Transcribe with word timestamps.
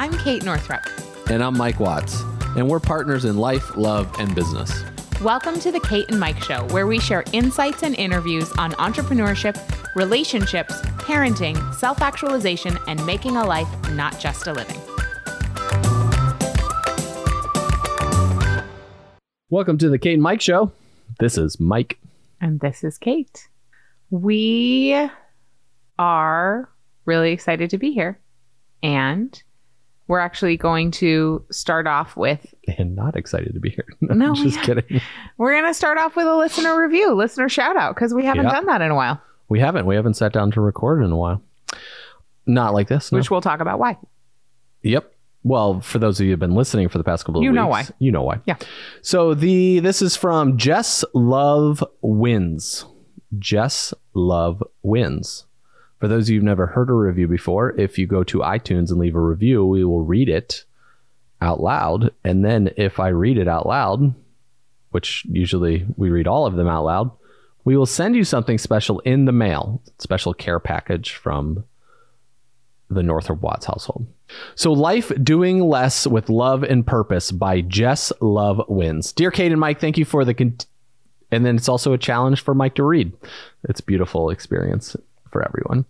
I'm 0.00 0.16
Kate 0.16 0.42
Northrup. 0.46 0.80
And 1.28 1.44
I'm 1.44 1.58
Mike 1.58 1.78
Watts. 1.78 2.22
And 2.56 2.66
we're 2.66 2.80
partners 2.80 3.26
in 3.26 3.36
life, 3.36 3.76
love, 3.76 4.10
and 4.18 4.34
business. 4.34 4.82
Welcome 5.20 5.60
to 5.60 5.70
the 5.70 5.80
Kate 5.80 6.06
and 6.08 6.18
Mike 6.18 6.42
Show, 6.42 6.66
where 6.68 6.86
we 6.86 6.98
share 6.98 7.22
insights 7.34 7.82
and 7.82 7.94
interviews 7.96 8.50
on 8.52 8.72
entrepreneurship, 8.72 9.58
relationships, 9.94 10.80
parenting, 11.00 11.74
self 11.74 12.00
actualization, 12.00 12.78
and 12.86 13.04
making 13.04 13.36
a 13.36 13.44
life, 13.44 13.68
not 13.90 14.18
just 14.18 14.46
a 14.46 14.54
living. 14.54 14.80
Welcome 19.50 19.76
to 19.76 19.90
the 19.90 19.98
Kate 19.98 20.14
and 20.14 20.22
Mike 20.22 20.40
Show. 20.40 20.72
This 21.18 21.36
is 21.36 21.60
Mike. 21.60 21.98
And 22.40 22.58
this 22.60 22.84
is 22.84 22.96
Kate. 22.96 23.50
We 24.08 25.10
are 25.98 26.70
really 27.04 27.32
excited 27.32 27.68
to 27.68 27.76
be 27.76 27.92
here. 27.92 28.18
And 28.82 29.42
we're 30.10 30.18
actually 30.18 30.56
going 30.56 30.90
to 30.90 31.42
start 31.52 31.86
off 31.86 32.16
with. 32.16 32.52
And 32.76 32.96
not 32.96 33.14
excited 33.16 33.54
to 33.54 33.60
be 33.60 33.70
here. 33.70 33.86
No, 34.02 34.34
just 34.34 34.56
yeah. 34.58 34.62
kidding. 34.64 35.00
We're 35.38 35.52
going 35.52 35.64
to 35.70 35.74
start 35.74 35.98
off 35.98 36.16
with 36.16 36.26
a 36.26 36.36
listener 36.36 36.78
review, 36.80 37.14
listener 37.14 37.48
shout 37.48 37.76
out, 37.76 37.94
because 37.94 38.12
we 38.12 38.24
haven't 38.24 38.44
Yeah. 38.46 38.50
done 38.52 38.66
that 38.66 38.80
in 38.82 38.90
a 38.90 38.94
while, 38.96 39.20
We 39.48 39.60
haven't. 39.60 39.86
We 39.86 39.94
haven't 39.94 40.14
sat 40.14 40.32
down 40.32 40.50
to 40.50 40.60
record 40.60 41.02
in 41.04 41.12
a 41.12 41.16
while. 41.16 41.40
Not 42.46 42.74
like 42.74 42.88
this. 42.88 43.12
No. 43.12 43.18
which 43.18 43.30
we'll 43.30 43.40
talk 43.40 43.60
about 43.60 43.78
why. 43.78 43.96
Yep. 44.82 45.12
Well, 45.44 45.80
for 45.80 45.98
those 46.00 46.18
of 46.20 46.26
you 46.26 46.32
who've 46.32 46.38
been 46.40 46.54
listening 46.56 46.88
for 46.88 46.98
the 46.98 47.04
past 47.04 47.24
couple 47.24 47.40
of 47.40 47.44
You 47.44 47.50
weeks, 47.50 47.56
know 47.56 47.66
why. 47.68 47.86
You 48.00 48.10
know 48.12 48.22
why. 48.22 48.40
Yeah. 48.46 48.56
So 49.02 49.32
the 49.34 49.78
this 49.80 50.02
is 50.02 50.16
from 50.16 50.58
Jess 50.58 51.04
Love 51.14 51.82
Wins. 52.02 52.84
Jess 53.38 53.94
Love 54.14 54.62
Wins. 54.82 55.44
For 56.00 56.08
those 56.08 56.28
of 56.28 56.30
you 56.30 56.38
who've 56.38 56.44
never 56.44 56.66
heard 56.66 56.88
a 56.88 56.94
review 56.94 57.28
before, 57.28 57.78
if 57.78 57.98
you 57.98 58.06
go 58.06 58.24
to 58.24 58.38
iTunes 58.38 58.90
and 58.90 58.98
leave 58.98 59.14
a 59.14 59.20
review, 59.20 59.66
we 59.66 59.84
will 59.84 60.02
read 60.02 60.30
it 60.30 60.64
out 61.42 61.60
loud. 61.60 62.10
And 62.24 62.42
then 62.42 62.70
if 62.78 62.98
I 62.98 63.08
read 63.08 63.36
it 63.36 63.48
out 63.48 63.66
loud, 63.66 64.14
which 64.90 65.24
usually 65.26 65.86
we 65.96 66.08
read 66.08 66.26
all 66.26 66.46
of 66.46 66.56
them 66.56 66.68
out 66.68 66.84
loud, 66.84 67.10
we 67.64 67.76
will 67.76 67.86
send 67.86 68.16
you 68.16 68.24
something 68.24 68.56
special 68.56 69.00
in 69.00 69.26
the 69.26 69.32
mail, 69.32 69.82
special 69.98 70.32
care 70.32 70.58
package 70.58 71.12
from 71.12 71.64
the 72.88 73.02
Northrup 73.02 73.42
Watts 73.42 73.66
household. 73.66 74.06
So, 74.54 74.72
Life 74.72 75.12
Doing 75.22 75.60
Less 75.60 76.06
with 76.06 76.30
Love 76.30 76.62
and 76.62 76.86
Purpose 76.86 77.30
by 77.30 77.60
Jess 77.60 78.12
Love 78.20 78.62
Wins. 78.68 79.12
Dear 79.12 79.30
Kate 79.30 79.52
and 79.52 79.60
Mike, 79.60 79.80
thank 79.80 79.98
you 79.98 80.04
for 80.04 80.24
the. 80.24 80.34
Con- 80.34 80.56
and 81.30 81.44
then 81.44 81.56
it's 81.56 81.68
also 81.68 81.92
a 81.92 81.98
challenge 81.98 82.40
for 82.40 82.54
Mike 82.54 82.74
to 82.76 82.82
read. 82.82 83.12
It's 83.68 83.80
beautiful 83.80 84.30
experience 84.30 84.96
for 85.30 85.42
everyone. 85.46 85.84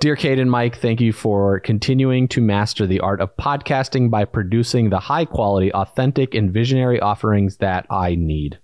Dear 0.00 0.16
Kate 0.16 0.38
and 0.38 0.50
Mike, 0.50 0.76
thank 0.78 1.00
you 1.00 1.12
for 1.12 1.60
continuing 1.60 2.28
to 2.28 2.40
master 2.40 2.86
the 2.86 3.00
art 3.00 3.20
of 3.20 3.36
podcasting 3.36 4.10
by 4.10 4.24
producing 4.24 4.90
the 4.90 4.98
high 5.00 5.24
quality, 5.24 5.72
authentic, 5.72 6.34
and 6.34 6.52
visionary 6.52 7.00
offerings 7.00 7.56
that 7.58 7.86
I 7.90 8.14
need. 8.14 8.58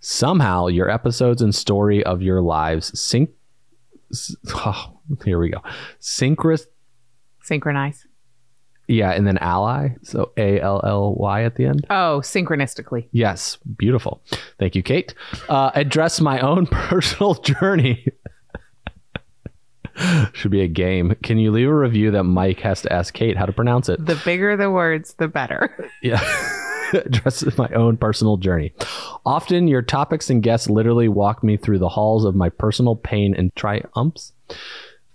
Somehow, 0.00 0.66
your 0.66 0.90
episodes 0.90 1.40
and 1.42 1.54
story 1.54 2.04
of 2.04 2.20
your 2.22 2.40
lives 2.42 2.98
sync. 2.98 3.30
Oh, 4.54 5.00
here 5.24 5.38
we 5.38 5.48
go. 5.50 5.58
Synchronous 5.98 6.66
Synchronize. 7.42 8.06
yeah, 8.86 9.10
and 9.12 9.26
then 9.26 9.38
ally. 9.38 9.88
So 10.02 10.32
A 10.36 10.60
L 10.60 10.80
L 10.84 11.14
Y 11.14 11.42
at 11.42 11.56
the 11.56 11.64
end. 11.66 11.86
Oh, 11.90 12.20
synchronistically. 12.22 13.08
Yes, 13.12 13.58
beautiful. 13.76 14.22
Thank 14.58 14.74
you, 14.76 14.82
Kate. 14.82 15.14
Uh, 15.48 15.70
address 15.74 16.20
my 16.20 16.38
own 16.40 16.66
personal 16.70 17.34
journey. 17.34 18.06
Should 20.32 20.50
be 20.50 20.62
a 20.62 20.68
game. 20.68 21.14
Can 21.22 21.38
you 21.38 21.50
leave 21.50 21.68
a 21.68 21.74
review 21.74 22.10
that 22.12 22.24
Mike 22.24 22.60
has 22.60 22.82
to 22.82 22.92
ask 22.92 23.14
Kate 23.14 23.36
how 23.36 23.46
to 23.46 23.52
pronounce 23.52 23.88
it? 23.88 24.04
The 24.04 24.20
bigger 24.24 24.56
the 24.56 24.70
words, 24.70 25.14
the 25.14 25.28
better. 25.28 25.90
Yeah. 26.02 26.20
Address 26.92 27.56
my 27.56 27.68
own 27.70 27.96
personal 27.96 28.36
journey. 28.36 28.72
Often 29.24 29.68
your 29.68 29.82
topics 29.82 30.28
and 30.28 30.42
guests 30.42 30.68
literally 30.68 31.08
walk 31.08 31.42
me 31.42 31.56
through 31.56 31.78
the 31.78 31.88
halls 31.88 32.24
of 32.24 32.34
my 32.34 32.50
personal 32.50 32.94
pain 32.94 33.34
and 33.34 33.54
triumphs. 33.56 34.32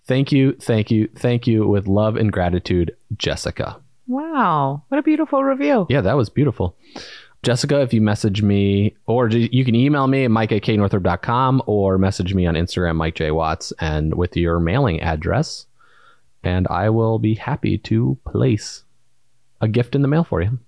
Thank 0.05 0.31
you, 0.31 0.53
thank 0.53 0.89
you, 0.89 1.07
thank 1.15 1.45
you 1.45 1.67
with 1.67 1.87
love 1.87 2.15
and 2.15 2.31
gratitude, 2.31 2.95
Jessica. 3.17 3.79
Wow. 4.07 4.83
What 4.87 4.97
a 4.97 5.03
beautiful 5.03 5.43
review. 5.43 5.85
Yeah, 5.89 6.01
that 6.01 6.17
was 6.17 6.29
beautiful. 6.29 6.75
Jessica, 7.41 7.79
if 7.81 7.93
you 7.93 8.01
message 8.01 8.41
me, 8.41 8.95
or 9.05 9.29
you 9.29 9.63
can 9.63 9.73
email 9.75 10.07
me 10.07 10.25
at 10.25 10.31
mike 10.31 10.51
at 10.51 10.61
knorthrop.com 10.61 11.63
or 11.67 11.97
message 11.97 12.33
me 12.33 12.45
on 12.45 12.55
Instagram, 12.55 12.97
Mike 12.97 13.15
J. 13.15 13.31
Watts, 13.31 13.71
and 13.79 14.13
with 14.15 14.35
your 14.35 14.59
mailing 14.59 14.99
address, 15.01 15.65
and 16.43 16.67
I 16.69 16.89
will 16.89 17.17
be 17.17 17.35
happy 17.35 17.77
to 17.77 18.17
place 18.25 18.83
a 19.61 19.69
gift 19.69 19.95
in 19.95 20.01
the 20.01 20.07
mail 20.09 20.25
for 20.25 20.41
you. 20.41 20.59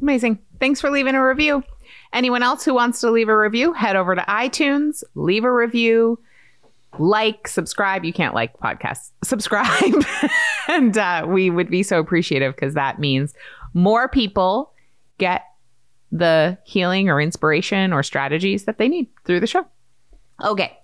Amazing. 0.00 0.38
Thanks 0.60 0.80
for 0.80 0.90
leaving 0.90 1.16
a 1.16 1.26
review. 1.26 1.64
Anyone 2.12 2.44
else 2.44 2.64
who 2.64 2.74
wants 2.74 3.00
to 3.00 3.10
leave 3.10 3.28
a 3.28 3.36
review, 3.36 3.72
head 3.72 3.96
over 3.96 4.14
to 4.14 4.22
iTunes, 4.22 5.02
leave 5.16 5.42
a 5.44 5.52
review, 5.52 6.18
like, 6.98 7.48
subscribe. 7.48 8.04
You 8.04 8.12
can't 8.12 8.34
like 8.34 8.56
podcasts, 8.58 9.10
subscribe. 9.24 10.04
and 10.68 10.96
uh, 10.96 11.26
we 11.28 11.50
would 11.50 11.70
be 11.70 11.82
so 11.82 11.98
appreciative 11.98 12.54
because 12.54 12.74
that 12.74 13.00
means 13.00 13.34
more 13.74 14.08
people 14.08 14.72
get 15.18 15.44
the 16.10 16.56
healing 16.64 17.08
or 17.08 17.20
inspiration 17.20 17.92
or 17.92 18.02
strategies 18.02 18.64
that 18.64 18.78
they 18.78 18.88
need 18.88 19.08
through 19.24 19.40
the 19.40 19.46
show. 19.46 19.66
Okay. 20.44 20.76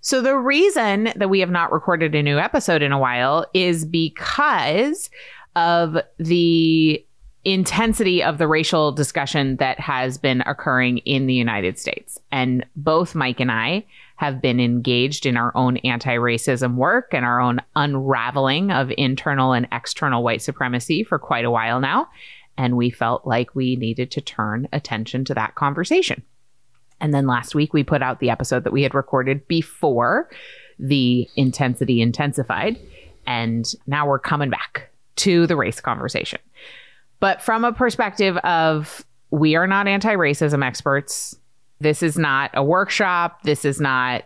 So 0.00 0.20
the 0.20 0.36
reason 0.36 1.12
that 1.16 1.30
we 1.30 1.40
have 1.40 1.50
not 1.50 1.72
recorded 1.72 2.14
a 2.14 2.22
new 2.22 2.38
episode 2.38 2.82
in 2.82 2.92
a 2.92 2.98
while 2.98 3.46
is 3.52 3.84
because 3.84 5.10
of 5.56 5.98
the 6.18 7.04
intensity 7.44 8.22
of 8.22 8.38
the 8.38 8.46
racial 8.46 8.92
discussion 8.92 9.56
that 9.56 9.80
has 9.80 10.18
been 10.18 10.42
occurring 10.42 10.98
in 10.98 11.26
the 11.26 11.34
United 11.34 11.78
States. 11.78 12.18
And 12.30 12.64
both 12.76 13.14
Mike 13.14 13.40
and 13.40 13.50
I 13.50 13.86
have 14.16 14.42
been 14.42 14.60
engaged 14.60 15.26
in 15.26 15.36
our 15.36 15.56
own 15.56 15.76
anti 15.78 16.16
racism 16.16 16.74
work 16.74 17.14
and 17.14 17.24
our 17.24 17.40
own 17.40 17.60
unraveling 17.76 18.70
of 18.70 18.92
internal 18.98 19.52
and 19.52 19.68
external 19.72 20.22
white 20.22 20.42
supremacy 20.42 21.04
for 21.04 21.18
quite 21.18 21.44
a 21.44 21.50
while 21.50 21.80
now. 21.80 22.08
And 22.58 22.76
we 22.76 22.90
felt 22.90 23.26
like 23.26 23.54
we 23.54 23.76
needed 23.76 24.10
to 24.10 24.20
turn 24.20 24.68
attention 24.72 25.24
to 25.26 25.34
that 25.34 25.54
conversation. 25.54 26.22
And 27.00 27.14
then 27.14 27.26
last 27.26 27.54
week, 27.54 27.72
we 27.72 27.84
put 27.84 28.02
out 28.02 28.18
the 28.18 28.30
episode 28.30 28.64
that 28.64 28.72
we 28.72 28.82
had 28.82 28.94
recorded 28.94 29.46
before 29.46 30.28
the 30.78 31.28
intensity 31.36 32.02
intensified. 32.02 32.78
And 33.26 33.64
now 33.86 34.08
we're 34.08 34.18
coming 34.18 34.50
back 34.50 34.90
to 35.16 35.46
the 35.46 35.56
race 35.56 35.80
conversation. 35.80 36.40
But 37.20 37.40
from 37.40 37.64
a 37.64 37.72
perspective 37.72 38.36
of 38.38 39.04
we 39.30 39.54
are 39.54 39.66
not 39.66 39.86
anti 39.86 40.14
racism 40.14 40.64
experts. 40.64 41.36
This 41.80 42.02
is 42.02 42.18
not 42.18 42.50
a 42.54 42.64
workshop. 42.64 43.42
This 43.44 43.64
is 43.64 43.80
not 43.80 44.24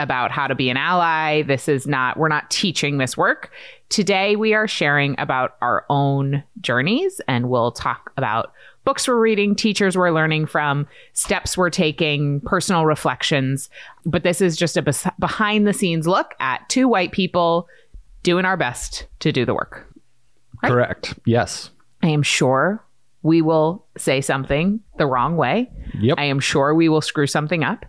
about 0.00 0.30
how 0.30 0.46
to 0.46 0.54
be 0.54 0.70
an 0.70 0.76
ally. 0.76 1.42
This 1.42 1.68
is 1.68 1.86
not, 1.86 2.16
we're 2.16 2.28
not 2.28 2.50
teaching 2.50 2.98
this 2.98 3.16
work. 3.16 3.50
Today, 3.88 4.36
we 4.36 4.54
are 4.54 4.66
sharing 4.66 5.14
about 5.18 5.56
our 5.60 5.84
own 5.88 6.42
journeys 6.60 7.20
and 7.28 7.48
we'll 7.48 7.70
talk 7.70 8.12
about 8.16 8.52
books 8.84 9.06
we're 9.08 9.20
reading, 9.20 9.54
teachers 9.54 9.96
we're 9.96 10.10
learning 10.10 10.46
from, 10.46 10.86
steps 11.12 11.56
we're 11.56 11.70
taking, 11.70 12.40
personal 12.40 12.86
reflections. 12.86 13.70
But 14.04 14.24
this 14.24 14.40
is 14.40 14.56
just 14.56 14.76
a 14.76 14.82
bes- 14.82 15.06
behind 15.18 15.66
the 15.66 15.72
scenes 15.72 16.06
look 16.06 16.34
at 16.40 16.68
two 16.68 16.88
white 16.88 17.12
people 17.12 17.68
doing 18.22 18.44
our 18.44 18.56
best 18.56 19.06
to 19.20 19.32
do 19.32 19.44
the 19.44 19.54
work. 19.54 19.86
Right. 20.62 20.72
Correct. 20.72 21.14
Yes. 21.24 21.70
I 22.02 22.08
am 22.08 22.22
sure 22.22 22.82
we 23.22 23.42
will 23.42 23.86
say 23.96 24.20
something 24.20 24.80
the 24.98 25.06
wrong 25.06 25.36
way. 25.36 25.70
Yep. 25.98 26.18
I 26.18 26.24
am 26.24 26.40
sure 26.40 26.74
we 26.74 26.88
will 26.88 27.00
screw 27.00 27.26
something 27.26 27.64
up. 27.64 27.86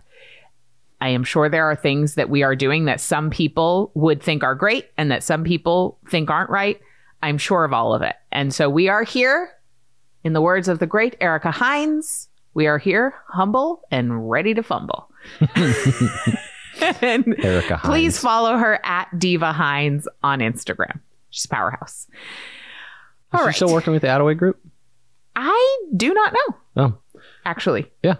I 1.00 1.08
am 1.10 1.24
sure 1.24 1.48
there 1.48 1.66
are 1.70 1.76
things 1.76 2.14
that 2.14 2.30
we 2.30 2.42
are 2.42 2.56
doing 2.56 2.86
that 2.86 3.00
some 3.00 3.30
people 3.30 3.90
would 3.94 4.22
think 4.22 4.42
are 4.42 4.54
great 4.54 4.88
and 4.96 5.10
that 5.10 5.22
some 5.22 5.44
people 5.44 5.98
think 6.10 6.30
aren't 6.30 6.50
right. 6.50 6.80
I'm 7.22 7.38
sure 7.38 7.64
of 7.64 7.72
all 7.72 7.94
of 7.94 8.02
it. 8.02 8.16
And 8.32 8.52
so 8.54 8.68
we 8.70 8.88
are 8.88 9.02
here, 9.04 9.50
in 10.24 10.32
the 10.32 10.40
words 10.40 10.68
of 10.68 10.78
the 10.78 10.86
great 10.86 11.16
Erica 11.20 11.50
Hines, 11.50 12.28
we 12.54 12.66
are 12.66 12.78
here 12.78 13.14
humble 13.28 13.82
and 13.90 14.30
ready 14.30 14.54
to 14.54 14.62
fumble. 14.62 15.10
and 17.00 17.34
Erica 17.44 17.76
Hines. 17.76 17.90
please 17.90 18.18
follow 18.18 18.56
her 18.58 18.80
at 18.84 19.08
Diva 19.18 19.52
Hines 19.52 20.06
on 20.22 20.40
Instagram. 20.40 21.00
She's 21.30 21.44
a 21.44 21.48
powerhouse. 21.48 22.06
Is 23.34 23.40
All 23.40 23.46
she 23.48 23.56
still 23.56 23.72
working 23.72 23.92
with 23.92 24.02
the 24.02 24.08
Adaway 24.08 24.36
Group? 24.36 24.58
I 25.34 25.78
do 25.96 26.14
not 26.14 26.32
know, 26.32 26.56
Oh, 26.84 26.98
actually. 27.44 27.90
yeah. 28.02 28.16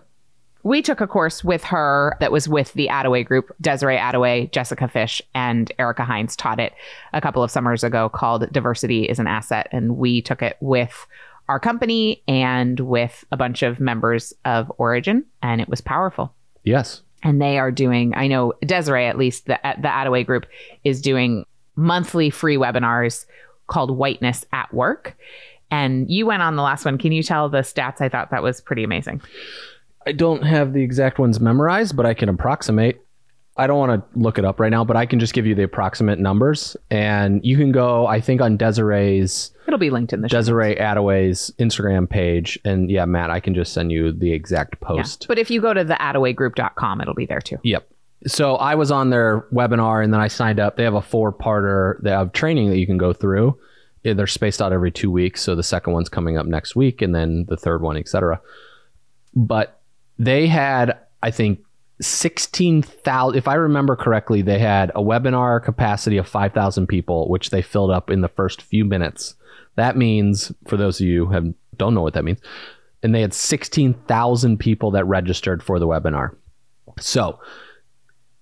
We 0.67 0.83
took 0.83 1.01
a 1.01 1.07
course 1.07 1.45
with 1.45 1.63
her 1.63 2.17
that 2.19 2.33
was 2.33 2.49
with 2.49 2.73
the 2.73 2.89
Adaway 2.89 3.25
group. 3.25 3.55
Desiree 3.61 3.99
Adaway, 3.99 4.51
Jessica 4.51 4.89
Fish, 4.89 5.23
and 5.33 5.71
Erica 5.79 6.03
Hines 6.03 6.35
taught 6.35 6.59
it 6.59 6.73
a 7.13 7.21
couple 7.21 7.45
of 7.45 7.53
summers 7.53 7.85
ago 7.85 8.09
called 8.09 8.51
Diversity 8.51 9.05
is 9.05 9.21
an 9.21 9.29
Asset. 9.29 9.69
And 9.71 9.97
we 9.97 10.21
took 10.21 10.43
it 10.43 10.57
with 10.59 11.07
our 11.49 11.61
company 11.61 12.21
and 12.27 12.81
with 12.81 13.25
a 13.31 13.37
bunch 13.37 13.63
of 13.63 13.79
members 13.79 14.33
of 14.45 14.73
Origin, 14.77 15.25
and 15.41 15.61
it 15.61 15.69
was 15.69 15.81
powerful. 15.81 16.35
Yes. 16.65 17.03
And 17.23 17.41
they 17.41 17.61
are 17.61 17.71
doing, 17.71 18.13
I 18.17 18.27
know 18.27 18.53
Desiree, 18.63 19.07
at 19.07 19.17
least, 19.17 19.47
the, 19.47 19.61
the 19.63 19.87
Adaway 19.87 20.27
group 20.27 20.47
is 20.83 21.01
doing 21.01 21.47
monthly 21.77 22.29
free 22.29 22.57
webinars 22.57 23.25
called 23.69 23.97
Whiteness 23.97 24.45
at 24.53 24.75
Work. 24.75 25.17
And 25.71 26.11
you 26.11 26.27
went 26.27 26.43
on 26.43 26.57
the 26.57 26.63
last 26.63 26.85
one. 26.85 26.99
Can 26.99 27.13
you 27.13 27.23
tell 27.23 27.49
the 27.49 27.59
stats? 27.59 28.01
I 28.01 28.09
thought 28.09 28.33
that 28.33 28.43
was 28.43 28.61
pretty 28.61 28.83
amazing. 28.83 29.23
I 30.07 30.13
don't 30.13 30.43
have 30.43 30.73
the 30.73 30.83
exact 30.83 31.19
ones 31.19 31.41
memorized, 31.41 31.97
but 31.97 32.07
I 32.07 32.15
can 32.15 32.29
approximate. 32.29 33.01
I 33.59 33.67
don't 33.67 33.79
want 33.79 34.03
to 34.13 34.19
look 34.19 34.39
it 34.39 34.45
up 34.45 34.61
right 34.61 34.71
now, 34.71 34.85
but 34.85 34.97
I 34.97 35.07
can 35.07 35.19
just 35.19 35.33
give 35.33 35.47
you 35.47 35.55
the 35.55 35.63
approximate 35.63 36.19
numbers. 36.19 36.77
And 36.91 37.43
you 37.45 37.57
can 37.57 37.73
go, 37.73 38.07
I 38.07 38.21
think, 38.21 38.41
on 38.43 38.59
Desiree's 38.59 39.51
It'll 39.67 39.79
be 39.79 39.89
linked 39.91 40.13
in 40.13 40.21
the. 40.21 40.29
Desiree 40.29 40.77
Adaway's 40.77 41.51
Instagram 41.59 42.09
page. 42.09 42.59
And 42.65 42.91
yeah, 42.91 43.07
Matt, 43.07 43.31
I 43.31 43.41
can 43.41 43.55
just 43.55 43.73
send 43.73 43.91
you 43.91 44.13
the 44.13 44.33
exact 44.33 44.77
Yeah. 44.83 44.87
post. 44.89 45.25
But 45.27 45.39
if 45.39 45.51
you 45.51 45.61
go 45.63 45.73
to 45.73 45.83
the 45.85 45.95
AdawayGroup.com, 45.95 47.01
it'll 47.01 47.15
be 47.15 47.25
there 47.27 47.41
too. 47.41 47.57
Yep. 47.63 47.89
So 48.27 48.57
I 48.57 48.75
was 48.75 48.91
on 48.91 49.09
their 49.11 49.47
webinar 49.53 50.05
and 50.05 50.13
then 50.13 50.21
I 50.21 50.29
signed 50.29 50.61
up. 50.61 50.77
They 50.77 50.85
have 50.85 50.95
a 50.95 51.03
four 51.03 51.33
parter 51.33 52.01
they 52.03 52.11
have 52.11 52.33
training 52.33 52.69
that 52.71 52.79
you 52.79 52.87
can 52.87 52.99
go 52.99 53.13
through. 53.13 53.59
They're 54.05 54.27
spaced 54.27 54.61
out 54.63 54.73
every 54.73 54.91
two 54.93 55.11
weeks. 55.11 55.43
So 55.43 55.55
the 55.57 55.63
second 55.65 55.93
one's 55.95 56.09
coming 56.09 56.37
up 56.37 56.47
next 56.47 56.77
week 56.77 57.01
and 57.03 57.15
then 57.15 57.47
the 57.49 57.57
third 57.57 57.81
one, 57.83 57.97
etc. 57.97 58.41
But 59.35 59.81
they 60.19 60.47
had, 60.47 60.99
I 61.23 61.31
think, 61.31 61.61
16,000. 62.01 63.37
If 63.37 63.49
I 63.49 63.55
remember 63.55 63.97
correctly, 63.97 64.43
they 64.43 64.59
had 64.59 64.91
a 64.91 65.03
webinar 65.03 65.63
capacity 65.63 66.17
of 66.17 66.29
5,000 66.29 66.87
people, 66.87 67.29
which 67.29 67.51
they 67.51 67.63
filled 67.63 67.91
up 67.91 68.11
in 68.11 68.21
the 68.21 68.29
first 68.29 68.63
few 68.63 68.85
minutes. 68.85 69.35
That 69.77 69.97
means, 69.97 70.53
for 70.67 70.77
those 70.77 71.01
of 71.01 71.07
you 71.07 71.27
who 71.27 71.55
don't 71.77 71.95
know 71.95 72.03
what 72.03 72.15
that 72.15 72.25
means, 72.25 72.41
and 73.03 73.15
they 73.15 73.21
had 73.21 73.35
16,000 73.35 74.59
people 74.59 74.91
that 74.93 75.05
registered 75.05 75.63
for 75.63 75.79
the 75.79 75.87
webinar. 75.87 76.35
So 76.99 77.39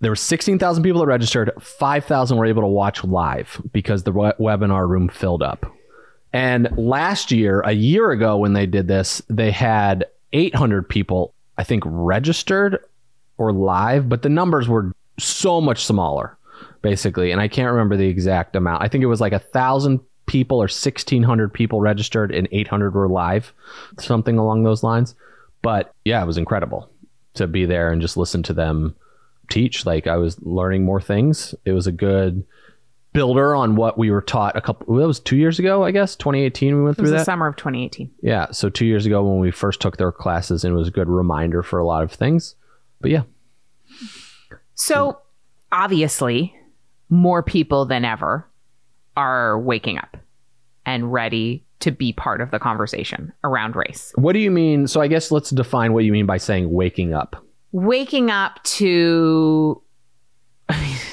there 0.00 0.10
were 0.10 0.16
16,000 0.16 0.82
people 0.82 1.00
that 1.00 1.06
registered. 1.06 1.50
5,000 1.60 2.36
were 2.36 2.46
able 2.46 2.62
to 2.62 2.68
watch 2.68 3.04
live 3.04 3.60
because 3.72 4.04
the 4.04 4.12
we- 4.12 4.32
webinar 4.40 4.88
room 4.88 5.08
filled 5.08 5.42
up. 5.42 5.66
And 6.32 6.68
last 6.76 7.30
year, 7.30 7.60
a 7.60 7.72
year 7.72 8.10
ago, 8.10 8.38
when 8.38 8.52
they 8.52 8.66
did 8.66 8.88
this, 8.88 9.22
they 9.28 9.50
had 9.50 10.06
800 10.32 10.88
people, 10.88 11.33
I 11.58 11.64
think, 11.64 11.82
registered 11.86 12.78
or 13.38 13.52
live, 13.52 14.08
but 14.08 14.22
the 14.22 14.28
numbers 14.28 14.68
were 14.68 14.92
so 15.18 15.60
much 15.60 15.84
smaller, 15.84 16.36
basically. 16.82 17.30
And 17.30 17.40
I 17.40 17.48
can't 17.48 17.70
remember 17.70 17.96
the 17.96 18.08
exact 18.08 18.56
amount. 18.56 18.82
I 18.82 18.88
think 18.88 19.02
it 19.02 19.08
was 19.08 19.20
like 19.20 19.32
a 19.32 19.38
thousand 19.38 20.00
people 20.26 20.58
or 20.58 20.64
1,600 20.64 21.52
people 21.52 21.80
registered 21.80 22.32
and 22.32 22.48
800 22.50 22.94
were 22.94 23.08
live, 23.08 23.52
something 23.98 24.38
along 24.38 24.62
those 24.62 24.82
lines. 24.82 25.14
But 25.62 25.94
yeah, 26.04 26.22
it 26.22 26.26
was 26.26 26.38
incredible 26.38 26.88
to 27.34 27.46
be 27.46 27.66
there 27.66 27.90
and 27.90 28.00
just 28.00 28.16
listen 28.16 28.42
to 28.44 28.52
them 28.52 28.94
teach. 29.50 29.84
Like 29.86 30.06
I 30.06 30.16
was 30.16 30.40
learning 30.42 30.84
more 30.84 31.00
things. 31.00 31.54
It 31.64 31.72
was 31.72 31.86
a 31.86 31.92
good 31.92 32.44
builder 33.14 33.54
on 33.54 33.76
what 33.76 33.96
we 33.96 34.10
were 34.10 34.20
taught 34.20 34.54
a 34.56 34.60
couple 34.60 34.94
that 34.96 35.06
was 35.06 35.18
two 35.20 35.36
years 35.36 35.58
ago 35.58 35.84
i 35.84 35.90
guess 35.90 36.14
2018 36.16 36.76
we 36.76 36.82
went 36.82 36.96
through 36.96 37.08
the 37.08 37.16
that? 37.16 37.24
summer 37.24 37.46
of 37.46 37.56
2018. 37.56 38.10
yeah 38.22 38.50
so 38.50 38.68
two 38.68 38.84
years 38.84 39.06
ago 39.06 39.22
when 39.22 39.38
we 39.38 39.50
first 39.50 39.80
took 39.80 39.96
their 39.96 40.12
classes 40.12 40.64
and 40.64 40.74
it 40.74 40.76
was 40.76 40.88
a 40.88 40.90
good 40.90 41.08
reminder 41.08 41.62
for 41.62 41.78
a 41.78 41.86
lot 41.86 42.02
of 42.02 42.12
things. 42.12 42.56
But 43.00 43.10
yeah. 43.10 43.22
So 44.74 45.18
obviously, 45.70 46.54
more 47.08 47.42
people 47.42 47.84
than 47.84 48.04
ever 48.04 48.48
are 49.16 49.60
waking 49.60 49.98
up 49.98 50.16
and 50.86 51.12
ready 51.12 51.64
to 51.80 51.90
be 51.90 52.12
part 52.12 52.40
of 52.40 52.50
the 52.50 52.58
conversation 52.58 53.32
around 53.44 53.76
race. 53.76 54.12
what 54.16 54.32
do 54.32 54.38
you 54.38 54.50
mean? 54.50 54.86
So 54.86 55.00
i 55.00 55.06
guess 55.06 55.30
let's 55.30 55.50
define 55.50 55.92
what 55.92 56.04
you 56.04 56.12
mean 56.12 56.26
by 56.26 56.38
saying 56.38 56.72
waking 56.72 57.12
up. 57.14 57.36
Waking 57.72 58.30
up 58.30 58.62
to 58.64 59.82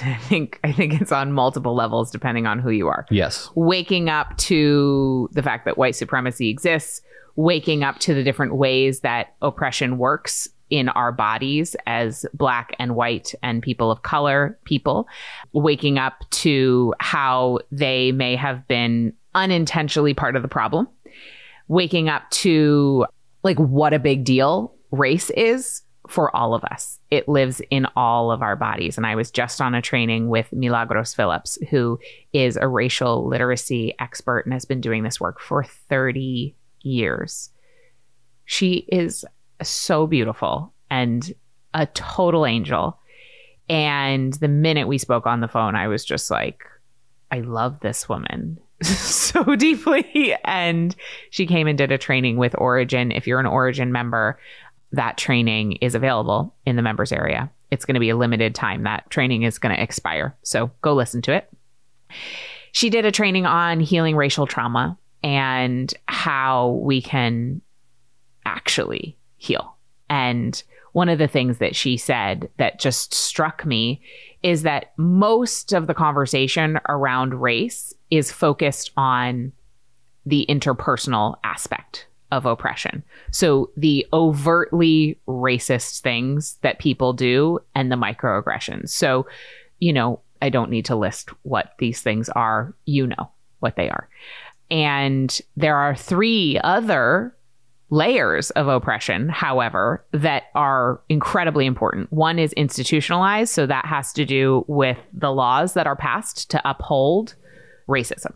I 0.06 0.16
think 0.16 0.60
I 0.64 0.72
think 0.72 1.00
it's 1.00 1.12
on 1.12 1.32
multiple 1.32 1.76
levels 1.76 2.12
depending 2.12 2.48
on 2.48 2.60
who 2.60 2.70
you 2.70 2.88
are. 2.88 3.06
yes 3.10 3.50
Waking 3.56 4.10
up 4.10 4.38
to 4.38 5.30
the 5.32 5.44
fact 5.44 5.66
that 5.66 5.78
white 5.78 5.96
supremacy 5.96 6.50
exists, 6.50 7.02
waking 7.36 7.84
up 7.84 8.00
to 8.00 8.14
the 8.14 8.24
different 8.24 8.56
ways 8.56 9.02
that 9.02 9.36
oppression 9.42 9.98
works 9.98 10.48
in 10.70 10.88
our 10.90 11.12
bodies 11.12 11.76
as 11.86 12.26
black 12.34 12.74
and 12.80 12.96
white 12.96 13.36
and 13.44 13.62
people 13.62 13.92
of 13.92 14.02
color 14.04 14.58
people, 14.64 15.08
waking 15.52 15.98
up 16.00 16.14
to 16.32 16.96
how 17.00 17.60
they 17.72 18.12
may 18.14 18.36
have 18.36 18.66
been 18.68 19.14
unintentionally 19.36 20.14
part 20.14 20.36
of 20.36 20.42
the 20.42 20.48
problem, 20.48 20.88
waking 21.68 22.10
up 22.10 22.28
to 22.32 23.06
like 23.44 23.58
what 23.58 23.94
a 23.94 24.00
big 24.00 24.24
deal 24.24 24.74
race 24.92 25.30
is 25.32 25.84
for 26.12 26.36
all 26.36 26.54
of 26.54 26.64
us. 26.66 27.00
It 27.10 27.30
lives 27.30 27.62
in 27.70 27.88
all 27.96 28.32
of 28.32 28.42
our 28.42 28.56
bodies. 28.56 28.98
And 28.98 29.06
I 29.06 29.16
was 29.16 29.32
just 29.32 29.62
on 29.62 29.74
a 29.74 29.82
training 29.82 30.28
with 30.28 30.52
Milagros 30.52 31.14
Phillips, 31.14 31.58
who 31.70 32.00
is 32.34 32.58
a 32.58 32.68
racial 32.68 33.28
literacy 33.28 33.96
expert 34.00 34.42
and 34.42 34.54
has 34.54 34.66
been 34.66 34.82
doing 34.82 35.04
this 35.04 35.20
work 35.20 35.40
for 35.40 35.64
30 35.64 36.54
years. 36.82 37.50
She 38.46 38.86
is 38.92 39.24
so 39.64 40.06
beautiful 40.06 40.74
and 40.90 41.34
a 41.74 41.86
total 41.88 42.46
angel. 42.46 43.00
And 43.70 44.34
the 44.34 44.50
minute 44.50 44.88
we 44.88 44.98
spoke 44.98 45.26
on 45.26 45.40
the 45.40 45.48
phone, 45.48 45.76
I 45.76 45.88
was 45.88 46.04
just 46.04 46.30
like, 46.30 46.66
I 47.32 47.40
love 47.40 47.80
this 47.80 48.10
woman 48.10 48.60
so 48.82 49.56
deeply. 49.56 50.36
And 50.44 50.94
she 51.30 51.46
came 51.46 51.68
and 51.68 51.78
did 51.78 51.92
a 51.92 51.98
training 51.98 52.36
with 52.36 52.54
Origin. 52.58 53.12
If 53.12 53.28
you're 53.28 53.40
an 53.40 53.46
Origin 53.46 53.94
member, 53.94 54.38
that 54.92 55.18
training 55.18 55.74
is 55.74 55.96
available 55.96 56.54
in 56.66 56.76
the 56.76 56.82
members 56.82 57.12
area. 57.12 57.50
It's 57.72 57.86
going 57.86 57.96
to 57.96 58.00
be 58.02 58.10
a 58.10 58.18
limited 58.18 58.54
time. 58.54 58.84
That 58.84 59.10
training 59.10 59.44
is 59.44 59.58
going 59.58 59.76
to 59.76 59.82
expire. 59.82 60.36
So 60.44 60.72
go 60.82 60.94
listen 60.94 61.22
to 61.24 61.34
it. 61.34 61.50
She 62.74 62.90
did 62.90 63.06
a 63.06 63.12
training 63.12 63.46
on 63.46 63.80
healing 63.80 64.16
racial 64.16 64.46
trauma 64.46 64.98
and 65.24 65.94
how 66.08 66.80
we 66.84 67.02
can 67.02 67.62
actually 68.46 69.18
heal. 69.38 69.76
And 70.10 70.62
one 70.94 71.08
of 71.08 71.20
the 71.20 71.28
things 71.28 71.60
that 71.60 71.76
she 71.76 71.96
said 71.96 72.50
that 72.58 72.80
just 72.80 73.14
struck 73.14 73.66
me 73.66 74.02
is 74.44 74.64
that 74.64 74.92
most 74.98 75.72
of 75.72 75.88
the 75.88 75.94
conversation 75.94 76.80
around 76.90 77.36
race 77.36 77.94
is 78.10 78.32
focused 78.32 78.92
on 78.98 79.54
the 80.26 80.46
interpersonal 80.50 81.38
aspect 81.44 82.08
of 82.32 82.46
oppression. 82.46 83.04
So 83.32 83.72
the 83.78 84.08
overtly 84.14 85.20
racist 85.28 86.02
things 86.02 86.58
that 86.62 86.80
people 86.80 87.14
do 87.14 87.60
and 87.76 87.92
the 87.92 87.96
microaggressions. 87.96 88.90
So, 88.90 89.28
you 89.80 89.94
know, 89.94 90.22
I 90.42 90.50
don't 90.50 90.72
need 90.72 90.86
to 90.86 90.96
list 90.96 91.30
what 91.44 91.74
these 91.78 92.02
things 92.02 92.30
are. 92.30 92.74
You 92.86 93.08
know 93.08 93.32
what 93.60 93.76
they 93.76 93.90
are. 93.90 94.10
And 94.70 95.40
there 95.58 95.76
are 95.76 95.96
three 95.96 96.60
other 96.64 97.36
layers 97.90 98.52
of 98.52 98.70
oppression, 98.70 99.28
however, 99.28 100.04
that 100.14 100.44
are 100.56 101.02
incredibly 101.10 101.66
important. 101.66 102.12
One 102.12 102.40
is 102.40 102.54
institutionalized. 102.54 103.54
So 103.54 103.66
that 103.66 103.86
has 103.86 104.14
to 104.14 104.26
do 104.26 104.64
with 104.68 104.98
the 105.14 105.32
laws 105.32 105.74
that 105.74 105.88
are 105.88 105.96
passed 105.98 106.50
to 106.52 106.62
uphold 106.68 107.36
racism. 107.88 108.34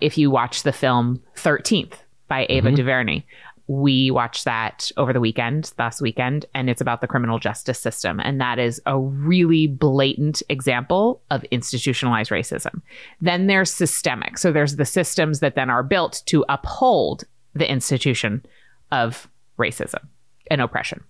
If 0.00 0.18
you 0.18 0.30
watch 0.30 0.62
the 0.62 0.72
film 0.72 1.22
13th 1.36 1.94
by 2.30 2.46
Ava 2.48 2.68
mm-hmm. 2.68 2.76
DuVernay, 2.76 3.24
we 3.66 4.10
watched 4.10 4.46
that 4.46 4.90
over 4.96 5.12
the 5.12 5.20
weekend, 5.20 5.72
last 5.78 6.00
weekend, 6.00 6.46
and 6.54 6.70
it's 6.70 6.80
about 6.80 7.02
the 7.02 7.06
criminal 7.06 7.38
justice 7.38 7.78
system. 7.78 8.18
And 8.18 8.40
that 8.40 8.58
is 8.58 8.80
a 8.86 8.98
really 8.98 9.66
blatant 9.66 10.42
example 10.48 11.22
of 11.30 11.44
institutionalized 11.52 12.30
racism. 12.30 12.82
Then 13.20 13.46
there's 13.46 13.72
systemic. 13.72 14.38
So 14.38 14.50
there's 14.50 14.76
the 14.76 14.84
systems 14.84 15.38
that 15.38 15.54
then 15.54 15.70
are 15.70 15.84
built 15.84 16.22
to 16.26 16.44
uphold 16.48 17.24
the 17.54 17.70
institution 17.70 18.44
of 18.90 19.28
racism 19.58 20.04
and 20.50 20.60
oppression. 20.60 21.04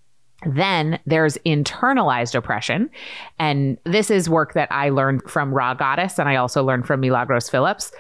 Then 0.44 0.98
there's 1.06 1.38
internalized 1.46 2.34
oppression. 2.34 2.90
And 3.38 3.78
this 3.84 4.10
is 4.10 4.28
work 4.28 4.52
that 4.52 4.70
I 4.70 4.90
learned 4.90 5.22
from 5.26 5.54
Rha 5.54 5.76
Goddess 5.78 6.18
and 6.18 6.28
I 6.28 6.36
also 6.36 6.62
learned 6.62 6.86
from 6.86 7.00
Milagros 7.00 7.48
Phillips. 7.48 7.92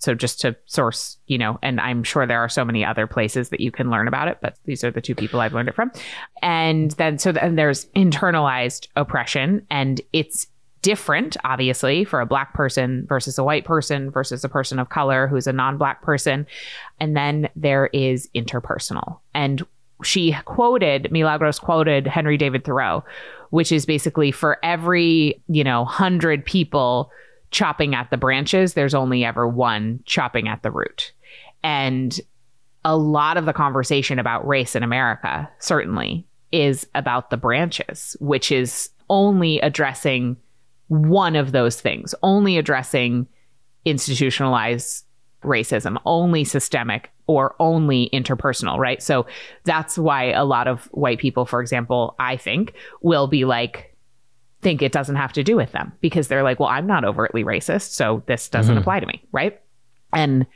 So 0.00 0.14
just 0.14 0.40
to 0.40 0.56
source, 0.64 1.18
you 1.26 1.38
know, 1.38 1.58
and 1.62 1.80
I'm 1.80 2.02
sure 2.02 2.26
there 2.26 2.40
are 2.40 2.48
so 2.48 2.64
many 2.64 2.84
other 2.84 3.06
places 3.06 3.50
that 3.50 3.60
you 3.60 3.70
can 3.70 3.90
learn 3.90 4.08
about 4.08 4.28
it, 4.28 4.38
but 4.40 4.56
these 4.64 4.82
are 4.82 4.90
the 4.90 5.00
two 5.00 5.14
people 5.14 5.40
I've 5.40 5.52
learned 5.52 5.68
it 5.68 5.74
from. 5.74 5.92
And 6.42 6.90
then 6.92 7.18
so 7.18 7.32
then 7.32 7.56
there's 7.56 7.84
internalized 7.96 8.88
oppression 8.96 9.66
and 9.70 10.00
it's 10.12 10.46
different 10.82 11.36
obviously 11.44 12.04
for 12.04 12.22
a 12.22 12.26
black 12.26 12.54
person 12.54 13.04
versus 13.06 13.36
a 13.36 13.44
white 13.44 13.66
person 13.66 14.10
versus 14.10 14.42
a 14.42 14.48
person 14.48 14.78
of 14.78 14.88
color 14.88 15.26
who's 15.26 15.46
a 15.46 15.52
non-black 15.52 16.02
person. 16.02 16.46
And 16.98 17.14
then 17.14 17.50
there 17.54 17.88
is 17.92 18.28
interpersonal. 18.34 19.18
And 19.34 19.64
she 20.02 20.34
quoted 20.46 21.12
Milagros 21.12 21.58
quoted 21.58 22.06
Henry 22.06 22.38
David 22.38 22.64
Thoreau, 22.64 23.04
which 23.50 23.70
is 23.70 23.84
basically 23.84 24.32
for 24.32 24.58
every, 24.62 25.42
you 25.48 25.62
know, 25.62 25.82
100 25.82 26.46
people 26.46 27.10
chopping 27.50 27.94
at 27.94 28.10
the 28.10 28.16
branches, 28.16 28.74
there's 28.74 28.94
only 28.94 29.24
ever 29.24 29.46
one 29.46 30.00
chopping 30.04 30.48
at 30.48 30.62
the 30.62 30.70
root. 30.70 31.12
And 31.62 32.18
a 32.84 32.96
lot 32.96 33.36
of 33.36 33.44
the 33.44 33.52
conversation 33.52 34.18
about 34.18 34.46
race 34.46 34.74
in 34.74 34.82
America, 34.82 35.50
certainly, 35.58 36.26
is 36.52 36.86
about 36.94 37.30
the 37.30 37.36
branches, 37.36 38.16
which 38.20 38.50
is 38.50 38.90
only 39.08 39.60
addressing 39.60 40.36
one 40.88 41.36
of 41.36 41.52
those 41.52 41.80
things, 41.80 42.14
only 42.22 42.56
addressing 42.56 43.26
institutionalized 43.84 45.04
racism, 45.42 45.96
only 46.04 46.44
systemic 46.44 47.10
or 47.26 47.54
only 47.60 48.10
interpersonal, 48.12 48.76
right? 48.78 49.02
So 49.02 49.26
that's 49.64 49.96
why 49.96 50.32
a 50.32 50.44
lot 50.44 50.66
of 50.66 50.86
white 50.86 51.18
people, 51.18 51.46
for 51.46 51.60
example, 51.60 52.14
I 52.18 52.36
think, 52.36 52.74
will 53.02 53.26
be 53.26 53.44
like, 53.44 53.89
think 54.62 54.82
it 54.82 54.92
doesn't 54.92 55.16
have 55.16 55.32
to 55.34 55.42
do 55.42 55.56
with 55.56 55.72
them 55.72 55.92
because 56.00 56.28
they're 56.28 56.42
like, 56.42 56.60
well, 56.60 56.68
I'm 56.68 56.86
not 56.86 57.04
overtly 57.04 57.44
racist, 57.44 57.92
so 57.92 58.22
this 58.26 58.48
doesn't 58.48 58.76
Mhm. 58.76 58.80
apply 58.80 59.00
to 59.00 59.06
me, 59.06 59.22
right? 59.32 59.60
And 60.12 60.46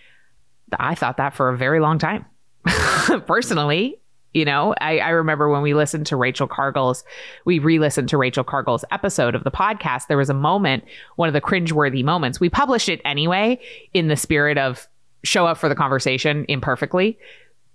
I 0.78 0.94
thought 0.94 1.16
that 1.16 1.34
for 1.34 1.48
a 1.48 1.56
very 1.56 1.80
long 1.80 1.98
time. 1.98 2.26
Personally, 3.26 3.98
you 4.32 4.44
know, 4.44 4.74
I, 4.80 4.98
I 4.98 5.10
remember 5.10 5.48
when 5.48 5.62
we 5.62 5.74
listened 5.74 6.06
to 6.06 6.16
Rachel 6.16 6.48
Cargle's, 6.48 7.04
we 7.44 7.58
re 7.60 7.78
listened 7.78 8.08
to 8.08 8.18
Rachel 8.18 8.42
Cargle's 8.44 8.84
episode 8.90 9.34
of 9.34 9.44
the 9.44 9.50
podcast. 9.50 10.08
There 10.08 10.16
was 10.16 10.30
a 10.30 10.34
moment, 10.34 10.84
one 11.16 11.28
of 11.28 11.32
the 11.34 11.40
cringeworthy 11.40 12.02
moments. 12.04 12.40
We 12.40 12.48
published 12.48 12.88
it 12.88 13.00
anyway 13.04 13.60
in 13.92 14.08
the 14.08 14.16
spirit 14.16 14.58
of 14.58 14.88
show 15.22 15.46
up 15.46 15.56
for 15.56 15.68
the 15.68 15.74
conversation 15.76 16.44
imperfectly 16.48 17.16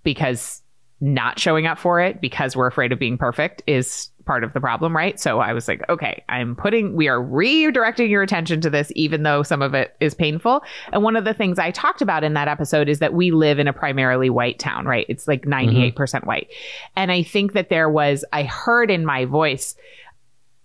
because 0.04 0.60
not 1.00 1.38
showing 1.38 1.66
up 1.66 1.78
for 1.78 1.98
it 2.00 2.20
because 2.20 2.54
we're 2.54 2.66
afraid 2.66 2.92
of 2.92 2.98
being 2.98 3.16
perfect 3.16 3.62
is 3.66 4.09
part 4.24 4.44
of 4.44 4.52
the 4.52 4.60
problem, 4.60 4.96
right? 4.96 5.18
So 5.18 5.40
I 5.40 5.52
was 5.52 5.68
like, 5.68 5.82
okay, 5.88 6.22
I'm 6.28 6.54
putting, 6.56 6.94
we 6.94 7.08
are 7.08 7.18
redirecting 7.18 8.08
your 8.08 8.22
attention 8.22 8.60
to 8.62 8.70
this, 8.70 8.92
even 8.94 9.22
though 9.22 9.42
some 9.42 9.62
of 9.62 9.74
it 9.74 9.96
is 10.00 10.14
painful. 10.14 10.62
And 10.92 11.02
one 11.02 11.16
of 11.16 11.24
the 11.24 11.34
things 11.34 11.58
I 11.58 11.70
talked 11.70 12.02
about 12.02 12.24
in 12.24 12.34
that 12.34 12.48
episode 12.48 12.88
is 12.88 12.98
that 12.98 13.14
we 13.14 13.30
live 13.30 13.58
in 13.58 13.68
a 13.68 13.72
primarily 13.72 14.30
white 14.30 14.58
town, 14.58 14.86
right? 14.86 15.06
It's 15.08 15.26
like 15.26 15.42
mm-hmm. 15.42 16.00
98% 16.00 16.26
white. 16.26 16.48
And 16.96 17.10
I 17.10 17.22
think 17.22 17.52
that 17.54 17.68
there 17.68 17.88
was, 17.88 18.24
I 18.32 18.44
heard 18.44 18.90
in 18.90 19.04
my 19.04 19.24
voice 19.24 19.74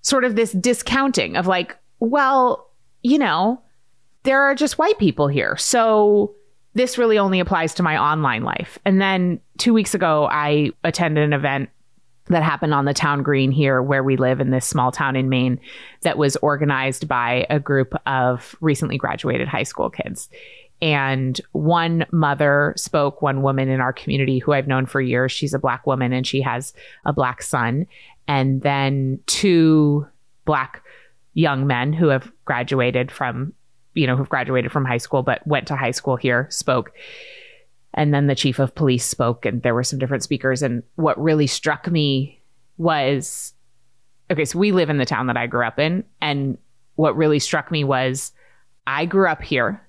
sort 0.01 0.23
of 0.23 0.35
this 0.35 0.51
discounting 0.51 1.35
of 1.35 1.47
like, 1.47 1.75
well, 1.99 2.69
you 3.01 3.17
know, 3.17 3.61
there 4.23 4.41
are 4.41 4.55
just 4.55 4.77
white 4.77 4.99
people 4.99 5.27
here. 5.27 5.55
So 5.57 6.35
this 6.73 6.97
really 6.97 7.17
only 7.17 7.39
applies 7.39 7.73
to 7.75 7.83
my 7.83 7.97
online 7.97 8.43
life. 8.43 8.77
And 8.85 9.01
then 9.01 9.39
two 9.57 9.73
weeks 9.73 9.95
ago, 9.95 10.27
I 10.29 10.71
attended 10.83 11.23
an 11.23 11.33
event 11.33 11.69
that 12.27 12.43
happened 12.43 12.73
on 12.73 12.85
the 12.85 12.93
town 12.93 13.23
green 13.23 13.51
here 13.51 13.81
where 13.81 14.03
we 14.03 14.17
live 14.17 14.39
in 14.39 14.49
this 14.49 14.65
small 14.65 14.91
town 14.91 15.15
in 15.15 15.29
Maine 15.29 15.59
that 16.01 16.17
was 16.17 16.35
organized 16.37 17.07
by 17.07 17.45
a 17.49 17.59
group 17.59 17.93
of 18.07 18.55
recently 18.61 18.97
graduated 18.97 19.47
high 19.47 19.63
school 19.63 19.89
kids. 19.89 20.29
And 20.81 21.39
one 21.51 22.05
mother 22.11 22.73
spoke, 22.77 23.21
one 23.21 23.41
woman 23.41 23.69
in 23.69 23.79
our 23.79 23.93
community 23.93 24.39
who 24.39 24.53
I've 24.53 24.67
known 24.67 24.85
for 24.85 24.99
years. 24.99 25.31
She's 25.31 25.53
a 25.53 25.59
black 25.59 25.87
woman 25.87 26.11
and 26.13 26.27
she 26.27 26.41
has 26.41 26.73
a 27.05 27.13
black 27.13 27.41
son. 27.41 27.87
And 28.27 28.61
then 28.61 29.19
two 29.27 30.07
black 30.45 30.83
young 31.33 31.67
men 31.67 31.93
who 31.93 32.07
have 32.07 32.31
graduated 32.43 33.11
from, 33.11 33.53
you 33.93 34.07
know, 34.07 34.17
who've 34.17 34.29
graduated 34.29 34.71
from 34.71 34.85
high 34.85 34.97
school 34.97 35.21
but 35.21 35.45
went 35.47 35.67
to 35.67 35.75
high 35.75 35.91
school 35.91 36.15
here 36.15 36.47
spoke. 36.49 36.91
And 37.95 38.13
then 38.13 38.27
the 38.27 38.35
chief 38.35 38.59
of 38.59 38.75
police 38.75 39.05
spoke, 39.05 39.45
and 39.45 39.61
there 39.63 39.73
were 39.73 39.83
some 39.83 39.97
different 39.99 40.21
speakers. 40.23 40.61
And 40.61 40.83
what 40.95 41.17
really 41.21 41.47
struck 41.47 41.89
me 41.89 42.41
was 42.77 43.53
okay, 44.29 44.45
so 44.45 44.59
we 44.59 44.71
live 44.71 44.89
in 44.89 44.97
the 44.97 45.05
town 45.05 45.27
that 45.27 45.37
I 45.37 45.47
grew 45.47 45.65
up 45.65 45.79
in. 45.79 46.03
And 46.21 46.57
what 46.95 47.15
really 47.15 47.39
struck 47.39 47.71
me 47.71 47.83
was 47.83 48.31
I 48.85 49.05
grew 49.05 49.27
up 49.27 49.41
here 49.41 49.81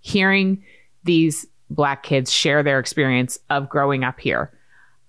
hearing 0.00 0.62
these 1.04 1.46
black 1.70 2.02
kids 2.02 2.30
share 2.32 2.62
their 2.62 2.78
experience 2.78 3.38
of 3.48 3.68
growing 3.68 4.04
up 4.04 4.20
here. 4.20 4.52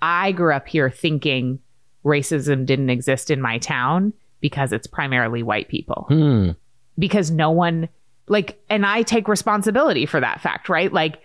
I 0.01 0.31
grew 0.31 0.53
up 0.53 0.67
here 0.67 0.89
thinking 0.89 1.59
racism 2.05 2.65
didn't 2.65 2.89
exist 2.89 3.29
in 3.29 3.41
my 3.41 3.57
town 3.57 4.13
because 4.39 4.71
it's 4.71 4.87
primarily 4.87 5.43
white 5.43 5.67
people 5.69 6.05
Hmm. 6.07 6.51
because 6.97 7.29
no 7.29 7.51
one 7.51 7.89
like 8.27 8.59
and 8.69 8.85
I 8.85 9.03
take 9.03 9.27
responsibility 9.27 10.05
for 10.05 10.19
that 10.19 10.41
fact, 10.41 10.69
right? 10.69 10.91
Like 10.91 11.21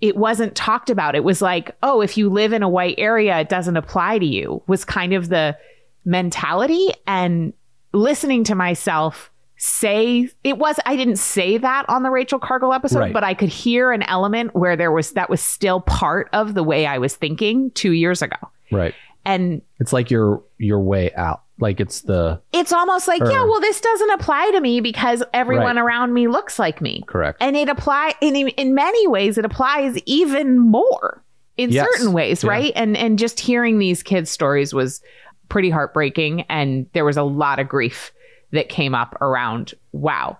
it 0.00 0.16
wasn't 0.16 0.54
talked 0.54 0.90
about. 0.90 1.14
It 1.14 1.24
was 1.24 1.40
like, 1.40 1.74
oh, 1.82 2.00
if 2.02 2.16
you 2.18 2.28
live 2.28 2.52
in 2.52 2.62
a 2.62 2.68
white 2.68 2.96
area, 2.98 3.38
it 3.40 3.48
doesn't 3.48 3.76
apply 3.76 4.18
to 4.18 4.26
you. 4.26 4.62
Was 4.66 4.84
kind 4.84 5.12
of 5.14 5.28
the 5.28 5.56
mentality 6.04 6.88
and 7.06 7.52
listening 7.92 8.44
to 8.44 8.54
myself 8.54 9.30
say 9.58 10.28
it 10.44 10.58
was 10.58 10.78
I 10.84 10.96
didn't 10.96 11.16
say 11.16 11.56
that 11.58 11.86
on 11.88 12.02
the 12.02 12.10
Rachel 12.10 12.38
Cargle 12.38 12.72
episode, 12.74 12.98
Right. 13.00 13.12
but 13.12 13.24
I 13.24 13.32
could 13.34 13.48
hear 13.48 13.90
an 13.90 14.02
element 14.02 14.54
where 14.54 14.76
there 14.76 14.92
was 14.92 15.12
that 15.12 15.30
was 15.30 15.40
still 15.40 15.80
part 15.80 16.28
of 16.34 16.54
the 16.54 16.62
way 16.62 16.86
I 16.86 16.98
was 16.98 17.16
thinking 17.16 17.70
2 17.72 17.92
years 17.92 18.20
ago. 18.22 18.36
Right. 18.70 18.94
And 19.24 19.62
It's 19.80 19.92
like 19.94 20.10
your 20.10 20.42
your 20.58 20.80
way 20.80 21.12
out. 21.14 21.42
Like 21.58 21.80
it's 21.80 22.02
the 22.02 22.40
it's 22.52 22.72
almost 22.72 23.08
like, 23.08 23.20
yeah, 23.20 23.42
well, 23.44 23.60
this 23.60 23.80
doesn't 23.80 24.10
apply 24.10 24.50
to 24.52 24.60
me 24.60 24.80
because 24.80 25.22
everyone 25.32 25.76
Right. 25.76 25.82
around 25.84 26.12
me 26.12 26.28
looks 26.28 26.58
like 26.58 26.80
me. 26.82 27.02
correct. 27.06 27.38
and 27.40 27.56
it 27.56 27.68
apply 27.68 28.14
in 28.20 28.36
in 28.36 28.74
many 28.74 29.06
ways 29.08 29.38
it 29.38 29.44
applies 29.44 29.96
even 30.06 30.58
more 30.58 31.22
in 31.56 31.70
Yes. 31.70 31.86
certain 31.86 32.12
ways 32.12 32.44
Yeah. 32.44 32.50
right 32.50 32.72
and 32.76 32.96
and 32.96 33.18
just 33.18 33.40
hearing 33.40 33.78
these 33.78 34.02
kids 34.02 34.30
stories 34.30 34.74
was 34.74 35.00
pretty 35.48 35.70
heartbreaking 35.70 36.42
and 36.50 36.86
there 36.92 37.04
was 37.06 37.16
a 37.16 37.22
lot 37.22 37.58
of 37.58 37.68
grief 37.68 38.12
that 38.52 38.68
came 38.68 38.94
up 38.94 39.16
around 39.22 39.72
wow 39.92 40.36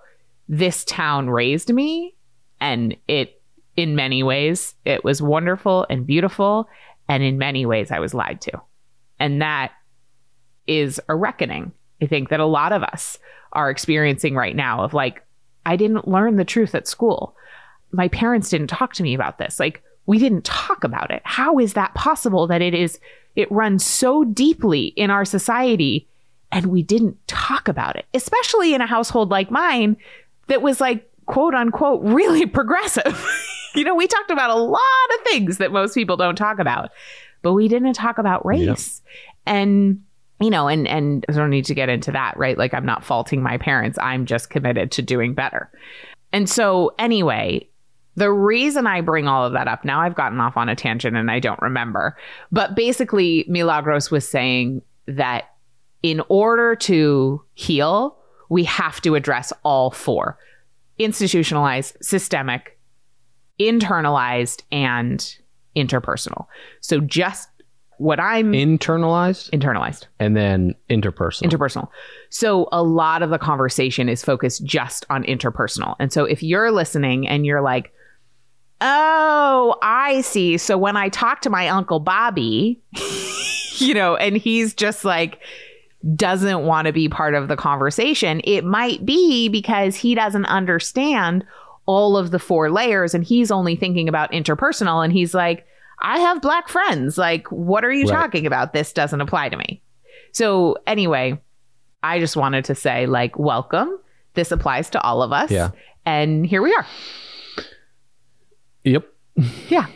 this 0.51 0.85
town 0.85 1.31
raised 1.31 1.73
me 1.73 2.15
and 2.61 2.95
it 3.09 3.41
in 3.77 3.97
many 3.97 4.23
ways 4.23 4.75
it 4.85 5.03
was 5.05 5.23
wonderful 5.23 5.87
and 5.89 6.07
beautiful 6.07 6.69
and 7.09 7.23
in 7.23 7.39
many 7.39 7.65
ways 7.65 7.91
i 7.91 7.99
was 8.01 8.13
lied 8.13 8.41
to 8.43 8.53
and 9.19 9.41
that 9.41 9.73
is 10.67 11.01
a 11.09 11.15
reckoning 11.15 11.73
i 12.03 12.07
think 12.07 12.29
that 12.29 12.41
a 12.41 12.47
lot 12.47 12.73
of 12.73 12.83
us 12.83 13.19
are 13.53 13.71
experiencing 13.71 14.35
right 14.35 14.55
now 14.55 14.83
of 14.83 14.95
like 14.95 15.23
I 15.67 15.75
didn't 15.75 16.07
learn 16.07 16.37
the 16.37 16.45
truth 16.45 16.75
at 16.75 16.87
school. 16.87 17.35
My 17.91 18.07
parents 18.09 18.49
didn't 18.49 18.69
talk 18.69 18.95
to 18.95 19.03
me 19.03 19.15
about 19.15 19.39
this. 19.39 19.59
Like 19.59 19.83
we 20.07 20.19
didn't 20.19 20.45
talk 20.45 20.85
about 20.85 21.11
it. 21.11 21.23
How 21.25 21.59
is 21.59 21.73
that 21.73 21.95
possible 21.95 22.47
that 22.47 22.63
it 22.63 22.73
is 22.73 23.01
it 23.35 23.51
runs 23.51 23.85
so 23.85 24.25
deeply 24.25 24.87
in 24.97 25.11
our 25.11 25.25
society 25.25 26.07
and 26.53 26.67
we 26.67 26.83
didn't 26.83 27.19
talk 27.27 27.67
about 27.67 27.97
it, 27.97 28.07
especially 28.15 28.75
in 28.75 28.81
a 28.81 28.87
household 28.87 29.31
like 29.31 29.51
mine 29.51 29.97
that 30.47 30.63
was 30.63 30.81
like 30.81 31.11
quote 31.27 31.55
unquote 31.55 32.03
really 32.03 32.47
progressive. 32.59 33.27
you 33.75 33.85
know, 33.85 33.95
we 33.95 34.07
talked 34.07 34.31
about 34.31 34.51
a 34.51 34.55
lot 34.55 34.81
of 35.15 35.27
things 35.27 35.59
that 35.59 35.73
most 35.73 35.95
people 35.95 36.17
don't 36.17 36.37
talk 36.37 36.61
about, 36.61 36.91
but 37.43 37.55
we 37.55 37.67
didn't 37.67 37.95
talk 37.95 38.19
about 38.19 38.47
race. 38.47 39.03
And 39.47 40.03
you 40.41 40.51
know, 40.51 40.69
and 40.69 40.87
and 40.87 41.25
I 41.29 41.33
don't 41.33 41.51
need 41.51 41.65
to 41.67 41.75
get 41.75 41.89
into 41.89 42.13
that, 42.13 42.37
right? 42.37 42.59
Like 42.59 42.75
I'm 42.75 42.87
not 42.87 43.05
faulting 43.05 43.43
my 43.43 43.59
parents. 43.59 43.99
I'm 44.01 44.27
just 44.27 44.51
committed 44.51 44.91
to 44.93 45.03
doing 45.03 45.35
better. 45.35 45.71
And 46.33 46.49
so 46.49 46.95
anyway, 46.99 47.69
the 48.17 48.31
reason 48.31 48.87
I 48.87 49.01
bring 49.01 49.29
all 49.29 49.47
of 49.47 49.53
that 49.53 49.69
up 49.69 49.85
now, 49.85 50.01
I've 50.01 50.15
gotten 50.15 50.41
off 50.41 50.57
on 50.57 50.69
a 50.69 50.77
tangent 50.77 51.17
and 51.17 51.31
I 51.31 51.39
don't 51.39 51.61
remember. 51.61 52.17
But 52.51 52.75
basically, 52.75 53.45
Milagros 53.49 54.11
was 54.11 54.29
saying 54.29 54.83
that 55.07 55.51
in 56.03 56.23
order 56.29 56.77
to 56.77 57.43
heal, 57.55 58.19
we 58.49 58.65
have 58.65 59.01
to 59.03 59.15
address 59.15 59.53
all 59.65 59.91
four 59.91 60.39
institutionalized, 60.99 61.97
systemic, 62.01 62.79
internalized, 63.61 64.63
and 64.73 65.37
interpersonal. 65.77 66.47
So 66.81 67.01
just 67.01 67.49
what 67.99 68.21
I'm 68.21 68.53
Internalized 68.53 69.51
internalized 69.51 70.07
and 70.19 70.37
then 70.37 70.75
interpersonal. 70.91 71.51
interpersonal. 71.51 71.89
So 72.31 72.69
a 72.73 72.83
lot 72.83 73.23
of 73.23 73.31
the 73.31 73.39
conversation 73.39 74.09
is 74.09 74.23
focused 74.25 74.65
just 74.65 75.07
on 75.11 75.25
interpersonal. 75.25 75.97
And 75.99 76.13
so 76.13 76.25
if 76.25 76.43
you're 76.43 76.71
listening 76.71 77.27
and 77.27 77.47
you're 77.47 77.63
like, 77.63 77.93
oh, 78.81 79.77
I 79.83 80.21
see. 80.21 80.59
So 80.59 80.77
when 80.77 80.97
I 80.97 81.09
talk 81.09 81.41
to 81.43 81.51
my 81.51 81.69
uncle 81.69 82.01
Bobby, 82.01 82.83
you 83.79 83.95
know, 83.95 84.17
and 84.17 84.37
he's 84.37 84.75
just 84.75 85.05
like, 85.05 85.41
doesn't 86.15 86.65
want 86.65 86.87
to 86.87 86.93
be 86.93 87.09
part 87.09 87.35
of 87.35 87.49
the 87.49 87.57
conversation, 87.57 88.41
it 88.45 88.65
might 88.65 89.05
be 89.05 89.49
because 89.49 89.97
he 89.97 90.15
doesn't 90.15 90.47
understand 90.47 91.45
all 91.87 92.17
of 92.17 92.31
the 92.31 92.39
four 92.39 92.71
layers 92.71 93.15
and 93.15 93.25
he's 93.25 93.51
only 93.51 93.77
thinking 93.77 94.09
about 94.09 94.33
interpersonal. 94.33 95.03
And 95.03 95.13
he's 95.13 95.35
like, 95.35 95.67
I 96.01 96.19
have 96.21 96.43
black 96.43 96.69
friends. 96.69 97.17
Like, 97.19 97.51
what 97.51 97.85
are 97.85 97.93
you 97.93 98.07
Right. 98.07 98.15
talking 98.21 98.47
about? 98.47 98.73
This 98.73 98.93
doesn't 98.93 99.21
apply 99.21 99.49
to 99.49 99.57
me. 99.57 99.83
So, 100.33 100.77
anyway, 100.87 101.41
I 102.03 102.19
just 102.21 102.37
wanted 102.37 102.65
to 102.67 102.75
say, 102.75 103.07
like, 103.07 103.39
welcome. 103.39 103.99
This 104.35 104.53
applies 104.53 104.91
to 104.91 105.01
all 105.01 105.23
of 105.23 105.33
us. 105.33 105.51
Yeah. 105.51 105.71
And 106.05 106.47
here 106.47 106.63
we 106.63 106.75
are. 106.75 106.87
Yep. 108.85 109.07
Yeah. 109.69 109.87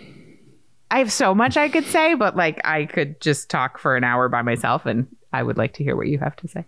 I 0.93 0.99
have 0.99 1.13
so 1.13 1.37
much 1.37 1.57
I 1.57 1.69
could 1.69 1.85
say, 1.85 2.15
but 2.15 2.35
like, 2.35 2.61
I 2.67 2.85
could 2.87 3.21
just 3.21 3.49
talk 3.49 3.79
for 3.79 3.97
an 3.97 4.03
hour 4.03 4.29
by 4.29 4.43
myself, 4.43 4.87
and 4.87 5.07
I 5.33 5.41
would 5.45 5.57
like 5.57 5.75
to 5.75 5.85
hear 5.85 5.95
what 5.95 6.09
you 6.09 6.19
have 6.19 6.35
to 6.37 6.49
say. 6.49 6.65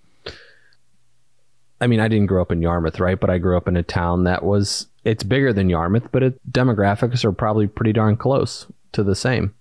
I 1.80 1.88
mean, 1.88 1.98
I 1.98 2.06
didn't 2.06 2.26
grow 2.26 2.40
up 2.40 2.52
in 2.52 2.62
Yarmouth, 2.62 3.00
right? 3.00 3.18
But 3.18 3.30
I 3.30 3.38
grew 3.38 3.56
up 3.56 3.66
in 3.66 3.76
a 3.76 3.82
town 3.82 4.22
that 4.24 4.44
was 4.44 4.86
it's 5.02 5.24
bigger 5.24 5.52
than 5.52 5.68
Yarmouth, 5.68 6.12
but 6.12 6.22
it, 6.22 6.52
demographics 6.52 7.24
are 7.24 7.32
probably 7.32 7.66
pretty 7.66 7.92
darn 7.92 8.16
close 8.16 8.66
to 8.92 9.02
the 9.02 9.16
same. 9.16 9.54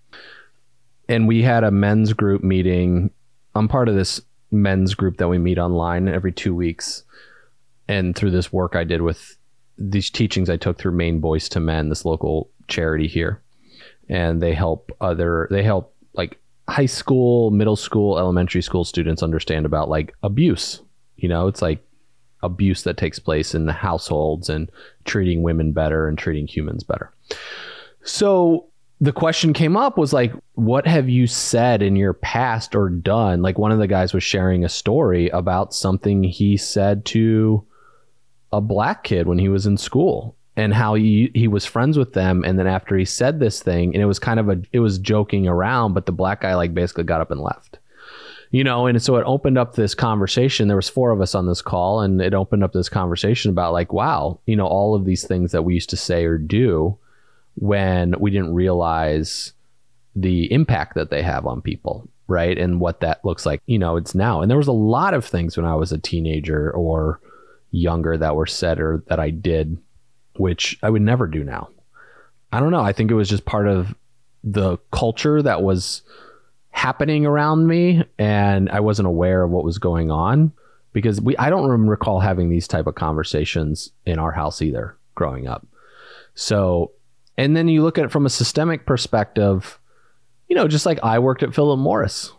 And 1.10 1.28
we 1.28 1.42
had 1.42 1.64
a 1.64 1.72
men's 1.72 2.14
group 2.14 2.44
meeting. 2.44 3.12
I'm 3.56 3.68
part 3.68 3.90
of 3.90 3.96
this 3.96 4.22
men's 4.52 4.94
group 4.94 5.18
that 5.18 5.28
we 5.28 5.38
meet 5.38 5.58
online 5.58 6.08
every 6.08 6.32
two 6.32 6.54
weeks. 6.54 7.04
And 7.88 8.16
through 8.16 8.32
this 8.32 8.54
work 8.54 8.76
I 8.76 8.84
did 8.84 9.02
with 9.02 9.38
these 9.78 10.10
teachings 10.10 10.50
I 10.50 10.58
took 10.58 10.78
through 10.78 10.94
Maine 10.94 11.20
Boys 11.20 11.50
to 11.50 11.60
Men, 11.60 11.90
this 11.90 12.06
local 12.06 12.50
charity 12.68 13.08
here, 13.08 13.42
and 14.10 14.42
they 14.42 14.54
help 14.54 14.92
other 15.02 15.48
they 15.50 15.64
help 15.64 15.96
like 16.14 16.40
high 16.70 16.86
school, 16.86 17.52
middle 17.52 17.76
school, 17.76 18.18
elementary 18.18 18.62
school 18.62 18.86
students 18.86 19.24
understand 19.24 19.66
about 19.66 19.90
like 19.90 20.14
abuse. 20.24 20.82
You 21.18 21.30
know, 21.30 21.48
it's 21.48 21.62
like 21.62 21.84
abuse 22.44 22.84
that 22.84 22.98
takes 22.98 23.20
place 23.20 23.54
in 23.54 23.66
the 23.66 23.74
households 23.74 24.50
and 24.50 24.72
treating 25.06 25.44
women 25.44 25.74
better 25.74 26.08
and 26.08 26.18
treating 26.18 26.48
humans 26.48 26.84
better. 26.84 27.14
So 28.04 28.71
the 29.02 29.12
question 29.12 29.52
came 29.52 29.76
up 29.76 29.98
was 29.98 30.14
like, 30.14 30.32
what 30.54 30.86
have 30.86 31.10
you 31.10 31.26
said 31.26 31.82
in 31.82 31.96
your 31.96 32.14
past 32.14 32.76
or 32.76 32.88
done? 32.88 33.42
Like 33.42 33.58
one 33.58 33.72
of 33.72 33.80
the 33.80 33.88
guys 33.88 34.14
was 34.14 34.24
sharing 34.24 34.64
a 34.64 34.70
story 34.70 35.28
about 35.30 35.74
something 35.74 36.24
he 36.24 36.56
said 36.56 37.04
to 37.06 37.66
a 38.54 38.62
black 38.62 39.04
kid 39.04 39.26
when 39.26 39.40
he 39.40 39.50
was 39.50 39.66
in 39.66 39.76
school 39.78 40.36
and 40.56 40.72
how 40.72 40.94
he 40.94 41.32
he 41.34 41.48
was 41.48 41.66
friends 41.66 41.98
with 41.98 42.14
them. 42.14 42.44
And 42.46 42.60
then 42.60 42.68
after 42.68 42.96
he 42.96 43.06
said 43.06 43.40
this 43.40 43.64
thing 43.64 43.96
and 43.96 44.04
it 44.04 44.06
was 44.06 44.20
kind 44.20 44.40
of 44.40 44.50
a 44.50 44.62
it 44.72 44.82
was 44.82 45.00
joking 45.00 45.48
around 45.48 45.94
but 45.94 46.06
the 46.06 46.12
black 46.12 46.42
guy 46.42 46.54
like 46.54 46.76
basically 46.76 47.04
got 47.04 47.22
up 47.22 47.32
and 47.32 47.42
left 47.42 47.80
you 48.54 48.66
know? 48.66 48.86
And 48.86 49.02
so 49.02 49.16
it 49.16 49.24
opened 49.26 49.58
up 49.58 49.76
this 49.76 49.96
conversation. 49.96 50.68
There 50.68 50.76
was 50.76 50.90
four 50.90 51.12
of 51.12 51.22
us 51.22 51.34
on 51.34 51.48
this 51.48 51.62
call 51.62 52.02
and 52.02 52.22
it 52.22 52.34
opened 52.34 52.66
up 52.66 52.74
this 52.74 52.90
conversation 52.90 53.50
about 53.50 53.74
like 53.74 53.94
wow 53.94 54.40
you 54.46 54.56
know 54.56 54.68
all 54.68 54.94
of 54.94 55.06
these 55.06 55.26
things 55.26 55.52
that 55.54 55.64
we 55.64 55.74
used 55.74 55.90
to 55.90 55.98
say 55.98 56.24
or 56.26 56.38
do 56.38 57.00
when 57.56 58.16
we 58.20 58.32
didn't 58.32 58.54
realize 58.54 59.54
the 60.16 60.52
impact 60.52 60.96
that 60.96 61.10
they 61.10 61.22
have 61.22 61.46
on 61.46 61.62
people 61.62 62.08
right? 62.28 62.58
And 62.58 62.80
what 62.80 63.02
that 63.02 63.26
looks 63.26 63.46
like 63.46 63.62
you 63.66 63.78
know 63.78 63.98
it's 63.98 64.16
now. 64.16 64.42
And 64.42 64.50
there 64.50 64.58
was 64.58 64.70
a 64.70 64.72
lot 64.72 65.14
of 65.14 65.26
things 65.26 65.58
when 65.58 65.66
i 65.66 65.76
was 65.76 65.92
a 65.92 65.98
teenager 65.98 66.72
or 66.72 67.20
younger 67.72 68.18
that 68.18 68.36
were 68.36 68.46
said 68.46 68.80
or 68.80 69.04
that 69.08 69.20
i 69.20 69.30
did 69.30 69.78
which 70.36 70.80
i 70.82 70.90
would 70.90 71.02
never 71.02 71.28
do 71.28 71.44
now. 71.44 71.70
I 72.54 72.60
don't 72.60 72.72
know. 72.72 72.82
I 72.82 72.94
think 72.94 73.12
it 73.12 73.16
was 73.16 73.30
just 73.30 73.46
part 73.46 73.68
of 73.68 73.94
the 74.44 74.78
culture 74.92 75.42
that 75.42 75.62
was 75.62 76.02
happening 76.72 77.26
around 77.26 77.68
me 77.68 78.04
and 78.18 78.70
I 78.70 78.80
wasn't 78.80 79.08
aware 79.08 79.44
of 79.44 79.52
what 79.52 79.64
was 79.64 79.78
going 79.78 80.10
on 80.10 80.52
because 80.94 81.22
we 81.22 81.38
I 81.38 81.50
don't 81.50 81.70
recall 81.70 82.20
having 82.20 82.50
these 82.50 82.68
type 82.68 82.88
of 82.88 82.96
conversations 82.96 83.92
in 84.06 84.20
our 84.20 84.32
house 84.32 84.62
either 84.62 84.98
growing 85.16 85.48
up. 85.48 85.66
So 86.34 86.92
and 87.38 87.56
then 87.56 87.68
you 87.68 87.82
look 87.84 87.98
at 87.98 88.06
it 88.06 88.12
from 88.12 88.26
a 88.26 88.30
systemic 88.30 88.86
perspective, 88.86 89.80
you 90.48 90.56
know, 90.56 90.68
just 90.68 90.86
like 90.86 91.00
I 91.04 91.20
worked 91.20 91.44
at 91.44 91.56
Philip 91.56 91.80
Morris. 91.80 92.34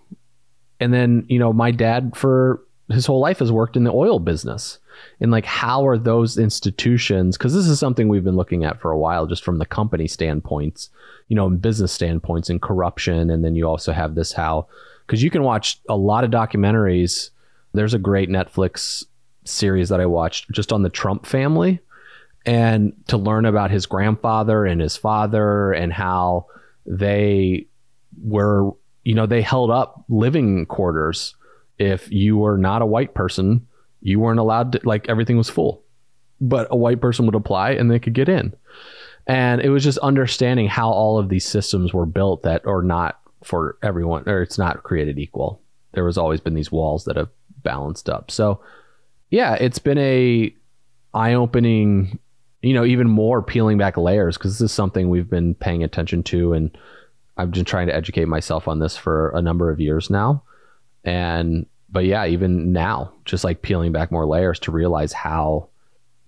And 0.81 0.93
then, 0.93 1.25
you 1.29 1.39
know, 1.39 1.53
my 1.53 1.71
dad 1.71 2.17
for 2.17 2.63
his 2.91 3.07
whole 3.07 3.21
life 3.21 3.39
has 3.39 3.53
worked 3.53 3.77
in 3.77 3.85
the 3.85 3.93
oil 3.93 4.19
business. 4.19 4.79
And 5.21 5.31
like 5.31 5.47
how 5.47 5.87
are 5.87 5.97
those 5.97 6.37
institutions 6.37 7.39
cuz 7.39 7.55
this 7.55 7.67
is 7.67 7.79
something 7.79 8.09
we've 8.09 8.25
been 8.25 8.37
looking 8.37 8.65
at 8.65 8.81
for 8.81 8.91
a 8.91 8.99
while 8.99 9.27
just 9.27 9.45
from 9.45 9.59
the 9.59 9.67
company 9.67 10.07
standpoints 10.07 10.91
you 11.33 11.37
know, 11.37 11.49
business 11.49 11.91
standpoints 11.93 12.51
and 12.51 12.61
corruption. 12.61 13.31
And 13.31 13.43
then 13.43 13.55
you 13.55 13.67
also 13.67 13.93
have 13.93 14.15
this 14.15 14.35
how, 14.35 14.67
because 15.07 15.23
you 15.23 15.31
can 15.31 15.43
watch 15.43 15.81
a 15.89 15.97
lot 15.97 16.25
of 16.25 16.31
documentaries. 16.31 17.31
There's 17.73 17.95
a 17.95 17.99
great 17.99 18.29
Netflix 18.29 19.07
series 19.47 19.89
that 19.89 19.99
I 19.99 20.05
watched 20.05 20.51
just 20.51 20.75
on 20.75 20.83
the 20.83 20.91
Trump 20.91 21.25
family 21.25 21.81
and 22.45 22.93
to 23.09 23.17
learn 23.17 23.45
about 23.45 23.71
his 23.71 23.87
grandfather 23.87 24.65
and 24.65 24.81
his 24.81 24.97
father 24.97 25.73
and 25.73 25.93
how 25.93 26.47
they 26.87 27.67
were, 28.23 28.73
you 29.05 29.15
know, 29.15 29.27
they 29.27 29.43
held 29.43 29.71
up 29.71 30.05
living 30.09 30.67
quarters. 30.67 31.35
If 31.79 32.11
you 32.13 32.37
were 32.37 32.59
not 32.59 32.83
a 32.83 32.87
white 32.87 33.15
person, 33.15 33.67
you 34.01 34.21
weren't 34.21 34.41
allowed 34.41 34.73
to, 34.73 34.81
like, 34.85 35.09
everything 35.09 35.37
was 35.37 35.51
full. 35.51 35.83
But 36.41 36.69
a 36.71 36.77
white 36.77 37.01
person 37.01 37.27
would 37.27 37.35
apply 37.35 37.71
and 37.73 37.91
they 37.91 38.01
could 38.01 38.15
get 38.15 38.29
in. 38.29 38.53
And 39.27 39.61
it 39.61 39.71
was 39.71 39.85
just 39.85 39.99
understanding 39.99 40.67
how 40.67 40.91
all 40.91 41.19
of 41.19 41.29
these 41.29 41.47
systems 41.47 41.95
were 41.95 42.07
built 42.07 42.43
that 42.43 42.67
are 42.67 42.83
not 42.83 43.21
for 43.45 43.79
everyone 43.83 44.29
or 44.29 44.43
it's 44.43 44.59
not 44.59 44.83
created 44.83 45.19
equal. 45.19 45.61
There 45.93 46.05
was 46.05 46.19
always 46.19 46.41
been 46.41 46.55
these 46.55 46.73
walls 46.73 47.05
that 47.05 47.17
have 47.17 47.29
balanced 47.63 48.09
up. 48.09 48.33
So 48.33 48.61
yeah, 49.31 49.55
it's 49.55 49.79
been 49.79 49.99
a 49.99 50.53
eye-opening, 51.15 52.19
you 52.63 52.75
know, 52.75 52.85
even 52.85 53.09
more 53.09 53.43
peeling 53.43 53.77
back 53.77 53.97
layers 53.97 54.39
because 54.39 54.59
this 54.59 54.71
is 54.71 54.73
something 54.73 55.11
we've 55.11 55.29
been 55.29 55.55
paying 55.55 55.83
attention 55.83 56.23
to 56.23 56.53
and 56.53 56.77
I've 57.37 57.51
been 57.51 57.65
trying 57.65 57.89
to 57.89 57.95
educate 57.95 58.27
myself 58.27 58.69
on 58.69 58.79
this 58.79 58.97
for 58.97 59.31
a 59.31 59.43
number 59.43 59.71
of 59.71 59.81
years 59.81 60.11
now. 60.11 60.43
And 61.05 61.67
but 61.91 62.05
yeah, 62.05 62.27
even 62.27 62.73
now, 62.73 63.13
just 63.25 63.45
like 63.45 63.63
peeling 63.63 63.93
back 63.93 64.11
more 64.11 64.27
layers 64.27 64.59
to 64.61 64.73
realize 64.73 65.13
how 65.13 65.69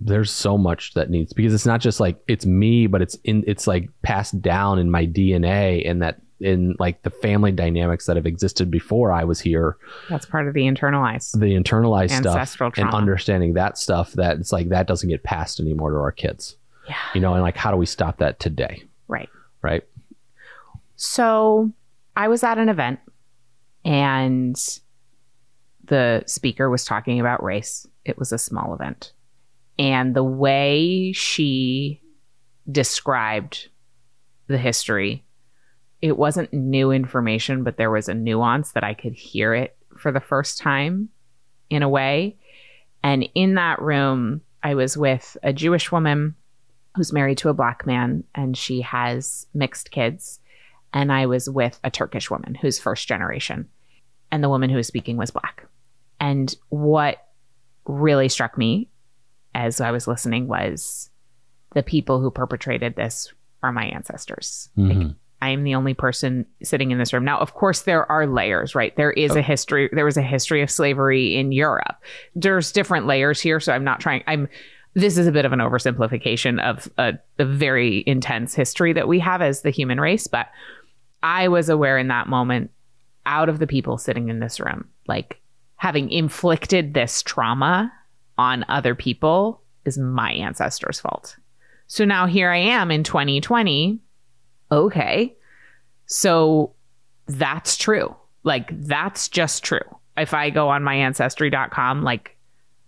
there's 0.01 0.31
so 0.31 0.59
much 0.59 0.95
that 0.95 1.09
needs 1.09 1.33
because 1.33 1.55
it's 1.55 1.67
not 1.67 1.81
just 1.81 2.01
like 2.01 2.19
it's 2.27 2.45
me, 2.45 2.87
but 2.87 3.01
it's 3.01 3.15
in 3.25 3.45
it's 3.47 3.67
like 3.67 3.89
passed 4.03 4.41
down 4.43 4.79
in 4.79 4.91
my 4.91 5.07
DNA 5.07 5.89
and 5.89 6.03
that 6.03 6.21
in 6.41 6.77
like 6.79 7.03
the 7.03 7.11
family 7.11 7.53
dynamics 7.53 8.07
that 8.07 8.17
have 8.17 8.27
existed 8.27 8.71
before 8.71 9.13
I 9.13 9.25
was 9.25 9.41
here. 9.41 9.77
That's 10.09 10.27
part 10.27 10.49
of 10.49 10.55
the 10.55 10.63
internalized, 10.63 11.39
the 11.39 11.55
internalized 11.55 12.13
Ancestral 12.13 12.73
stuff, 12.73 12.85
and 12.85 12.95
understanding 12.95 13.55
that 13.55 13.79
stuff. 13.79 14.13
That 14.13 14.39
it's 14.39 14.53
like 14.53 14.69
that 14.71 14.87
doesn't 14.87 15.09
get 15.09 15.23
passed 15.23 15.61
anymore 15.61 15.91
to 15.93 15.99
our 15.99 16.13
kids. 16.13 16.57
Yeah. 16.89 16.97
You 17.15 17.21
know, 17.21 17.35
and 17.35 17.43
like 17.43 17.57
how 17.57 17.71
do 17.71 17.77
we 17.77 17.87
stop 17.87 18.19
that 18.19 18.41
today? 18.41 18.83
Right. 19.09 19.29
Right. 19.63 19.85
So 20.97 21.73
I 22.17 22.29
was 22.29 22.43
at 22.45 22.59
an 22.59 22.69
event 22.69 23.01
and 23.85 24.57
the 25.85 26.23
speaker 26.27 26.71
was 26.71 26.85
talking 26.85 27.21
about 27.21 27.43
race. 27.43 27.87
It 28.05 28.19
was 28.19 28.33
a 28.33 28.39
small 28.39 28.75
event. 28.75 29.13
And 29.79 30.15
the 30.15 30.25
way 30.25 31.13
she 31.13 32.01
described 32.71 33.69
the 34.47 34.59
history, 34.59 35.25
it 36.05 36.19
wasn't 36.19 36.53
new 36.53 36.91
information, 36.91 37.65
but 37.65 37.79
there 37.79 37.91
was 37.91 38.11
a 38.11 38.15
nuance 38.15 38.73
that 38.73 38.85
I 38.85 38.93
could 38.93 39.15
hear 39.15 39.55
it 39.55 39.75
for 39.97 40.13
the 40.13 40.21
first 40.21 40.59
time 40.59 41.09
in 41.71 41.83
a 41.83 41.89
way. 41.89 42.37
And 43.03 43.27
in 43.35 43.55
that 43.55 43.81
room, 43.81 44.43
I 44.63 44.75
was 44.75 44.99
with 44.99 45.35
a 45.43 45.55
Jewish 45.55 45.91
woman 45.91 46.35
who's 46.95 47.11
married 47.11 47.39
to 47.39 47.49
a 47.49 47.55
black 47.55 47.87
man 47.87 48.23
and 48.35 48.55
she 48.55 48.83
has 48.83 49.47
mixed 49.55 49.93
kids. 49.93 50.41
And 50.93 51.11
I 51.11 51.25
was 51.25 51.49
with 51.49 51.81
a 51.83 51.91
Turkish 51.91 52.31
woman 52.31 52.55
who's 52.55 52.79
first 52.79 53.09
generation. 53.09 53.71
And 54.31 54.45
the 54.45 54.51
woman 54.51 54.69
who 54.69 54.77
was 54.77 54.87
speaking 54.87 55.17
was 55.17 55.31
black. 55.31 55.67
And 56.21 56.55
what 56.69 57.29
really 57.87 58.29
struck 58.29 58.59
me 58.59 58.91
as 59.55 59.81
I 59.81 59.91
was 59.91 60.07
listening 60.07 60.49
was 60.49 61.09
the 61.73 61.83
people 61.83 62.21
who 62.21 62.31
perpetrated 62.31 62.95
this 62.95 63.33
are 63.63 63.73
my 63.73 63.87
ancestors. 63.87 64.69
Like, 64.77 64.99
mm-hmm. 64.99 65.09
I 65.45 65.51
am 65.51 65.63
the 65.63 65.75
only 65.75 65.93
person 65.93 66.47
sitting 66.63 66.91
in 66.91 66.97
this 66.97 67.13
room. 67.13 67.27
Now, 67.27 67.39
of 67.39 67.53
course, 67.53 67.83
there 67.83 68.11
are 68.11 68.27
layers, 68.27 68.75
right? 68.75 68.97
There 68.97 69.11
is 69.11 69.37
a 69.37 69.43
history, 69.43 69.91
there 69.93 70.07
was 70.07 70.17
a 70.17 70.23
history 70.23 70.63
of 70.63 70.71
slavery 70.71 71.37
in 71.37 71.53
Europe. 71.53 71.97
There's 72.35 72.73
different 72.73 73.07
layers 73.07 73.43
here. 73.43 73.61
So 73.61 73.75
I'm 73.75 73.85
not 73.85 74.01
trying, 74.01 74.25
I'm, 74.27 74.49
this 74.95 75.19
is 75.19 75.27
a 75.27 75.33
bit 75.33 75.45
of 75.45 75.53
an 75.53 75.59
oversimplification 75.59 76.63
of 76.63 76.91
a, 76.97 77.19
a 77.39 77.45
very 77.45 78.05
intense 78.07 78.55
history 78.55 78.95
that 78.95 79.07
we 79.07 79.19
have 79.19 79.43
as 79.43 79.61
the 79.61 79.69
human 79.69 80.01
race. 80.01 80.27
But 80.27 80.47
I 81.23 81.49
was 81.49 81.69
aware 81.69 81.99
in 81.99 82.09
that 82.09 82.27
moment, 82.27 82.71
out 83.27 83.51
of 83.51 83.59
the 83.59 83.67
people 83.67 83.99
sitting 83.99 84.31
in 84.31 84.41
this 84.41 84.59
room, 84.59 84.89
like 85.07 85.43
having 85.77 86.11
inflicted 86.11 86.95
this 86.95 87.23
trauma 87.23 87.93
on 88.39 88.65
other 88.71 88.95
people 88.95 89.61
is 89.85 89.99
my 89.99 90.33
ancestors' 90.33 91.01
fault. 91.01 91.37
So 91.87 92.07
now 92.07 92.25
here 92.25 92.51
I 92.51 92.57
am 92.57 92.91
in 92.91 93.05
2020. 93.05 94.01
Okay. 94.75 95.37
So 96.07 96.73
that's 97.27 97.77
true. 97.77 98.15
Like 98.43 98.69
that's 98.87 99.29
just 99.29 99.63
true. 99.63 99.81
If 100.17 100.35
I 100.35 100.51
go 100.51 100.69
on 100.69 100.83
my 100.83 100.95
ancestry.com, 100.95 102.03
like 102.03 102.37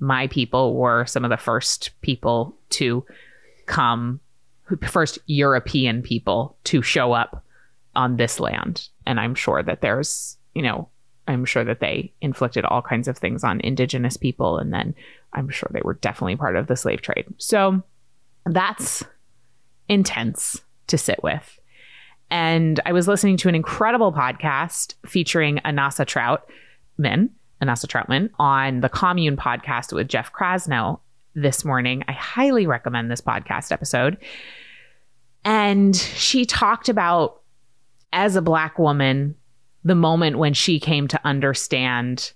my 0.00 0.26
people 0.26 0.74
were 0.74 1.06
some 1.06 1.24
of 1.24 1.30
the 1.30 1.36
first 1.36 1.90
people 2.02 2.56
to 2.70 3.04
come, 3.66 4.20
first 4.82 5.18
European 5.26 6.02
people 6.02 6.56
to 6.64 6.82
show 6.82 7.12
up 7.12 7.44
on 7.94 8.16
this 8.16 8.40
land. 8.40 8.88
And 9.06 9.20
I'm 9.20 9.34
sure 9.34 9.62
that 9.62 9.80
there's, 9.80 10.36
you 10.54 10.62
know, 10.62 10.88
I'm 11.28 11.44
sure 11.44 11.64
that 11.64 11.80
they 11.80 12.12
inflicted 12.20 12.64
all 12.64 12.82
kinds 12.82 13.06
of 13.06 13.16
things 13.16 13.44
on 13.44 13.60
indigenous 13.60 14.16
people. 14.16 14.58
And 14.58 14.72
then 14.72 14.94
I'm 15.32 15.48
sure 15.48 15.70
they 15.72 15.82
were 15.84 15.94
definitely 15.94 16.36
part 16.36 16.56
of 16.56 16.66
the 16.66 16.76
slave 16.76 17.00
trade. 17.00 17.26
So 17.38 17.82
that's 18.44 19.04
intense 19.88 20.60
to 20.88 20.98
sit 20.98 21.22
with. 21.22 21.58
And 22.30 22.80
I 22.84 22.92
was 22.92 23.06
listening 23.06 23.36
to 23.38 23.48
an 23.48 23.54
incredible 23.54 24.12
podcast 24.12 24.94
featuring 25.06 25.58
Anasa 25.64 26.04
Troutman, 26.04 27.30
Anasa 27.62 27.86
Troutman 27.86 28.30
on 28.38 28.80
the 28.80 28.88
Commune 28.88 29.36
podcast 29.36 29.92
with 29.92 30.08
Jeff 30.08 30.32
Krasno 30.32 31.00
this 31.34 31.64
morning. 31.64 32.02
I 32.08 32.12
highly 32.12 32.66
recommend 32.66 33.10
this 33.10 33.20
podcast 33.20 33.70
episode. 33.70 34.16
And 35.44 35.94
she 35.94 36.44
talked 36.44 36.88
about, 36.88 37.42
as 38.12 38.34
a 38.34 38.42
Black 38.42 38.78
woman, 38.78 39.36
the 39.84 39.94
moment 39.94 40.38
when 40.38 40.54
she 40.54 40.80
came 40.80 41.06
to 41.08 41.20
understand 41.24 42.32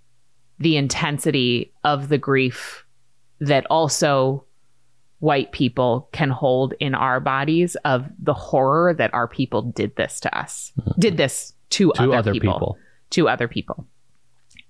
the 0.61 0.77
intensity 0.77 1.73
of 1.83 2.09
the 2.09 2.19
grief 2.19 2.85
that 3.41 3.67
also 3.67 4.45
white 5.21 5.53
people 5.53 6.09
can 6.13 6.31
hold 6.31 6.75
in 6.81 6.95
our 6.95 7.21
bodies 7.21 7.77
of 7.85 8.07
the 8.19 8.35
horror 8.35 8.95
that 8.95 9.13
our 9.15 9.29
people 9.29 9.63
did 9.63 9.95
this 9.97 10.21
to 10.21 10.39
us, 10.39 10.73
mm-hmm. 10.79 11.01
did 11.01 11.17
this 11.17 11.55
to, 11.71 11.93
to 11.95 12.03
other, 12.03 12.15
other 12.15 12.33
people, 12.33 12.53
people. 12.53 12.79
to 13.11 13.29
other 13.29 13.49
people. 13.49 13.87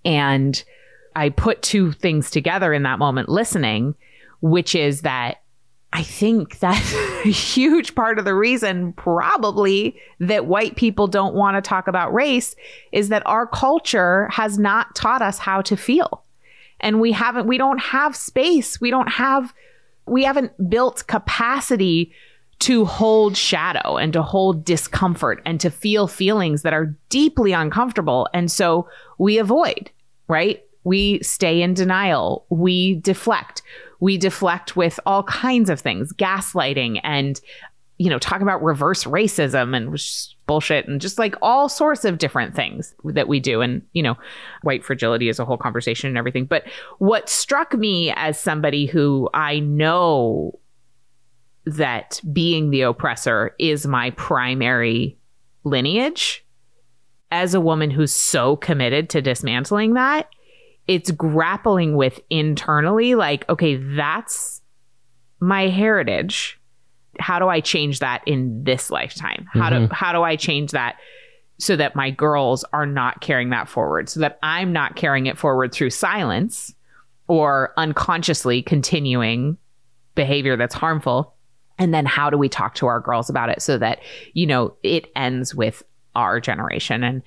And 0.04 0.62
I 1.16 1.30
put 1.30 1.62
two 1.62 1.92
things 1.92 2.30
together 2.30 2.72
in 2.72 2.82
that 2.82 2.98
moment 2.98 3.28
listening, 3.28 3.94
which 4.40 4.74
is 4.74 5.02
that 5.02 5.40
I 5.92 6.02
think 6.02 6.58
that's 6.60 6.94
a 7.24 7.28
huge 7.28 7.94
part 7.94 8.18
of 8.18 8.24
the 8.24 8.34
reason, 8.34 8.92
probably, 8.92 10.00
that 10.20 10.46
white 10.46 10.76
people 10.76 11.06
don't 11.06 11.34
want 11.34 11.56
to 11.56 11.68
talk 11.68 11.88
about 11.88 12.14
race 12.14 12.54
is 12.92 13.08
that 13.08 13.26
our 13.26 13.46
culture 13.46 14.28
has 14.28 14.58
not 14.58 14.94
taught 14.94 15.22
us 15.22 15.38
how 15.38 15.62
to 15.62 15.76
feel. 15.76 16.24
And 16.80 17.00
we 17.00 17.12
haven't, 17.12 17.46
we 17.46 17.58
don't 17.58 17.80
have 17.80 18.16
space. 18.16 18.80
We 18.80 18.90
don't 18.90 19.10
have, 19.10 19.52
we 20.10 20.24
haven't 20.24 20.68
built 20.68 21.06
capacity 21.06 22.12
to 22.58 22.84
hold 22.84 23.36
shadow 23.36 23.96
and 23.96 24.12
to 24.12 24.22
hold 24.22 24.64
discomfort 24.64 25.40
and 25.46 25.60
to 25.60 25.70
feel 25.70 26.06
feelings 26.06 26.62
that 26.62 26.74
are 26.74 26.94
deeply 27.08 27.52
uncomfortable. 27.52 28.28
And 28.34 28.50
so 28.50 28.88
we 29.18 29.38
avoid, 29.38 29.90
right? 30.28 30.62
We 30.84 31.22
stay 31.22 31.62
in 31.62 31.74
denial. 31.74 32.44
We 32.50 32.96
deflect. 32.96 33.62
We 34.00 34.18
deflect 34.18 34.76
with 34.76 34.98
all 35.06 35.22
kinds 35.22 35.70
of 35.70 35.80
things, 35.80 36.12
gaslighting 36.12 37.00
and, 37.04 37.40
you 38.00 38.08
know, 38.08 38.18
talking 38.18 38.42
about 38.42 38.62
reverse 38.62 39.04
racism 39.04 39.76
and 39.76 39.94
bullshit 40.46 40.88
and 40.88 41.02
just 41.02 41.18
like 41.18 41.34
all 41.42 41.68
sorts 41.68 42.06
of 42.06 42.16
different 42.16 42.56
things 42.56 42.94
that 43.04 43.28
we 43.28 43.38
do. 43.40 43.60
And, 43.60 43.82
you 43.92 44.02
know, 44.02 44.16
white 44.62 44.82
fragility 44.82 45.28
is 45.28 45.38
a 45.38 45.44
whole 45.44 45.58
conversation 45.58 46.08
and 46.08 46.16
everything. 46.16 46.46
But 46.46 46.64
what 46.96 47.28
struck 47.28 47.74
me 47.74 48.10
as 48.16 48.40
somebody 48.40 48.86
who 48.86 49.28
I 49.34 49.58
know 49.58 50.58
that 51.66 52.22
being 52.32 52.70
the 52.70 52.80
oppressor 52.80 53.54
is 53.58 53.86
my 53.86 54.12
primary 54.12 55.18
lineage 55.64 56.42
as 57.30 57.52
a 57.52 57.60
woman 57.60 57.90
who's 57.90 58.12
so 58.12 58.56
committed 58.56 59.10
to 59.10 59.20
dismantling 59.20 59.92
that 59.92 60.30
it's 60.88 61.10
grappling 61.10 61.96
with 61.96 62.18
internally 62.30 63.14
like 63.14 63.46
okay 63.50 63.76
that's 63.76 64.62
my 65.38 65.68
heritage 65.68 66.59
how 67.18 67.38
do 67.38 67.48
i 67.48 67.60
change 67.60 67.98
that 67.98 68.22
in 68.26 68.62
this 68.64 68.90
lifetime? 68.90 69.46
How 69.52 69.70
do 69.70 69.76
mm-hmm. 69.76 69.94
how 69.94 70.12
do 70.12 70.22
i 70.22 70.36
change 70.36 70.72
that 70.72 70.96
so 71.58 71.76
that 71.76 71.94
my 71.94 72.10
girls 72.10 72.64
are 72.72 72.86
not 72.86 73.20
carrying 73.20 73.50
that 73.50 73.68
forward 73.68 74.08
so 74.08 74.20
that 74.20 74.38
i'm 74.42 74.72
not 74.72 74.96
carrying 74.96 75.26
it 75.26 75.36
forward 75.38 75.72
through 75.72 75.90
silence 75.90 76.74
or 77.28 77.72
unconsciously 77.76 78.62
continuing 78.62 79.56
behavior 80.14 80.56
that's 80.56 80.74
harmful? 80.74 81.34
And 81.78 81.94
then 81.94 82.04
how 82.04 82.28
do 82.28 82.36
we 82.36 82.48
talk 82.48 82.74
to 82.76 82.86
our 82.86 83.00
girls 83.00 83.30
about 83.30 83.48
it 83.48 83.62
so 83.62 83.78
that 83.78 84.00
you 84.34 84.46
know 84.46 84.74
it 84.82 85.06
ends 85.16 85.54
with 85.54 85.82
our 86.14 86.40
generation? 86.40 87.02
And 87.04 87.22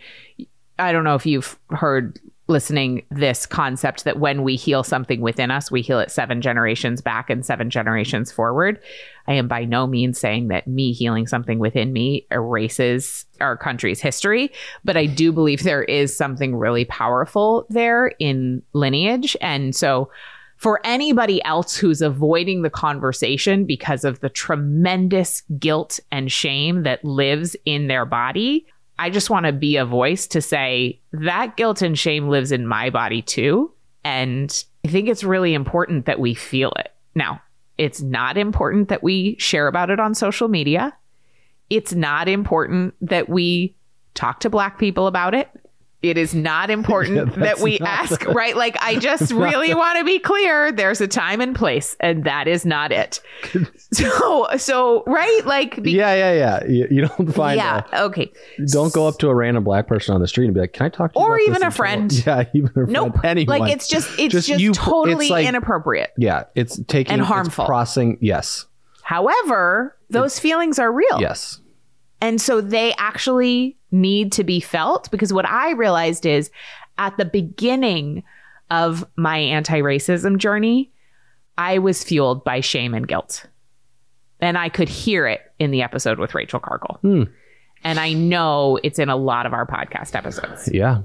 i 0.80 0.92
don't 0.92 1.04
know 1.04 1.16
if 1.16 1.26
you've 1.26 1.58
heard 1.70 2.20
listening 2.48 3.06
this 3.10 3.46
concept 3.46 4.04
that 4.04 4.20
when 4.20 4.44
we 4.44 4.56
heal 4.56 4.84
something 4.84 5.22
within 5.22 5.50
us 5.50 5.72
we 5.72 5.82
heal 5.82 6.00
it 6.00 6.12
seven 6.12 6.42
generations 6.42 7.02
back 7.02 7.30
and 7.30 7.46
seven 7.46 7.70
generations 7.70 8.32
forward. 8.32 8.80
I 9.28 9.34
am 9.34 9.48
by 9.48 9.64
no 9.64 9.88
means 9.88 10.20
saying 10.20 10.50
that 10.50 10.68
me 10.68 10.92
healing 10.92 11.28
something 11.28 11.60
within 11.60 11.94
me 11.94 12.28
erases 12.32 13.26
our 13.40 13.56
country's 13.58 14.02
history 14.02 14.52
but 14.84 14.98
i 14.98 15.06
do 15.06 15.32
believe 15.32 15.64
there 15.64 15.84
is 15.84 16.16
something 16.16 16.56
really 16.56 16.86
powerful 16.86 17.66
there 17.70 18.12
in 18.20 18.62
lineage. 18.74 19.36
And 19.42 19.76
so 19.76 20.10
for 20.58 20.80
anybody 20.86 21.44
else 21.44 21.76
who's 21.76 22.02
avoiding 22.02 22.62
the 22.62 22.70
conversation 22.70 23.66
because 23.66 24.06
of 24.06 24.22
the 24.22 24.30
tremendous 24.30 25.42
guilt 25.60 26.00
and 26.12 26.32
shame 26.32 26.84
that 26.84 27.04
lives 27.04 27.56
in 27.66 27.88
their 27.88 28.06
body, 28.06 28.66
I 29.00 29.10
just 29.10 29.30
want 29.30 29.46
to 29.46 29.52
be 29.52 29.78
a 29.78 29.86
voice 29.86 30.28
to 30.28 30.42
say 30.42 31.00
that 31.12 31.58
guilt 31.58 31.82
and 31.82 31.98
shame 31.98 32.30
lives 32.30 32.52
in 32.52 32.68
my 32.68 32.90
body 32.90 33.22
too. 33.22 33.72
And 34.04 34.64
I 34.86 34.90
think 34.90 35.08
it's 35.08 35.24
really 35.24 35.54
important 35.54 36.06
that 36.06 36.20
we 36.20 36.34
feel 36.34 36.74
it. 36.78 36.92
Now, 37.16 37.42
it's 37.78 38.02
not 38.02 38.38
important 38.38 38.90
that 38.90 39.04
we 39.04 39.36
share 39.40 39.68
about 39.68 39.90
it 39.90 40.00
on 40.00 40.14
social 40.14 40.48
media. 40.48 40.96
It's 41.70 41.94
not 41.94 42.28
important 42.28 42.94
that 43.02 43.30
we 43.30 43.76
talk 44.14 44.40
to 44.42 44.50
Black 44.50 44.78
people 44.78 45.08
about 45.08 45.34
it. 45.34 45.50
It 46.04 46.18
is 46.18 46.36
not 46.36 46.70
important 46.70 47.16
Yeah, 47.38 47.44
that 47.46 47.60
we 47.60 47.80
ask, 47.80 48.20
the- 48.22 48.32
right? 48.32 48.56
Like, 48.58 48.76
I 48.82 48.96
just 49.00 49.32
really 49.32 49.74
want 49.74 49.98
to 50.00 50.04
be 50.06 50.20
clear. 50.20 50.72
There's 50.72 51.00
a 51.02 51.08
time 51.08 51.40
and 51.42 51.56
place, 51.56 51.96
and 52.02 52.26
that 52.26 52.48
is 52.48 52.66
not 52.66 52.92
it. 52.92 53.20
So, 53.94 54.48
so, 54.58 55.04
right? 55.06 55.42
Like, 55.46 55.82
be- 55.84 55.92
yeah, 55.92 56.16
yeah, 56.16 56.34
yeah. 56.34 56.66
You, 56.68 56.88
you 56.90 57.02
don't 57.08 57.32
find 57.32 57.58
yeah, 57.58 57.84
a- 57.94 58.04
okay. 58.06 58.32
don't 58.72 58.92
go 58.92 59.08
up 59.08 59.20
to 59.20 59.30
a 59.30 59.36
random 59.36 59.64
black 59.64 59.86
person 59.88 60.16
on 60.16 60.20
the 60.22 60.28
street 60.28 60.46
and 60.46 60.54
be 60.56 60.62
like, 60.62 60.74
"Can 60.74 60.88
I 60.88 60.90
talk 60.90 61.14
to 61.14 61.20
you?" 61.20 61.24
Or 61.24 61.36
about 61.36 61.40
this 61.42 61.48
even 61.50 61.64
a 61.68 61.70
friend. 61.72 62.10
general?" 62.12 62.42
Yeah, 62.44 62.50
even 62.56 62.70
a 62.70 62.74
friend. 62.74 62.90
Nope. 62.92 63.18
Anyone. 63.24 63.60
Like, 63.60 63.72
it's 63.72 63.88
just, 63.88 64.10
it's 64.20 64.32
Just 64.34 64.48
just, 64.48 64.60
you- 64.62 64.74
totally 64.74 65.26
it's 65.26 65.32
like- 65.32 65.48
inappropriate. 65.48 66.12
yeah, 66.18 66.46
it's 66.56 66.80
taking 66.88 67.14
And 67.14 67.22
it's 67.22 67.30
harmful. 67.30 67.66
crossing. 67.66 68.18
Yes, 68.20 68.66
However, 69.04 69.96
those 70.10 70.40
feelings 70.40 70.80
are 70.80 70.92
real. 70.92 71.20
yes. 71.22 71.60
And 72.20 72.42
so 72.42 72.62
they 72.62 72.94
actually 72.98 73.78
need 73.94 74.32
to 74.34 74.44
be 74.44 74.60
felt 74.60 75.10
because 75.12 75.32
what 75.32 75.48
I 75.48 75.72
realized 75.72 76.26
is 76.26 76.52
at 76.98 77.16
the 77.18 77.26
beginning 77.26 78.24
of 78.70 79.06
my 79.16 79.38
anti 79.38 79.80
racism 79.80 80.38
journey, 80.38 80.92
I 81.58 81.78
was 81.78 82.04
fueled 82.04 82.44
by 82.44 82.60
shame 82.60 82.94
and 82.94 83.08
guilt. 83.08 83.46
And 84.40 84.58
I 84.58 84.68
could 84.68 84.90
hear 84.90 85.26
it 85.28 85.42
in 85.60 85.72
the 85.72 85.84
episode 85.84 86.20
with 86.20 86.36
Rachel 86.36 86.60
Cargle. 86.60 86.98
Hmm. 87.02 87.24
And 87.86 88.00
I 88.00 88.14
know 88.14 88.80
it's 88.84 89.00
in 89.00 89.10
a 89.10 89.16
lot 89.16 89.46
of 89.46 89.54
our 89.54 89.66
podcast 89.66 90.16
episodes. 90.16 90.70
Yeah, 90.74 91.02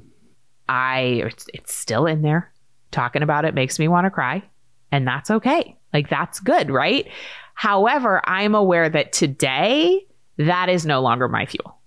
I 0.68 1.22
it's, 1.26 1.46
it's 1.52 1.74
still 1.74 2.06
in 2.06 2.22
there. 2.22 2.52
Talking 2.90 3.22
about 3.22 3.44
it 3.44 3.54
makes 3.54 3.78
me 3.78 3.86
want 3.86 4.06
to 4.06 4.10
cry, 4.10 4.42
and 4.90 5.06
that's 5.06 5.30
okay. 5.30 5.76
Like 5.92 6.08
that's 6.08 6.40
good, 6.40 6.70
right? 6.70 7.08
However, 7.54 8.22
I'm 8.24 8.54
aware 8.54 8.88
that 8.88 9.12
today 9.12 10.06
that 10.36 10.68
is 10.68 10.86
no 10.86 11.00
longer 11.00 11.28
my 11.28 11.46
fuel. 11.46 11.77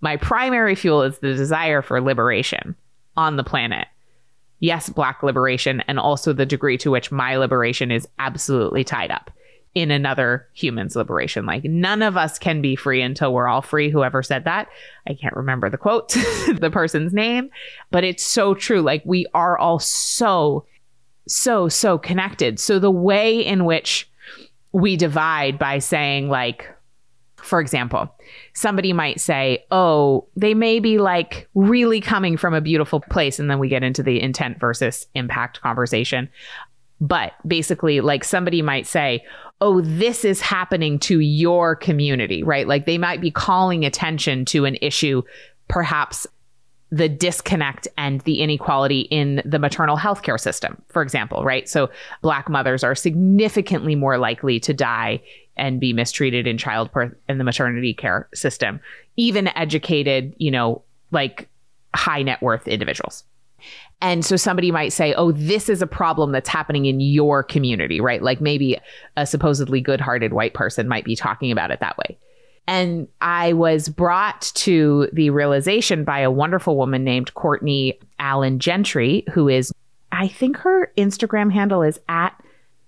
My 0.00 0.16
primary 0.16 0.74
fuel 0.74 1.02
is 1.02 1.18
the 1.18 1.34
desire 1.34 1.82
for 1.82 2.00
liberation 2.00 2.74
on 3.16 3.36
the 3.36 3.44
planet. 3.44 3.86
Yes, 4.60 4.88
black 4.88 5.22
liberation 5.22 5.82
and 5.88 5.98
also 5.98 6.32
the 6.32 6.46
degree 6.46 6.78
to 6.78 6.90
which 6.90 7.10
my 7.10 7.36
liberation 7.36 7.90
is 7.90 8.06
absolutely 8.18 8.84
tied 8.84 9.10
up 9.10 9.30
in 9.74 9.90
another 9.90 10.48
human's 10.52 10.96
liberation. 10.96 11.46
Like 11.46 11.64
none 11.64 12.02
of 12.02 12.16
us 12.16 12.38
can 12.38 12.60
be 12.60 12.76
free 12.76 13.00
until 13.02 13.32
we're 13.32 13.48
all 13.48 13.62
free. 13.62 13.88
Whoever 13.88 14.22
said 14.22 14.44
that, 14.44 14.68
I 15.06 15.14
can't 15.14 15.36
remember 15.36 15.70
the 15.70 15.78
quote, 15.78 16.08
the 16.58 16.70
person's 16.72 17.12
name, 17.12 17.50
but 17.90 18.04
it's 18.04 18.24
so 18.24 18.54
true. 18.54 18.82
Like 18.82 19.02
we 19.04 19.26
are 19.32 19.56
all 19.56 19.78
so, 19.78 20.66
so, 21.28 21.68
so 21.68 21.98
connected. 21.98 22.58
So 22.58 22.78
the 22.78 22.90
way 22.90 23.40
in 23.40 23.64
which 23.64 24.10
we 24.72 24.96
divide 24.96 25.58
by 25.58 25.78
saying, 25.78 26.28
like, 26.28 26.68
for 27.42 27.60
example, 27.60 28.14
somebody 28.54 28.92
might 28.92 29.20
say, 29.20 29.64
oh, 29.70 30.26
they 30.36 30.54
may 30.54 30.80
be 30.80 30.98
like 30.98 31.48
really 31.54 32.00
coming 32.00 32.36
from 32.36 32.54
a 32.54 32.60
beautiful 32.60 33.00
place. 33.00 33.38
And 33.38 33.50
then 33.50 33.58
we 33.58 33.68
get 33.68 33.82
into 33.82 34.02
the 34.02 34.20
intent 34.20 34.58
versus 34.58 35.06
impact 35.14 35.60
conversation. 35.60 36.28
But 37.00 37.32
basically, 37.46 38.00
like 38.00 38.24
somebody 38.24 38.62
might 38.62 38.86
say, 38.86 39.24
oh, 39.60 39.80
this 39.80 40.24
is 40.24 40.40
happening 40.40 40.98
to 41.00 41.20
your 41.20 41.76
community, 41.76 42.42
right? 42.42 42.66
Like 42.66 42.86
they 42.86 42.98
might 42.98 43.20
be 43.20 43.30
calling 43.30 43.84
attention 43.84 44.44
to 44.46 44.64
an 44.64 44.76
issue, 44.80 45.22
perhaps 45.68 46.26
the 46.90 47.08
disconnect 47.08 47.86
and 47.96 48.20
the 48.22 48.40
inequality 48.40 49.00
in 49.02 49.42
the 49.44 49.58
maternal 49.58 49.96
health 49.96 50.22
care 50.22 50.38
system, 50.38 50.80
for 50.88 51.02
example, 51.02 51.44
right? 51.44 51.68
So 51.68 51.88
black 52.20 52.48
mothers 52.48 52.82
are 52.82 52.94
significantly 52.94 53.94
more 53.94 54.18
likely 54.18 54.58
to 54.60 54.74
die 54.74 55.22
and 55.60 55.78
be 55.78 55.92
mistreated 55.92 56.46
in 56.46 56.58
childbirth 56.58 57.14
in 57.28 57.38
the 57.38 57.44
maternity 57.44 57.94
care 57.94 58.28
system, 58.34 58.80
even 59.16 59.46
educated, 59.56 60.34
you 60.38 60.50
know, 60.50 60.82
like 61.12 61.48
high 61.94 62.22
net 62.22 62.40
worth 62.42 62.66
individuals. 62.66 63.22
And 64.00 64.24
so 64.24 64.36
somebody 64.36 64.72
might 64.72 64.88
say, 64.88 65.12
oh, 65.14 65.32
this 65.32 65.68
is 65.68 65.82
a 65.82 65.86
problem 65.86 66.32
that's 66.32 66.48
happening 66.48 66.86
in 66.86 67.00
your 67.00 67.42
community, 67.42 68.00
right? 68.00 68.22
Like 68.22 68.40
maybe 68.40 68.78
a 69.18 69.26
supposedly 69.26 69.82
good 69.82 70.00
hearted 70.00 70.32
white 70.32 70.54
person 70.54 70.88
might 70.88 71.04
be 71.04 71.14
talking 71.14 71.52
about 71.52 71.70
it 71.70 71.80
that 71.80 71.98
way. 71.98 72.18
And 72.66 73.08
I 73.20 73.52
was 73.52 73.90
brought 73.90 74.50
to 74.54 75.08
the 75.12 75.28
realization 75.28 76.04
by 76.04 76.20
a 76.20 76.30
wonderful 76.30 76.76
woman 76.76 77.04
named 77.04 77.34
Courtney 77.34 77.98
Allen 78.18 78.58
Gentry, 78.58 79.24
who 79.32 79.48
is, 79.48 79.72
I 80.12 80.28
think 80.28 80.56
her 80.58 80.90
Instagram 80.96 81.52
handle 81.52 81.82
is 81.82 82.00
at 82.08 82.30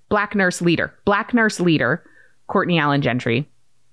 Black 0.08 0.34
Nurse 0.34 0.62
Leader. 0.62 0.94
Black 1.04 1.34
Nurse 1.34 1.60
Leader, 1.60 2.02
Courtney 2.52 2.78
Allen 2.78 3.00
Gentry, 3.00 3.48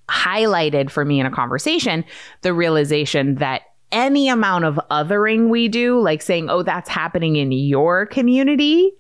highlighted 0.10 0.90
for 0.90 1.06
me 1.06 1.20
in 1.20 1.26
a 1.26 1.32
conversation 1.32 2.04
the 2.42 2.54
realization 2.54 3.36
that 3.36 3.62
any 3.92 4.28
amount 4.28 4.66
of 4.66 4.78
othering 4.92 5.48
we 5.50 5.70
do, 5.70 6.00
like 6.00 6.22
saying, 6.22 6.50
oh, 6.50 6.62
that's 6.62 6.90
happening 6.90 7.38
in 7.38 7.52
your 7.54 8.06
community, 8.06 8.92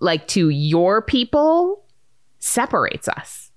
like 0.00 0.26
to 0.28 0.48
your 0.48 1.02
people, 1.02 1.84
separates 2.38 3.06
us. 3.06 3.50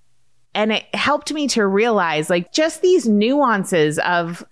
And 0.53 0.73
it 0.73 0.83
helped 0.93 1.31
me 1.31 1.47
to 1.49 1.65
realize 1.65 2.29
like 2.29 2.51
just 2.51 2.81
these 2.81 3.07
nuances 3.07 3.97
of, 3.99 4.43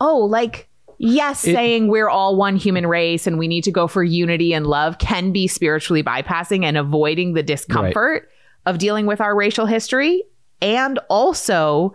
oh, 0.00 0.18
like, 0.18 0.68
yes, 0.98 1.44
It- 1.44 1.54
saying 1.54 1.88
we're 1.88 2.08
all 2.08 2.36
one 2.36 2.54
human 2.54 2.86
race 2.86 3.26
and 3.26 3.36
we 3.36 3.48
need 3.48 3.64
to 3.64 3.72
go 3.72 3.88
for 3.88 4.04
unity 4.04 4.54
and 4.54 4.66
love 4.66 4.98
can 4.98 5.32
be 5.32 5.48
spiritually 5.48 6.04
bypassing 6.04 6.64
and 6.64 6.78
avoiding 6.78 7.34
the 7.34 7.42
discomfort 7.42 8.28
of 8.66 8.78
dealing 8.78 9.06
with 9.06 9.20
our 9.20 9.34
racial 9.34 9.66
history. 9.66 10.24
And 10.60 10.98
also, 11.08 11.94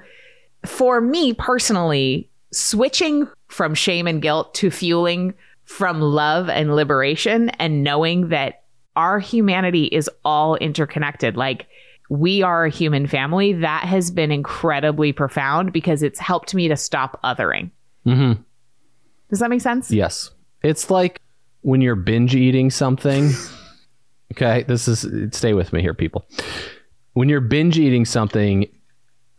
for 0.66 1.00
me 1.00 1.34
personally, 1.34 2.30
switching 2.52 3.28
from 3.48 3.74
shame 3.74 4.08
and 4.08 4.22
guilt 4.22 4.54
to 4.56 4.70
fueling 4.70 5.34
from 5.64 6.02
love 6.02 6.50
and 6.50 6.76
liberation 6.76 7.50
and 7.52 7.84
knowing 7.84 8.30
that 8.30 8.64
our 8.96 9.20
humanity 9.20 9.86
is 9.86 10.10
all 10.26 10.56
interconnected. 10.56 11.38
Like 11.38 11.68
we 12.10 12.42
are 12.42 12.66
a 12.66 12.70
human 12.70 13.08
family. 13.08 13.54
That 13.54 13.84
has 13.84 14.12
been 14.12 14.32
incredibly 14.32 15.12
profound 15.12 15.74
because 15.74 16.04
it's 16.04 16.20
helped 16.20 16.54
me 16.56 16.68
to 16.70 16.76
stop 16.76 17.20
othering. 17.24 17.72
Mm-hmm. 18.06 18.42
Does 19.30 19.40
that 19.40 19.50
make 19.50 19.62
sense? 19.62 19.92
Yes. 19.92 20.32
It's 20.64 20.90
like 20.90 21.22
when 21.62 21.82
you're 21.82 21.96
binge 21.96 22.36
eating 22.36 22.70
something. 22.72 23.32
okay, 24.34 24.64
this 24.64 24.88
is 24.88 25.06
stay 25.36 25.54
with 25.54 25.74
me 25.74 25.82
here, 25.82 25.94
people. 25.94 26.26
When 27.14 27.30
you're 27.30 27.42
binge 27.42 27.78
eating 27.80 28.06
something, 28.06 28.68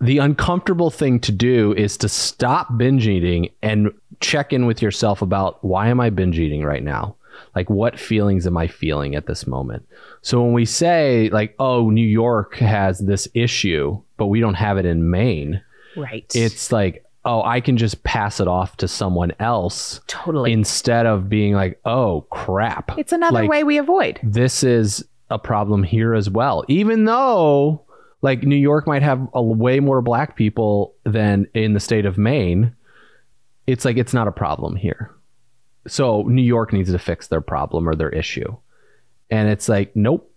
the 0.01 0.18
uncomfortable 0.18 0.90
thing 0.90 1.20
to 1.20 1.33
do 1.33 1.74
is 1.74 1.96
to 1.98 2.09
stop 2.09 2.77
binge 2.77 3.07
eating 3.07 3.48
and 3.62 3.92
check 4.20 4.53
in 4.53 4.66
with 4.66 4.83
yourself 4.83 5.22
about 5.22 5.62
why 5.64 5.88
am 5.88 6.01
I 6.01 6.11
binge 6.11 6.38
eating 6.38 6.62
right 6.62 6.83
now? 6.83 7.16
Like 7.55 7.70
what 7.70 7.98
feelings 7.98 8.46
am 8.46 8.57
I 8.57 8.66
feeling 8.66 9.14
at 9.14 9.27
this 9.27 9.46
moment? 9.46 9.87
So 10.22 10.42
when 10.42 10.53
we 10.53 10.64
say 10.64 11.29
like, 11.31 11.55
oh, 11.59 11.90
New 11.90 12.07
York 12.07 12.57
has 12.57 12.98
this 12.98 13.29
issue, 13.35 14.01
but 14.16 14.27
we 14.27 14.40
don't 14.40 14.55
have 14.55 14.79
it 14.79 14.87
in 14.87 15.11
Maine, 15.11 15.62
Right. 15.96 16.31
it's 16.35 16.70
like, 16.72 17.05
oh, 17.24 17.42
I 17.42 17.61
can 17.61 17.76
just 17.76 18.02
pass 18.04 18.40
it 18.40 18.48
off 18.48 18.76
to 18.78 18.88
someone 18.88 19.33
else 19.40 20.00
totally. 20.07 20.52
instead 20.52 21.04
of 21.07 21.28
being 21.28 21.54
like, 21.54 21.81
oh 21.85 22.22
crap, 22.31 22.96
it's 22.98 23.12
another 23.12 23.40
like- 23.40 23.50
way 23.50 23.64
we 23.64 23.78
avoid. 23.78 24.18
this 24.22 24.62
is 24.62 25.04
a 25.31 25.38
problem 25.38 25.83
here 25.83 26.14
as 26.14 26.31
well. 26.31 26.64
Even 26.68 27.04
though 27.04 27.83
like 28.22 28.42
New 28.42 28.57
York 28.57 28.87
might 28.87 29.02
have 29.02 29.28
a 29.35 29.42
way 29.42 29.78
more 29.81 30.00
black 30.00 30.37
people 30.37 30.94
than 31.04 31.46
in 31.54 31.74
the 31.74 31.81
state 31.81 32.07
of 32.07 32.16
Maine, 32.18 32.74
it's 33.66 33.85
like 33.85 33.96
it's 33.96 34.14
not 34.14 34.26
a 34.26 34.33
problem 34.33 34.74
here. 34.74 35.14
So 35.87 36.22
New 36.22 36.42
York 36.42 36.72
needs 36.72 36.90
to 36.90 36.98
fix 36.98 37.28
their 37.28 37.40
problem 37.40 37.88
or 37.88 37.94
their 37.94 38.09
issue. 38.11 38.57
And 39.31 39.48
it's 39.48 39.68
like, 39.68 39.94
nope. 39.94 40.33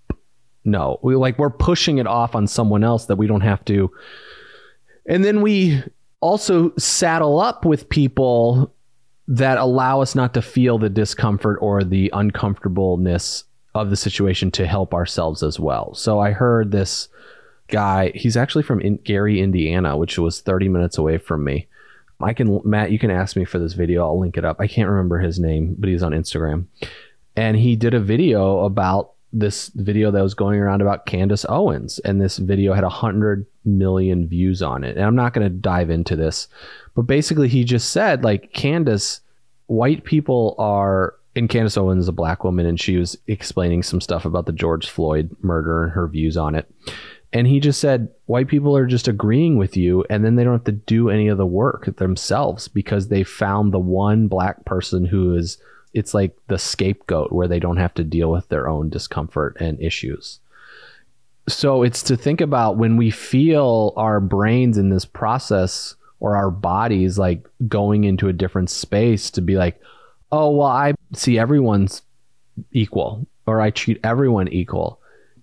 No. 0.63 0.99
We 1.01 1.15
like 1.15 1.39
we're 1.39 1.49
pushing 1.49 1.97
it 1.97 2.05
off 2.07 2.35
on 2.35 2.45
someone 2.47 2.83
else 2.83 3.05
that 3.05 3.15
we 3.15 3.27
don't 3.27 3.41
have 3.41 3.63
to. 3.65 3.89
And 5.07 5.23
then 5.25 5.41
we 5.41 5.81
also 6.21 6.71
saddle 6.77 7.39
up 7.39 7.65
with 7.65 7.89
people 7.89 8.73
that 9.27 9.57
allow 9.57 10.01
us 10.01 10.15
not 10.15 10.33
to 10.33 10.41
feel 10.41 10.77
the 10.77 10.89
discomfort 10.89 11.57
or 11.61 11.83
the 11.83 12.09
uncomfortableness 12.13 13.43
of 13.73 13.89
the 13.89 13.95
situation 13.95 14.51
to 14.51 14.67
help 14.67 14.93
ourselves 14.93 15.43
as 15.43 15.59
well. 15.59 15.93
So 15.93 16.19
I 16.19 16.31
heard 16.31 16.71
this 16.71 17.07
guy, 17.67 18.11
he's 18.13 18.37
actually 18.37 18.63
from 18.63 18.81
in- 18.81 18.97
Gary, 18.97 19.39
Indiana, 19.39 19.97
which 19.97 20.17
was 20.17 20.41
30 20.41 20.69
minutes 20.69 20.97
away 20.97 21.17
from 21.17 21.43
me. 21.43 21.67
I 22.19 22.33
can, 22.33 22.61
Matt, 22.63 22.91
you 22.91 22.99
can 22.99 23.09
ask 23.09 23.35
me 23.35 23.45
for 23.45 23.57
this 23.57 23.73
video. 23.73 24.03
I'll 24.03 24.19
link 24.19 24.37
it 24.37 24.45
up. 24.45 24.57
I 24.59 24.67
can't 24.67 24.89
remember 24.89 25.19
his 25.19 25.39
name, 25.39 25.75
but 25.79 25.89
he's 25.89 26.03
on 26.03 26.11
Instagram. 26.11 26.65
And 27.35 27.57
he 27.57 27.75
did 27.75 27.93
a 27.93 27.99
video 27.99 28.59
about 28.59 29.13
this 29.33 29.69
video 29.69 30.11
that 30.11 30.21
was 30.21 30.33
going 30.33 30.59
around 30.59 30.81
about 30.81 31.05
Candace 31.05 31.45
Owens. 31.47 31.99
And 31.99 32.19
this 32.19 32.37
video 32.37 32.73
had 32.73 32.83
100 32.83 33.45
million 33.65 34.27
views 34.27 34.61
on 34.61 34.83
it. 34.83 34.97
And 34.97 35.05
I'm 35.05 35.15
not 35.15 35.33
going 35.33 35.47
to 35.47 35.49
dive 35.49 35.89
into 35.89 36.15
this, 36.15 36.47
but 36.95 37.03
basically 37.03 37.47
he 37.47 37.63
just 37.63 37.91
said, 37.91 38.23
like, 38.23 38.53
Candace, 38.53 39.21
white 39.67 40.03
people 40.03 40.55
are 40.57 41.15
and 41.35 41.49
Candace 41.49 41.77
Owens 41.77 42.03
is 42.03 42.07
a 42.09 42.13
black 42.13 42.43
woman, 42.43 42.65
and 42.65 42.79
she 42.79 42.97
was 42.97 43.17
explaining 43.27 43.83
some 43.83 44.01
stuff 44.01 44.25
about 44.25 44.45
the 44.45 44.51
George 44.51 44.89
Floyd 44.89 45.35
murder 45.41 45.83
and 45.83 45.93
her 45.93 46.07
views 46.07 46.35
on 46.35 46.55
it. 46.55 46.69
And 47.33 47.47
he 47.47 47.61
just 47.61 47.79
said, 47.79 48.09
white 48.25 48.49
people 48.49 48.75
are 48.75 48.85
just 48.85 49.07
agreeing 49.07 49.57
with 49.57 49.77
you, 49.77 50.03
and 50.09 50.25
then 50.25 50.35
they 50.35 50.43
don't 50.43 50.53
have 50.53 50.63
to 50.65 50.73
do 50.73 51.09
any 51.09 51.29
of 51.29 51.37
the 51.37 51.45
work 51.45 51.95
themselves 51.95 52.67
because 52.67 53.07
they 53.07 53.23
found 53.23 53.71
the 53.71 53.79
one 53.79 54.27
black 54.27 54.65
person 54.65 55.05
who 55.05 55.35
is, 55.35 55.57
it's 55.93 56.13
like 56.13 56.35
the 56.47 56.57
scapegoat 56.57 57.31
where 57.31 57.47
they 57.47 57.59
don't 57.59 57.77
have 57.77 57.93
to 57.95 58.03
deal 58.03 58.31
with 58.31 58.47
their 58.49 58.67
own 58.67 58.89
discomfort 58.89 59.57
and 59.59 59.81
issues. 59.81 60.39
So 61.47 61.83
it's 61.83 62.03
to 62.03 62.15
think 62.15 62.39
about 62.39 62.77
when 62.77 62.97
we 62.97 63.09
feel 63.09 63.93
our 63.97 64.19
brains 64.19 64.77
in 64.77 64.89
this 64.89 65.05
process 65.05 65.95
or 66.19 66.35
our 66.35 66.51
bodies 66.51 67.17
like 67.17 67.47
going 67.67 68.03
into 68.03 68.27
a 68.27 68.33
different 68.33 68.69
space 68.69 69.31
to 69.31 69.41
be 69.41 69.55
like, 69.55 69.81
oh, 70.31 70.51
well, 70.51 70.67
I 70.67 70.93
see 71.13 71.37
everyone's 71.37 72.03
equal 72.71 73.25
or 73.45 73.59
I 73.59 73.71
treat 73.71 73.99
everyone 74.03 74.47
equal. 74.47 74.99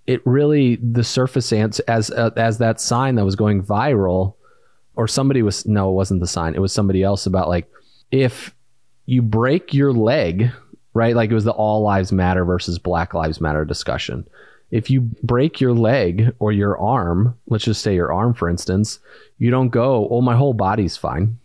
It 0.06 0.22
really 0.24 0.76
the 0.76 1.04
surface 1.04 1.52
ants 1.52 1.80
as 1.80 2.10
uh, 2.10 2.30
as 2.36 2.58
that 2.58 2.80
sign 2.80 3.16
that 3.16 3.24
was 3.24 3.36
going 3.36 3.62
viral, 3.62 4.34
or 4.96 5.06
somebody 5.06 5.42
was 5.42 5.66
no, 5.66 5.90
it 5.90 5.94
wasn't 5.94 6.20
the 6.20 6.26
sign. 6.26 6.54
It 6.54 6.60
was 6.60 6.72
somebody 6.72 7.02
else 7.02 7.26
about 7.26 7.48
like 7.48 7.70
if 8.10 8.54
you 9.08 9.22
break 9.22 9.72
your 9.72 9.90
leg, 9.90 10.50
right? 10.92 11.16
Like 11.16 11.30
it 11.30 11.34
was 11.34 11.44
the 11.44 11.52
All 11.52 11.80
Lives 11.80 12.12
Matter 12.12 12.44
versus 12.44 12.78
Black 12.78 13.14
Lives 13.14 13.40
Matter 13.40 13.64
discussion. 13.64 14.28
If 14.70 14.90
you 14.90 15.00
break 15.22 15.62
your 15.62 15.72
leg 15.72 16.34
or 16.40 16.52
your 16.52 16.78
arm, 16.78 17.34
let's 17.46 17.64
just 17.64 17.80
say 17.80 17.94
your 17.94 18.12
arm, 18.12 18.34
for 18.34 18.50
instance, 18.50 18.98
you 19.38 19.50
don't 19.50 19.70
go, 19.70 20.06
oh, 20.10 20.20
my 20.20 20.36
whole 20.36 20.52
body's 20.52 20.98
fine. 20.98 21.38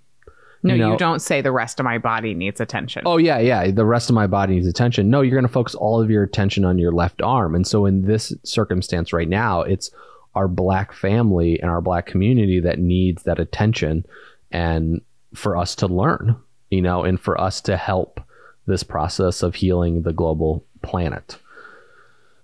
No, 0.61 0.73
you 0.73 0.91
you, 0.91 0.97
don't 0.97 1.21
say 1.21 1.39
the 1.39 1.53
rest 1.53 1.79
of 1.79 1.85
my 1.85 1.97
body 1.99 2.33
needs 2.33 2.59
attention. 2.59 3.03
Oh 3.05 3.15
yeah, 3.15 3.39
yeah. 3.39 3.71
The 3.71 3.85
rest 3.85 4.09
of 4.09 4.13
my 4.13 4.27
body 4.27 4.55
needs 4.55 4.67
attention. 4.67 5.09
No, 5.09 5.21
you're 5.21 5.35
going 5.39 5.47
to 5.47 5.53
focus 5.53 5.73
all 5.73 6.01
of 6.01 6.09
your 6.09 6.23
attention 6.23 6.65
on 6.65 6.77
your 6.77 6.91
left 6.91 7.21
arm. 7.21 7.55
And 7.55 7.65
so 7.65 7.85
in 7.85 8.01
this 8.05 8.33
circumstance 8.43 9.13
right 9.13 9.29
now, 9.29 9.61
it's 9.61 9.89
our 10.35 10.49
black 10.49 10.91
family 10.91 11.61
and 11.61 11.71
our 11.71 11.79
black 11.79 12.07
community 12.07 12.59
that 12.59 12.79
needs 12.79 13.23
that 13.23 13.39
attention 13.39 14.05
and 14.51 14.99
for 15.33 15.55
us 15.55 15.75
to 15.75 15.87
learn, 15.87 16.35
you 16.73 16.81
know, 16.81 17.03
and 17.03 17.19
for 17.19 17.39
us 17.39 17.61
to 17.61 17.77
help 17.77 18.19
this 18.65 18.83
process 18.83 19.43
of 19.43 19.55
healing 19.55 20.01
the 20.03 20.13
global 20.13 20.65
planet. 20.81 21.37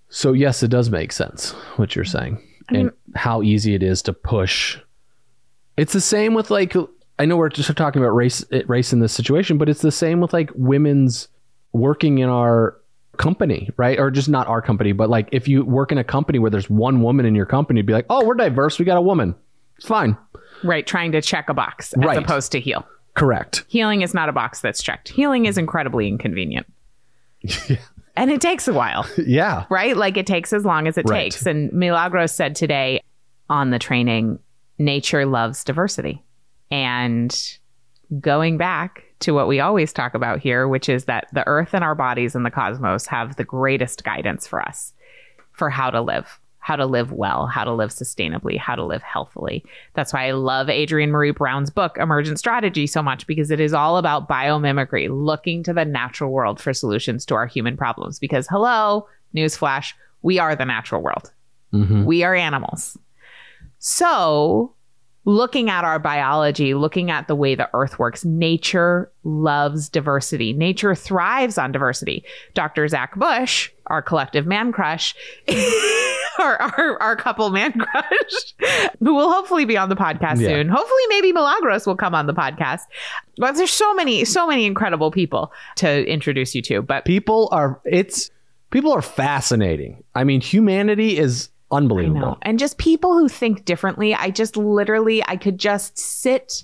So 0.10 0.34
yes, 0.34 0.64
it 0.64 0.70
does 0.70 0.90
make 0.90 1.12
sense 1.12 1.52
what 1.78 1.96
you're 1.96 2.06
saying. 2.06 2.42
and 2.70 2.92
how 3.16 3.42
easy 3.42 3.74
it 3.74 3.82
is 3.82 4.02
to 4.04 4.14
push 4.14 4.78
it's 5.76 5.94
the 5.94 6.02
same 6.02 6.34
with 6.34 6.52
like 6.52 6.76
I 7.18 7.26
know 7.26 7.38
we're 7.38 7.50
just 7.50 7.76
talking 7.78 8.02
about 8.02 8.14
race 8.14 8.44
race 8.68 8.92
in 8.94 9.00
this 9.00 9.14
situation, 9.14 9.58
but 9.58 9.70
it's 9.70 9.82
the 9.82 9.92
same 9.94 10.20
with 10.20 10.34
like 10.34 10.52
women's 10.56 11.30
working 11.72 12.18
in 12.20 12.28
our 12.30 12.76
company, 13.18 13.70
right? 13.78 13.98
Or 13.98 14.12
just 14.12 14.28
not 14.30 14.48
our 14.48 14.62
company, 14.62 14.92
but 14.92 15.10
like 15.10 15.30
if 15.32 15.48
you 15.48 15.64
work 15.64 15.92
in 15.94 15.98
a 15.98 16.04
company 16.04 16.38
where 16.38 16.52
there's 16.52 16.70
one 16.70 17.02
woman 17.02 17.26
in 17.26 17.34
your 17.34 17.46
company, 17.46 17.82
be 17.82 17.94
like, 17.94 18.06
"Oh, 18.10 18.26
we're 18.26 18.36
diverse. 18.36 18.78
We 18.78 18.84
got 18.86 18.98
a 18.98 19.02
woman." 19.02 19.36
It's 19.78 19.88
fine. 19.88 20.18
Right, 20.64 20.86
trying 20.86 21.14
to 21.14 21.22
check 21.22 21.48
a 21.50 21.54
box 21.54 21.94
as 21.94 22.04
Right. 22.04 22.18
opposed 22.18 22.52
to 22.52 22.60
heal. 22.60 22.86
Correct. 23.16 23.66
Healing 23.68 24.02
is 24.02 24.14
not 24.14 24.30
a 24.30 24.32
box 24.34 24.62
that's 24.62 24.82
checked. 24.82 25.10
Healing 25.10 25.46
is 25.46 25.58
incredibly 25.58 26.08
inconvenient. 26.08 26.68
And 28.18 28.30
it 28.32 28.42
takes 28.42 28.68
a 28.68 28.74
while, 28.74 29.08
yeah. 29.18 29.64
right? 29.70 29.96
Like 29.96 30.18
it 30.18 30.28
takes 30.28 30.52
as 30.52 30.66
long 30.66 30.88
as 30.90 30.98
it 30.98 31.06
Right. 31.08 31.32
takes. 31.32 31.46
And 31.46 31.72
Milagros 31.72 32.34
said 32.34 32.54
today 32.54 33.02
on 33.50 33.70
the 33.70 33.80
training, 33.80 34.40
nature 34.78 35.26
loves 35.26 35.64
diversity. 35.64 36.22
And 36.70 37.34
going 38.20 38.58
back 38.58 39.04
to 39.20 39.32
what 39.34 39.48
we 39.48 39.62
always 39.62 39.94
talk 39.94 40.16
about 40.16 40.40
here, 40.40 40.68
which 40.68 40.90
is 40.90 41.06
that 41.06 41.28
the 41.32 41.48
earth 41.48 41.74
and 41.74 41.82
our 41.82 41.96
bodies 41.96 42.36
and 42.36 42.46
the 42.46 42.52
cosmos 42.52 43.06
have 43.06 43.38
the 43.38 43.46
greatest 43.46 44.04
guidance 44.04 44.46
for 44.46 44.62
us 44.62 44.92
for 45.54 45.70
how 45.70 45.90
to 45.90 46.02
live, 46.02 46.42
how 46.70 46.76
to 46.76 46.86
live 46.86 47.12
well, 47.12 47.48
how 47.48 47.64
to 47.64 47.74
live 47.74 47.90
sustainably, 47.90 48.56
how 48.56 48.76
to 48.76 48.86
live 48.86 49.02
healthily. 49.02 49.66
That's 49.96 50.14
why 50.14 50.28
I 50.28 50.34
love 50.34 50.70
Adrienne 50.70 51.10
Maree 51.10 51.34
Brown's 51.34 51.72
book, 51.72 51.98
Emergent 51.98 52.38
Strategy, 52.38 52.86
so 52.86 53.02
much 53.02 53.26
because 53.26 53.50
it 53.50 53.60
is 53.60 53.74
all 53.74 53.98
about 53.98 54.30
biomimicry, 54.30 55.10
looking 55.10 55.64
to 55.64 55.74
the 55.74 55.84
natural 55.84 56.32
world 56.32 56.62
for 56.62 56.72
solutions 56.72 57.26
to 57.26 57.34
our 57.34 57.48
human 57.48 57.76
problems. 57.76 58.20
Because, 58.20 58.48
hello, 58.48 59.08
newsflash, 59.36 59.94
we 60.22 60.38
are 60.38 60.56
the 60.56 60.64
natural 60.64 61.02
world. 61.02 61.34
hmm 61.72 62.06
We 62.06 62.22
are 62.22 62.36
animals. 62.36 62.96
So, 63.80 64.76
looking 65.30 65.70
at 65.70 65.84
our 65.84 66.00
biology, 66.00 66.74
looking 66.74 67.12
at 67.12 67.28
the 67.28 67.36
way 67.36 67.54
the 67.54 67.70
earth 67.74 68.00
works, 68.00 68.26
nature 68.26 69.12
loves 69.24 69.88
diversity. 69.88 70.54
Nature 70.54 70.96
thrives 70.96 71.58
on 71.60 71.72
diversity. 71.72 72.24
Dr. 72.56 72.88
Zach 72.88 73.16
Bush, 73.16 73.70
our 73.86 74.02
collective 74.02 74.48
man 74.48 74.72
crush, 74.72 75.14
our, 76.40 76.56
our, 76.62 77.02
our 77.02 77.16
couple 77.16 77.50
man 77.52 77.74
crush, 77.74 78.56
who 79.00 79.14
will 79.14 79.32
hopefully 79.32 79.66
be 79.66 79.78
on 79.78 79.90
the 79.90 79.96
podcast 79.96 80.40
Yeah. 80.42 80.48
soon. 80.50 80.70
Hopefully, 80.70 81.04
maybe 81.10 81.32
Milagros 81.32 81.86
will 81.86 81.96
come 81.96 82.16
on 82.16 82.26
the 82.26 82.34
podcast. 82.34 82.82
But 83.38 83.56
there's 83.56 83.72
so 83.72 83.94
many, 83.94 84.26
so 84.26 84.48
many 84.48 84.66
incredible 84.66 85.12
people 85.12 85.52
to 85.78 86.06
introduce 86.08 86.56
you 86.56 86.62
to. 86.64 86.82
But 86.82 87.06
People 87.06 87.50
are 87.52 87.80
it's 87.86 88.32
people 88.72 88.92
are 88.92 89.02
fascinating. 89.04 90.04
I 90.16 90.24
mean, 90.24 90.42
humanity 90.42 91.18
is 91.20 91.50
Unbelievable. 91.72 92.38
And 92.42 92.58
just 92.58 92.78
people 92.78 93.18
who 93.18 93.28
think 93.30 93.66
differently, 93.66 94.16
I 94.16 94.32
just 94.32 94.58
literally, 94.58 95.24
I 95.28 95.36
could 95.38 95.58
just 95.60 95.98
sit 95.98 96.64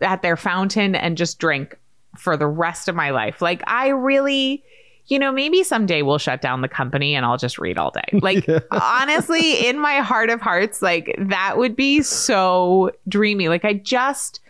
at 0.00 0.22
their 0.22 0.36
fountain 0.36 0.94
and 0.94 1.16
just 1.16 1.38
drink 1.38 1.76
for 2.16 2.36
the 2.36 2.46
rest 2.46 2.88
of 2.88 2.94
my 2.94 3.10
life. 3.10 3.42
Like, 3.42 3.62
I 3.66 3.88
really, 3.88 4.62
you 5.06 5.18
know, 5.18 5.32
maybe 5.32 5.62
someday 5.64 6.02
we'll 6.02 6.18
shut 6.18 6.40
down 6.42 6.60
the 6.60 6.68
company 6.68 7.14
and 7.14 7.26
I'll 7.26 7.36
just 7.38 7.58
read 7.58 7.76
all 7.78 7.90
day. 7.90 8.02
Like, 8.22 8.46
honestly, 8.70 9.66
in 9.66 9.78
my 9.78 9.96
heart 9.98 10.30
of 10.30 10.40
hearts, 10.40 10.80
like, 10.80 11.14
that 11.18 11.58
would 11.58 11.74
be 11.76 12.02
so 12.02 12.92
dreamy. 13.08 13.48
Like, 13.48 13.64
I 13.64 13.72
just 13.74 14.40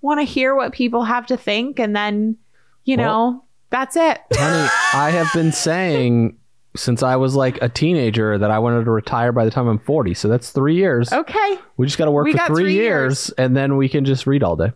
want 0.00 0.20
to 0.20 0.24
hear 0.24 0.54
what 0.54 0.72
people 0.72 1.04
have 1.04 1.26
to 1.26 1.36
think 1.36 1.78
and 1.78 1.94
then, 1.94 2.36
you 2.84 2.96
Well- 2.96 3.32
know, 3.32 3.42
that's 3.70 3.96
it. 3.96 4.20
Honey, 4.32 4.68
I 4.94 5.10
have 5.10 5.32
been 5.34 5.52
saying 5.52 6.36
since 6.76 7.02
I 7.02 7.16
was 7.16 7.34
like 7.34 7.60
a 7.62 7.68
teenager 7.68 8.38
that 8.38 8.50
I 8.50 8.58
wanted 8.58 8.84
to 8.84 8.90
retire 8.90 9.32
by 9.32 9.44
the 9.44 9.50
time 9.50 9.66
I'm 9.66 9.78
40. 9.78 10.14
So 10.14 10.28
that's 10.28 10.50
three 10.50 10.74
years. 10.76 11.12
Okay. 11.12 11.58
We 11.76 11.86
just 11.86 11.98
got 11.98 12.06
to 12.06 12.10
work 12.10 12.24
We 12.24 12.32
for 12.32 12.46
three, 12.46 12.62
three 12.64 12.74
years, 12.74 13.30
and 13.30 13.56
then 13.56 13.76
we 13.76 13.88
can 13.88 14.04
just 14.04 14.26
read 14.26 14.42
all 14.42 14.56
day. 14.56 14.72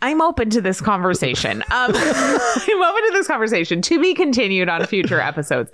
I'm 0.00 0.22
open 0.22 0.50
to 0.50 0.60
this 0.60 0.80
conversation. 0.80 1.64
Um, 1.72 1.92
I'm 1.94 2.82
open 2.82 3.02
to 3.02 3.10
this 3.12 3.26
conversation 3.26 3.82
to 3.82 4.00
be 4.00 4.14
continued 4.14 4.68
on 4.68 4.84
future 4.86 5.20
episodes. 5.20 5.70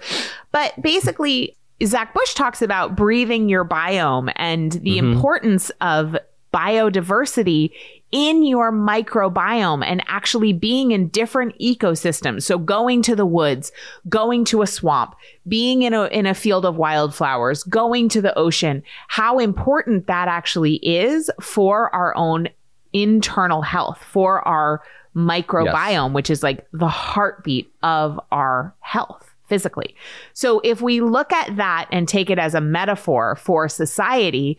But 0.52 0.80
basically, 0.82 1.56
Zach 1.82 2.14
Bush 2.14 2.34
talks 2.34 2.62
about 2.62 2.96
breathing 2.96 3.48
your 3.48 3.64
biome 3.64 4.32
and 4.36 4.72
the 4.72 4.98
importance 4.98 5.70
of 5.80 6.16
biodiversity 6.52 7.70
in 8.14 8.44
your 8.44 8.70
microbiome 8.70 9.84
and 9.84 10.00
actually 10.06 10.52
being 10.52 10.92
in 10.92 11.08
different 11.08 11.52
ecosystems. 11.58 12.44
So 12.44 12.58
going 12.58 13.02
to 13.02 13.16
the 13.16 13.26
woods, 13.26 13.72
going 14.08 14.44
to 14.46 14.62
a 14.62 14.68
swamp, 14.68 15.16
being 15.48 15.82
in 15.82 15.92
a 15.92 16.04
in 16.04 16.24
a 16.24 16.32
field 16.32 16.64
of 16.64 16.76
wildflowers, 16.76 17.64
going 17.64 18.08
to 18.10 18.22
the 18.22 18.36
ocean, 18.38 18.84
how 19.08 19.40
important 19.40 20.06
that 20.06 20.28
actually 20.28 20.76
is 20.76 21.28
for 21.40 21.92
our 21.92 22.16
own 22.16 22.48
internal 22.92 23.62
health, 23.62 23.98
for 24.00 24.46
our 24.46 24.80
microbiome, 25.16 26.12
which 26.12 26.30
is 26.30 26.44
like 26.44 26.64
the 26.72 26.88
heartbeat 26.88 27.72
of 27.82 28.20
our 28.30 28.72
health 28.78 29.34
physically. 29.48 29.96
So 30.34 30.60
if 30.62 30.80
we 30.80 31.00
look 31.00 31.32
at 31.32 31.56
that 31.56 31.88
and 31.90 32.08
take 32.08 32.30
it 32.30 32.38
as 32.38 32.54
a 32.54 32.60
metaphor 32.60 33.34
for 33.36 33.68
society, 33.68 34.56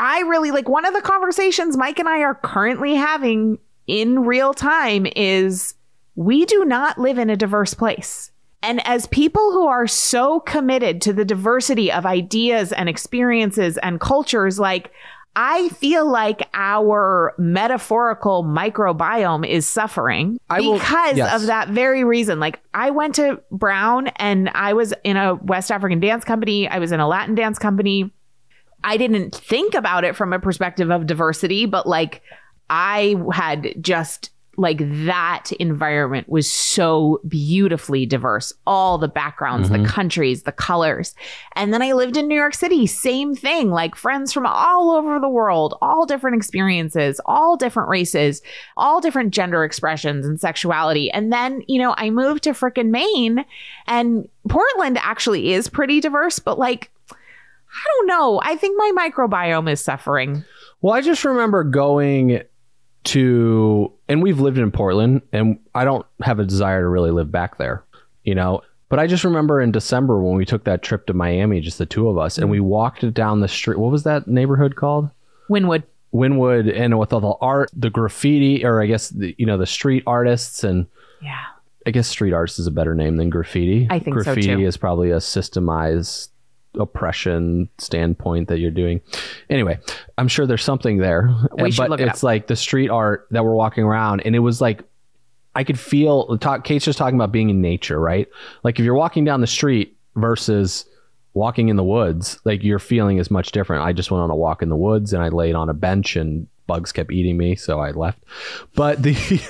I 0.00 0.20
really 0.20 0.50
like 0.50 0.68
one 0.68 0.86
of 0.86 0.94
the 0.94 1.02
conversations 1.02 1.76
Mike 1.76 1.98
and 1.98 2.08
I 2.08 2.22
are 2.22 2.34
currently 2.34 2.94
having 2.94 3.58
in 3.86 4.24
real 4.24 4.54
time 4.54 5.06
is 5.14 5.74
we 6.14 6.46
do 6.46 6.64
not 6.64 6.98
live 6.98 7.18
in 7.18 7.28
a 7.28 7.36
diverse 7.36 7.74
place. 7.74 8.32
And 8.62 8.86
as 8.86 9.06
people 9.06 9.52
who 9.52 9.66
are 9.66 9.86
so 9.86 10.40
committed 10.40 11.02
to 11.02 11.12
the 11.12 11.24
diversity 11.24 11.92
of 11.92 12.06
ideas 12.06 12.72
and 12.72 12.88
experiences 12.88 13.76
and 13.78 14.00
cultures, 14.00 14.58
like 14.58 14.90
I 15.36 15.68
feel 15.68 16.10
like 16.10 16.48
our 16.54 17.34
metaphorical 17.38 18.42
microbiome 18.42 19.46
is 19.46 19.68
suffering 19.68 20.38
I 20.48 20.60
will- 20.60 20.74
because 20.74 21.18
yes. 21.18 21.40
of 21.40 21.46
that 21.46 21.68
very 21.68 22.04
reason. 22.04 22.40
Like 22.40 22.60
I 22.72 22.90
went 22.90 23.16
to 23.16 23.40
Brown 23.50 24.08
and 24.16 24.48
I 24.54 24.72
was 24.72 24.94
in 25.04 25.18
a 25.18 25.34
West 25.34 25.70
African 25.70 26.00
dance 26.00 26.24
company, 26.24 26.68
I 26.68 26.78
was 26.78 26.90
in 26.90 27.00
a 27.00 27.08
Latin 27.08 27.34
dance 27.34 27.58
company. 27.58 28.10
I 28.84 28.96
didn't 28.96 29.34
think 29.34 29.74
about 29.74 30.04
it 30.04 30.16
from 30.16 30.32
a 30.32 30.38
perspective 30.38 30.90
of 30.90 31.06
diversity, 31.06 31.66
but 31.66 31.86
like 31.86 32.22
I 32.68 33.16
had 33.32 33.74
just 33.80 34.30
like 34.56 34.82
that 35.06 35.50
environment 35.52 36.28
was 36.28 36.50
so 36.50 37.20
beautifully 37.26 38.04
diverse. 38.04 38.52
All 38.66 38.98
the 38.98 39.08
backgrounds, 39.08 39.70
the 39.70 39.76
mm-hmm. 39.76 39.86
countries, 39.86 40.42
the 40.42 40.52
colors. 40.52 41.14
And 41.56 41.72
then 41.72 41.80
I 41.80 41.92
lived 41.92 42.18
in 42.18 42.28
New 42.28 42.34
York 42.34 42.54
City, 42.54 42.86
same 42.86 43.34
thing, 43.34 43.70
like 43.70 43.94
friends 43.94 44.32
from 44.32 44.44
all 44.46 44.90
over 44.90 45.18
the 45.18 45.30
world, 45.30 45.78
all 45.80 46.04
different 46.04 46.36
experiences, 46.36 47.20
all 47.24 47.56
different 47.56 47.88
races, 47.88 48.42
all 48.76 49.00
different 49.00 49.32
gender 49.32 49.64
expressions 49.64 50.26
and 50.26 50.38
sexuality. 50.38 51.10
And 51.10 51.32
then, 51.32 51.62
you 51.66 51.78
know, 51.80 51.94
I 51.96 52.10
moved 52.10 52.44
to 52.44 52.50
frickin' 52.50 52.90
Maine 52.90 53.44
and 53.86 54.28
Portland 54.48 54.98
actually 54.98 55.54
is 55.54 55.68
pretty 55.68 56.00
diverse, 56.00 56.38
but 56.38 56.58
like, 56.58 56.90
I 57.72 57.86
don't 57.96 58.06
know. 58.06 58.40
I 58.42 58.56
think 58.56 58.76
my 58.78 59.10
microbiome 59.10 59.70
is 59.70 59.80
suffering. 59.80 60.44
Well, 60.80 60.94
I 60.94 61.00
just 61.00 61.24
remember 61.24 61.64
going 61.64 62.42
to, 63.04 63.92
and 64.08 64.22
we've 64.22 64.40
lived 64.40 64.58
in 64.58 64.70
Portland, 64.70 65.22
and 65.32 65.58
I 65.74 65.84
don't 65.84 66.06
have 66.22 66.38
a 66.38 66.44
desire 66.44 66.80
to 66.80 66.88
really 66.88 67.10
live 67.10 67.30
back 67.30 67.58
there, 67.58 67.84
you 68.24 68.34
know. 68.34 68.62
But 68.88 68.98
I 68.98 69.06
just 69.06 69.22
remember 69.22 69.60
in 69.60 69.70
December 69.70 70.20
when 70.20 70.36
we 70.36 70.44
took 70.44 70.64
that 70.64 70.82
trip 70.82 71.06
to 71.06 71.14
Miami, 71.14 71.60
just 71.60 71.78
the 71.78 71.86
two 71.86 72.08
of 72.08 72.18
us, 72.18 72.38
and 72.38 72.50
we 72.50 72.58
mm-hmm. 72.58 72.66
walked 72.66 73.14
down 73.14 73.40
the 73.40 73.48
street. 73.48 73.78
What 73.78 73.92
was 73.92 74.02
that 74.02 74.26
neighborhood 74.26 74.74
called? 74.76 75.10
Wynwood. 75.48 75.84
Wynwood, 76.12 76.76
and 76.76 76.98
with 76.98 77.12
all 77.12 77.20
the 77.20 77.34
art, 77.40 77.70
the 77.72 77.88
graffiti, 77.88 78.64
or 78.64 78.82
I 78.82 78.86
guess 78.86 79.10
the, 79.10 79.34
you 79.38 79.46
know 79.46 79.56
the 79.56 79.66
street 79.66 80.02
artists, 80.06 80.64
and 80.64 80.86
Yeah. 81.22 81.38
I 81.86 81.92
guess 81.92 82.08
street 82.08 82.32
artist 82.32 82.58
is 82.58 82.66
a 82.66 82.70
better 82.70 82.94
name 82.94 83.16
than 83.16 83.30
graffiti. 83.30 83.86
I 83.88 84.00
think 84.00 84.18
so, 84.18 84.24
graffiti 84.24 84.48
too. 84.48 84.66
is 84.66 84.76
probably 84.76 85.12
a 85.12 85.16
systemized 85.18 86.28
oppression 86.78 87.68
standpoint 87.78 88.48
that 88.48 88.58
you're 88.58 88.70
doing. 88.70 89.00
Anyway, 89.48 89.78
I'm 90.18 90.28
sure 90.28 90.46
there's 90.46 90.64
something 90.64 90.98
there. 90.98 91.34
We 91.52 91.72
but 91.72 92.00
it 92.00 92.08
it's 92.08 92.22
like 92.22 92.46
the 92.46 92.56
street 92.56 92.90
art 92.90 93.26
that 93.30 93.44
we're 93.44 93.54
walking 93.54 93.84
around 93.84 94.20
and 94.20 94.36
it 94.36 94.40
was 94.40 94.60
like 94.60 94.84
I 95.54 95.64
could 95.64 95.78
feel 95.78 96.38
talk 96.38 96.64
Kate's 96.64 96.84
just 96.84 96.98
talking 96.98 97.16
about 97.16 97.32
being 97.32 97.50
in 97.50 97.60
nature, 97.60 97.98
right? 97.98 98.28
Like 98.62 98.78
if 98.78 98.84
you're 98.84 98.94
walking 98.94 99.24
down 99.24 99.40
the 99.40 99.46
street 99.46 99.96
versus 100.14 100.84
walking 101.34 101.68
in 101.68 101.76
the 101.76 101.84
woods, 101.84 102.38
like 102.44 102.62
your 102.62 102.78
feeling 102.78 103.18
is 103.18 103.30
much 103.30 103.52
different. 103.52 103.84
I 103.84 103.92
just 103.92 104.10
went 104.10 104.22
on 104.22 104.30
a 104.30 104.36
walk 104.36 104.62
in 104.62 104.68
the 104.68 104.76
woods 104.76 105.12
and 105.12 105.22
I 105.22 105.28
laid 105.28 105.54
on 105.54 105.68
a 105.68 105.74
bench 105.74 106.16
and 106.16 106.46
bugs 106.66 106.92
kept 106.92 107.10
eating 107.10 107.36
me, 107.36 107.56
so 107.56 107.80
I 107.80 107.90
left. 107.90 108.22
But 108.74 109.02
the 109.02 109.42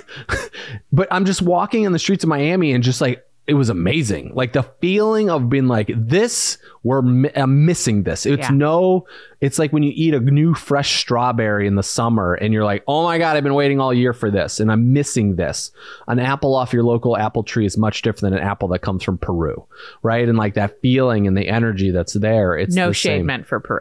but 0.92 1.09
I'm 1.11 1.26
just 1.26 1.42
walking 1.42 1.85
in 1.85 1.92
the 1.92 1.98
streets 1.98 2.24
of 2.24 2.28
Miami 2.28 2.72
and 2.72 2.83
just 2.83 3.00
like 3.00 3.24
it 3.50 3.54
was 3.54 3.68
amazing. 3.68 4.30
Like 4.34 4.52
the 4.52 4.62
feeling 4.80 5.28
of 5.28 5.50
being 5.50 5.66
like 5.66 5.90
this, 5.94 6.56
we're 6.84 7.02
mi- 7.02 7.32
I'm 7.34 7.66
missing 7.66 8.04
this. 8.04 8.24
It's 8.24 8.48
Yeah. 8.48 8.54
no, 8.54 9.06
it's 9.40 9.58
like 9.58 9.72
when 9.72 9.82
you 9.82 9.92
eat 9.94 10.14
a 10.14 10.20
new 10.20 10.54
fresh 10.54 11.00
strawberry 11.00 11.66
in 11.66 11.74
the 11.74 11.82
summer 11.82 12.34
and 12.34 12.54
you're 12.54 12.64
like, 12.64 12.84
oh 12.86 13.02
my 13.04 13.18
god, 13.18 13.36
I've 13.36 13.42
been 13.42 13.54
waiting 13.54 13.80
all 13.80 13.92
year 13.92 14.12
for 14.12 14.30
this, 14.30 14.60
and 14.60 14.70
I'm 14.70 14.92
missing 14.92 15.34
this. 15.36 15.72
An 16.06 16.18
apple 16.20 16.54
off 16.54 16.72
your 16.72 16.84
local 16.84 17.16
apple 17.16 17.42
tree 17.42 17.66
is 17.66 17.76
much 17.76 18.02
different 18.02 18.32
than 18.32 18.40
an 18.40 18.46
apple 18.48 18.68
that 18.68 18.78
comes 18.82 19.02
from 19.02 19.18
Peru, 19.18 19.66
right? 20.02 20.28
And 20.28 20.38
like 20.38 20.54
that 20.54 20.80
feeling 20.80 21.26
and 21.26 21.36
the 21.36 21.48
energy 21.48 21.90
that's 21.90 22.12
there. 22.14 22.56
It's 22.56 22.74
No 22.76 22.88
the 22.88 22.94
shade 22.94 23.18
same. 23.18 23.26
meant 23.26 23.46
for 23.48 23.58
Peru. 23.60 23.80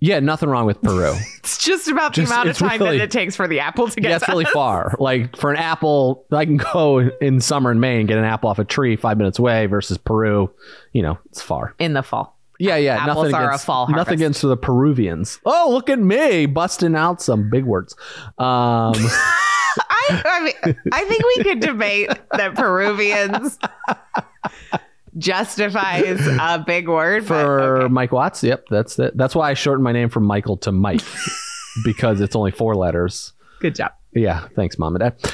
Yeah, 0.00 0.20
nothing 0.20 0.48
wrong 0.48 0.64
with 0.66 0.80
Peru. 0.80 1.14
It's 1.38 1.64
just 1.64 1.88
about 1.88 2.14
the 2.14 2.20
Just- 2.22 2.32
amount 2.32 2.48
of 2.50 2.56
time 2.58 2.78
really- 2.80 2.98
that 2.98 3.04
it 3.04 3.10
takes 3.10 3.34
for 3.34 3.48
the 3.48 3.60
apple 3.60 3.88
to 3.88 4.00
get 4.00 4.10
Yeah, 4.10 4.16
it's 4.16 4.28
really 4.28 4.44
us. 4.44 4.52
far. 4.52 4.94
Like 4.98 5.36
for 5.36 5.50
an 5.50 5.56
apple, 5.56 6.24
I 6.30 6.44
can 6.44 6.56
go 6.58 6.98
in 7.20 7.40
summer 7.40 7.70
in 7.72 7.80
Maine, 7.80 8.06
get 8.06 8.18
an 8.18 8.24
apple 8.24 8.48
off 8.50 8.58
a 8.58 8.64
tree 8.64 8.96
five 8.96 9.16
minutes 9.18 9.38
away 9.38 9.66
versus 9.66 9.98
Peru. 9.98 10.50
You 10.92 11.02
know, 11.02 11.18
it's 11.30 11.40
far. 11.42 11.74
in 11.78 11.94
the 11.94 12.02
fall. 12.02 12.38
Yeah, 12.60 12.76
yeah. 12.76 12.96
Apples 12.96 13.16
nothing 13.30 13.34
are 13.34 13.42
a 13.44 13.46
against, 13.48 13.66
fall 13.66 13.88
Nothing 13.88 14.14
against 14.14 14.42
the 14.42 14.56
Peruvians. 14.56 15.38
Oh, 15.44 15.68
look 15.72 15.88
at 15.88 15.98
me 16.00 16.46
busting 16.46 16.94
out 16.96 17.22
some 17.22 17.48
big 17.50 17.64
words. 17.64 17.94
Um, 18.36 18.92
I, 18.96 20.22
I 20.24 20.40
mean, 20.64 20.76
I 20.92 21.04
think 21.04 21.22
we 21.36 21.44
could 21.44 21.60
debate 21.60 22.10
that 22.32 22.54
Peruvians 22.56 23.58
justifies 25.18 26.26
a 26.26 26.62
big 26.64 26.88
word 26.88 27.26
for 27.26 27.82
okay. 27.82 27.92
Mike 27.92 28.12
Watts. 28.12 28.42
Yep, 28.42 28.66
that's 28.70 28.98
it. 28.98 29.16
That's 29.16 29.34
why 29.34 29.50
I 29.50 29.54
shortened 29.54 29.84
my 29.84 29.92
name 29.92 30.08
from 30.08 30.24
Michael 30.24 30.56
to 30.58 30.72
Mike 30.72 31.02
because 31.84 32.20
it's 32.20 32.36
only 32.36 32.50
four 32.50 32.74
letters. 32.74 33.32
Good 33.60 33.74
job. 33.74 33.92
Yeah, 34.14 34.48
thanks, 34.54 34.78
mom 34.78 34.96
and 34.96 35.00
dad. 35.00 35.16
Uh, 35.24 35.30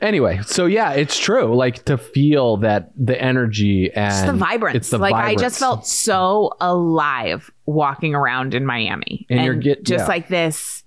anyway, 0.00 0.40
so 0.44 0.66
yeah, 0.66 0.92
it's 0.92 1.18
true. 1.18 1.54
Like 1.54 1.84
to 1.84 1.96
feel 1.96 2.58
that 2.58 2.90
the 2.96 3.20
energy 3.20 3.92
and 3.92 4.10
Just 4.10 4.26
the 4.26 4.32
vibrance. 4.32 4.76
It's 4.76 4.90
the 4.90 4.98
like 4.98 5.14
I 5.14 5.34
just 5.36 5.58
felt 5.58 5.86
so 5.86 6.52
alive 6.60 7.50
walking 7.66 8.14
around 8.14 8.54
in 8.54 8.66
Miami. 8.66 9.26
And 9.30 9.44
you're 9.44 9.54
get- 9.54 9.84
just 9.84 10.02
yeah. 10.02 10.08
like 10.08 10.28
this. 10.28 10.84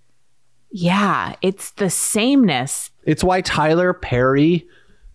Yeah, 0.71 1.35
it's 1.41 1.71
the 1.71 1.89
sameness. 1.89 2.91
It's 3.05 3.23
why 3.23 3.41
Tyler 3.41 3.93
Perry. 3.93 4.67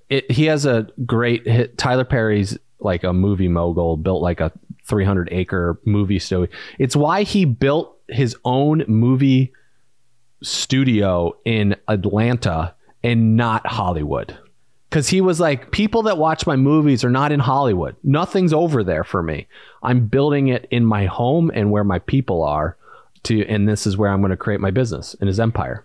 It, 0.08 0.28
he 0.30 0.46
has 0.46 0.66
a 0.66 0.88
great 1.06 1.46
hit. 1.46 1.78
Tyler 1.78 2.04
Perry's 2.04 2.58
like 2.82 3.04
a 3.04 3.12
movie 3.12 3.48
mogul, 3.48 3.96
built 3.96 4.22
like 4.22 4.40
a 4.40 4.52
300 4.84 5.28
acre 5.32 5.80
movie 5.84 6.18
studio. 6.18 6.48
It's 6.78 6.96
why 6.96 7.22
he 7.22 7.44
built 7.44 7.96
his 8.08 8.36
own 8.44 8.84
movie 8.88 9.52
studio 10.42 11.36
in 11.44 11.76
Atlanta 11.88 12.74
and 13.02 13.36
not 13.36 13.66
Hollywood. 13.66 14.36
Because 14.88 15.08
he 15.08 15.20
was 15.20 15.38
like, 15.38 15.70
people 15.70 16.02
that 16.02 16.18
watch 16.18 16.46
my 16.46 16.56
movies 16.56 17.04
are 17.04 17.10
not 17.10 17.30
in 17.30 17.38
Hollywood. 17.38 17.94
Nothing's 18.02 18.52
over 18.52 18.82
there 18.82 19.04
for 19.04 19.22
me. 19.22 19.46
I'm 19.82 20.06
building 20.06 20.48
it 20.48 20.66
in 20.70 20.84
my 20.84 21.06
home 21.06 21.50
and 21.54 21.70
where 21.70 21.84
my 21.84 22.00
people 22.00 22.42
are. 22.42 22.76
To 23.24 23.46
and 23.46 23.68
this 23.68 23.86
is 23.86 23.98
where 23.98 24.10
I'm 24.10 24.22
going 24.22 24.30
to 24.30 24.36
create 24.36 24.60
my 24.60 24.70
business 24.70 25.14
and 25.20 25.28
his 25.28 25.38
empire. 25.38 25.84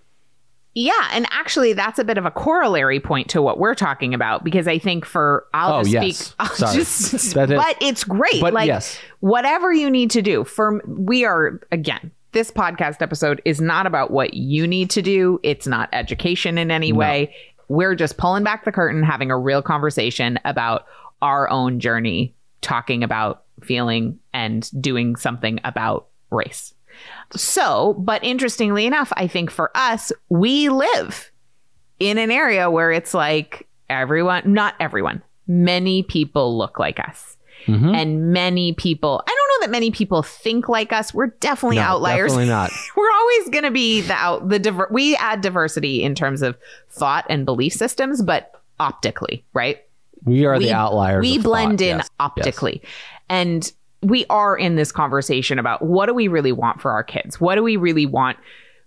Yeah, 0.78 1.10
and 1.14 1.26
actually, 1.32 1.72
that's 1.74 2.00
a 2.00 2.04
bit 2.04 2.18
of 2.18 2.26
a 2.26 2.32
corollary 2.32 3.00
point 3.00 3.30
to 3.30 3.42
what 3.42 3.58
we're 3.60 3.76
talking 3.76 4.14
about 4.14 4.44
because 4.44 4.68
I 4.68 4.78
think 4.78 5.06
for 5.06 5.48
I'll 5.54 5.76
Oh, 5.80 5.84
just 5.84 5.92
yes. 5.94 6.18
speak. 6.18 6.36
I'll 6.40 6.50
Sorry. 6.56 6.76
just, 6.76 7.12
That 7.34 7.50
is- 7.50 7.58
but 7.58 7.78
it's 7.82 8.04
great. 8.04 8.42
But 8.42 8.54
like 8.54 8.68
yes. 8.68 9.00
whatever 9.22 9.72
you 9.74 9.90
need 9.90 10.12
to 10.12 10.22
do. 10.22 10.44
For 10.44 10.82
we 10.86 11.24
are 11.24 11.62
again, 11.72 12.12
this 12.34 12.52
podcast 12.52 13.02
episode 13.02 13.42
is 13.46 13.62
not 13.62 13.88
about 13.88 14.12
what 14.12 14.34
you 14.34 14.68
need 14.68 14.90
to 14.92 15.02
do. 15.02 15.40
It's 15.44 15.66
not 15.66 15.88
education 15.94 16.58
in 16.58 16.70
any 16.72 16.92
way. 16.92 17.34
We're 17.70 17.96
just 17.96 18.18
pulling 18.18 18.44
back 18.44 18.66
the 18.66 18.72
curtain, 18.74 19.02
having 19.02 19.32
a 19.32 19.38
real 19.38 19.62
conversation 19.62 20.38
about 20.44 20.86
our 21.22 21.50
own 21.50 21.80
journey, 21.80 22.36
talking 22.60 23.02
about 23.04 23.44
feeling 23.64 24.20
and 24.34 24.70
doing 24.82 25.16
something 25.16 25.62
about 25.64 26.08
race. 26.30 26.74
So, 27.36 27.96
but 28.00 28.24
interestingly 28.24 28.86
enough, 28.86 29.12
I 29.16 29.28
think 29.28 29.50
for 29.52 29.72
us, 29.76 30.12
we 30.30 30.70
live 30.70 31.32
in 32.00 32.18
an 32.18 32.32
area 32.32 32.70
where 32.70 32.92
it's 32.92 33.14
like 33.14 33.68
everyone, 33.90 34.44
not 34.54 34.76
everyone, 34.80 35.22
many 35.48 36.04
people 36.04 36.58
look 36.58 36.80
like 36.80 37.00
us. 37.00 37.38
Mhm. 37.68 37.96
And 37.96 38.32
many 38.32 38.74
people, 38.74 39.24
I 39.26 39.30
don't 39.30 39.62
know 39.62 39.66
that 39.66 39.72
many 39.72 39.90
people 39.90 40.22
think 40.22 40.70
like 40.70 40.94
us. 40.94 41.14
We're 41.16 41.28
definitely 41.40 41.78
No, 41.78 41.84
outliers. 41.84 42.32
Definitely 42.32 42.50
not. 42.52 42.72
We're 42.96 43.12
always 43.12 43.50
going 43.50 43.64
to 43.64 43.72
be 43.72 44.02
the 44.02 44.14
out, 44.14 44.50
the 44.50 44.60
diver- 44.60 44.90
we 44.92 45.16
add 45.16 45.42
diversity 45.42 46.04
in 46.04 46.14
terms 46.14 46.44
of 46.44 46.56
thought 46.90 47.26
and 47.28 47.44
belief 47.44 47.74
systems, 47.74 48.22
but 48.22 48.52
optically, 48.80 49.44
right? 49.54 49.80
We 50.26 50.46
are 50.46 50.58
We- 50.60 50.66
the 50.66 50.74
outliers. 50.74 51.22
we 51.22 51.40
blend 51.40 51.80
thought, 51.80 51.86
in 51.86 51.98
yes. 51.98 52.10
optically 52.20 52.84
and 53.30 53.72
we 54.02 54.26
are 54.30 54.58
in 54.58 54.76
this 54.76 54.92
conversation 54.92 55.60
about 55.60 55.82
what 55.82 56.08
do 56.08 56.14
we 56.14 56.28
really 56.28 56.52
want 56.52 56.82
for 56.82 56.92
our 56.92 57.04
kids 57.04 57.40
what 57.40 57.56
do 57.56 57.64
we 57.64 57.78
really 57.78 58.06
want 58.06 58.38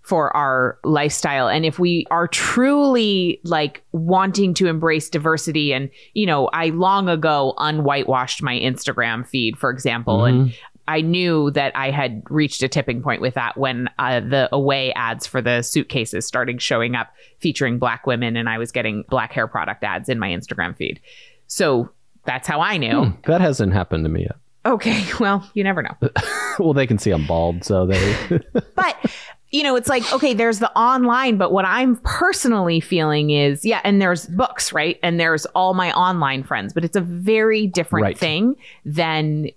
for 0.01 0.35
our 0.35 0.79
lifestyle 0.83 1.47
and 1.47 1.65
if 1.65 1.77
we 1.77 2.05
are 2.09 2.27
truly 2.27 3.39
like 3.43 3.83
wanting 3.91 4.53
to 4.53 4.65
embrace 4.65 5.09
diversity 5.09 5.73
and 5.73 5.89
you 6.13 6.25
know 6.25 6.47
i 6.47 6.69
long 6.69 7.09
ago 7.09 7.53
unwhitewashed 7.57 8.41
my 8.41 8.55
instagram 8.55 9.27
feed 9.27 9.57
for 9.57 9.69
example 9.69 10.25
and 10.25 10.53
I 10.89 11.01
knew 11.01 11.51
that 11.51 11.71
I 11.75 11.91
had 11.91 12.23
reached 12.31 12.63
a 12.63 12.67
tipping 12.67 13.03
point 13.03 13.21
with 13.21 13.35
that 13.35 13.55
when 13.55 13.91
uh, 13.99 14.21
the 14.21 14.49
away 14.51 14.91
ads 14.93 15.27
for 15.27 15.39
the 15.39 15.61
suitcases 15.61 16.25
started 16.25 16.63
showing 16.63 16.95
up 16.95 17.13
featuring 17.37 17.77
black 17.77 18.07
women, 18.07 18.35
and 18.35 18.49
I 18.49 18.57
was 18.57 18.71
getting 18.71 19.03
black 19.07 19.31
hair 19.31 19.47
product 19.47 19.83
ads 19.83 20.09
in 20.09 20.17
my 20.17 20.29
Instagram 20.29 20.75
feed. 20.75 20.99
So 21.45 21.91
that's 22.25 22.47
how 22.47 22.59
I 22.59 22.77
knew. 22.77 23.05
Hmm, 23.05 23.21
that 23.27 23.39
hasn't 23.39 23.71
happened 23.71 24.03
to 24.05 24.09
me 24.09 24.21
yet. 24.21 24.37
Okay, 24.65 25.05
well, 25.19 25.49
you 25.53 25.63
never 25.63 25.81
know. 25.81 25.95
well, 26.59 26.73
they 26.73 26.87
can 26.87 26.97
see 26.97 27.11
I'm 27.11 27.25
bald, 27.25 27.63
so 27.63 27.85
they. 27.85 28.15
But 28.75 28.97
you 29.51 29.63
know, 29.63 29.75
it's 29.75 29.89
like, 29.89 30.11
okay, 30.13 30.35
there's 30.35 30.59
the 30.59 30.71
online, 30.77 31.37
but 31.37 31.51
what 31.51 31.65
I'm 31.65 31.95
personally 32.03 32.79
feeling 32.79 33.31
is, 33.31 33.65
yeah, 33.65 33.81
and 33.83 33.99
there's 33.99 34.27
books, 34.27 34.71
right? 34.71 34.99
And 35.01 35.19
there's 35.19 35.45
all 35.47 35.73
my 35.73 35.91
online 35.93 36.43
friends, 36.43 36.71
but 36.71 36.85
it's 36.85 36.95
a 36.95 37.01
very 37.01 37.65
different 37.65 38.03
Right. 38.03 38.17
thing 38.17 38.55
than 38.85 39.47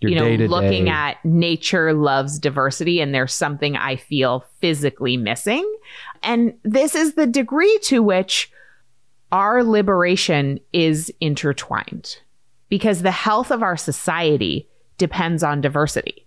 Your 0.00 0.10
you 0.12 0.16
know, 0.16 0.24
day-to-day- 0.24 0.48
looking 0.48 0.88
at 0.88 1.22
nature 1.26 1.92
loves 1.92 2.38
diversity 2.38 3.00
and 3.02 3.14
there's 3.14 3.34
something 3.34 3.76
I 3.76 3.96
feel 3.96 4.46
physically 4.62 5.18
missing. 5.18 5.70
And 6.22 6.54
this 6.62 6.94
is 6.94 7.12
the 7.12 7.26
degree 7.26 7.78
to 7.82 8.02
which 8.02 8.50
our 9.30 9.62
liberation 9.62 10.58
is 10.72 11.12
intertwined 11.20 12.16
because 12.68 13.02
the 13.02 13.10
health 13.10 13.50
of 13.50 13.62
our 13.62 13.76
society 13.76 14.68
depends 14.98 15.42
on 15.42 15.60
diversity. 15.60 16.26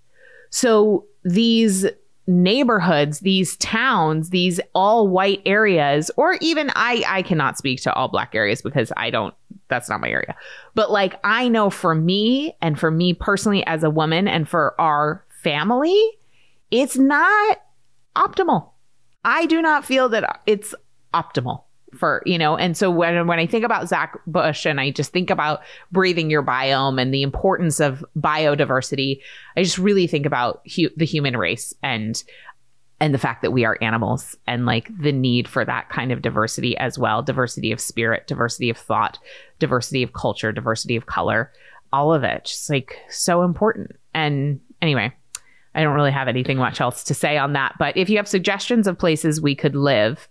So 0.49 1.05
these 1.23 1.85
neighborhoods, 2.27 3.21
these 3.21 3.55
towns, 3.57 4.29
these 4.29 4.59
all 4.75 5.07
white 5.07 5.41
areas, 5.45 6.11
or 6.17 6.37
even 6.41 6.71
I 6.75 7.03
I 7.07 7.21
cannot 7.21 7.57
speak 7.57 7.81
to 7.81 7.93
all 7.93 8.09
black 8.09 8.35
areas 8.35 8.61
because 8.61 8.91
I 8.97 9.09
don't 9.09 9.33
that's 9.69 9.89
not 9.89 10.01
my 10.01 10.09
area. 10.09 10.35
But 10.75 10.91
like 10.91 11.19
I 11.23 11.47
know 11.47 11.69
for 11.69 11.95
me 11.95 12.55
and 12.61 12.79
for 12.79 12.91
me 12.91 13.13
personally 13.13 13.65
as 13.65 13.83
a 13.83 13.89
woman 13.89 14.27
and 14.27 14.47
for 14.47 14.79
our 14.79 15.25
family, 15.41 16.01
it's 16.71 16.97
not 16.97 17.61
optimal. 18.15 18.71
I 19.23 19.45
do 19.45 19.61
not 19.61 19.85
feel 19.85 20.09
that 20.09 20.41
it's 20.45 20.73
optimal 21.13 21.63
for, 21.95 22.21
you 22.25 22.37
know, 22.37 22.57
and 22.57 22.75
so 22.75 22.91
when 22.91 23.27
when 23.27 23.39
I 23.39 23.47
think 23.47 23.63
about 23.63 23.87
Zach 23.87 24.17
Bush 24.27 24.65
and 24.65 24.79
I 24.79 24.91
just 24.91 25.11
think 25.11 25.29
about 25.29 25.61
breathing 25.91 26.29
your 26.29 26.43
biome 26.43 27.01
and 27.01 27.13
the 27.13 27.23
importance 27.23 27.79
of 27.79 28.03
biodiversity, 28.17 29.21
I 29.55 29.63
just 29.63 29.77
really 29.77 30.07
think 30.07 30.25
about 30.25 30.61
hu- 30.75 30.89
the 30.95 31.05
human 31.05 31.37
race 31.37 31.73
and 31.81 32.21
and 32.99 33.13
the 33.13 33.19
fact 33.19 33.43
that 33.43 33.51
we 33.51 33.63
are 33.63 33.77
animals 33.81 34.35
and 34.47 34.65
like 34.65 34.89
the 34.99 35.11
need 35.11 35.47
for 35.47 35.63
that 35.63 35.89
kind 35.89 36.11
of 36.11 36.21
diversity 36.21 36.75
as 36.77 36.97
well. 36.97 37.21
Diversity 37.21 37.71
of 37.71 37.79
spirit 37.79 38.27
diversity 38.27 38.69
of 38.69 38.77
thought 38.77 39.19
diversity 39.59 40.03
of 40.03 40.13
culture 40.13 40.51
diversity 40.51 40.95
of 40.95 41.05
color 41.05 41.51
all 41.93 42.13
of 42.13 42.21
it 42.23 42.43
just 42.43 42.69
like 42.69 42.97
so 43.09 43.43
important. 43.43 43.91
And 44.13 44.59
anyway 44.81 45.11
i 45.75 45.83
don't 45.83 45.95
really 45.95 46.11
have 46.11 46.27
anything 46.27 46.57
much 46.57 46.81
else 46.81 47.03
to 47.03 47.13
say 47.13 47.37
on 47.37 47.53
that 47.53 47.75
but 47.79 47.95
if 47.97 48.09
you 48.09 48.17
have 48.17 48.27
suggestions 48.27 48.87
of 48.87 48.97
places 48.97 49.41
we 49.41 49.55
could 49.55 49.75
live 49.75 50.27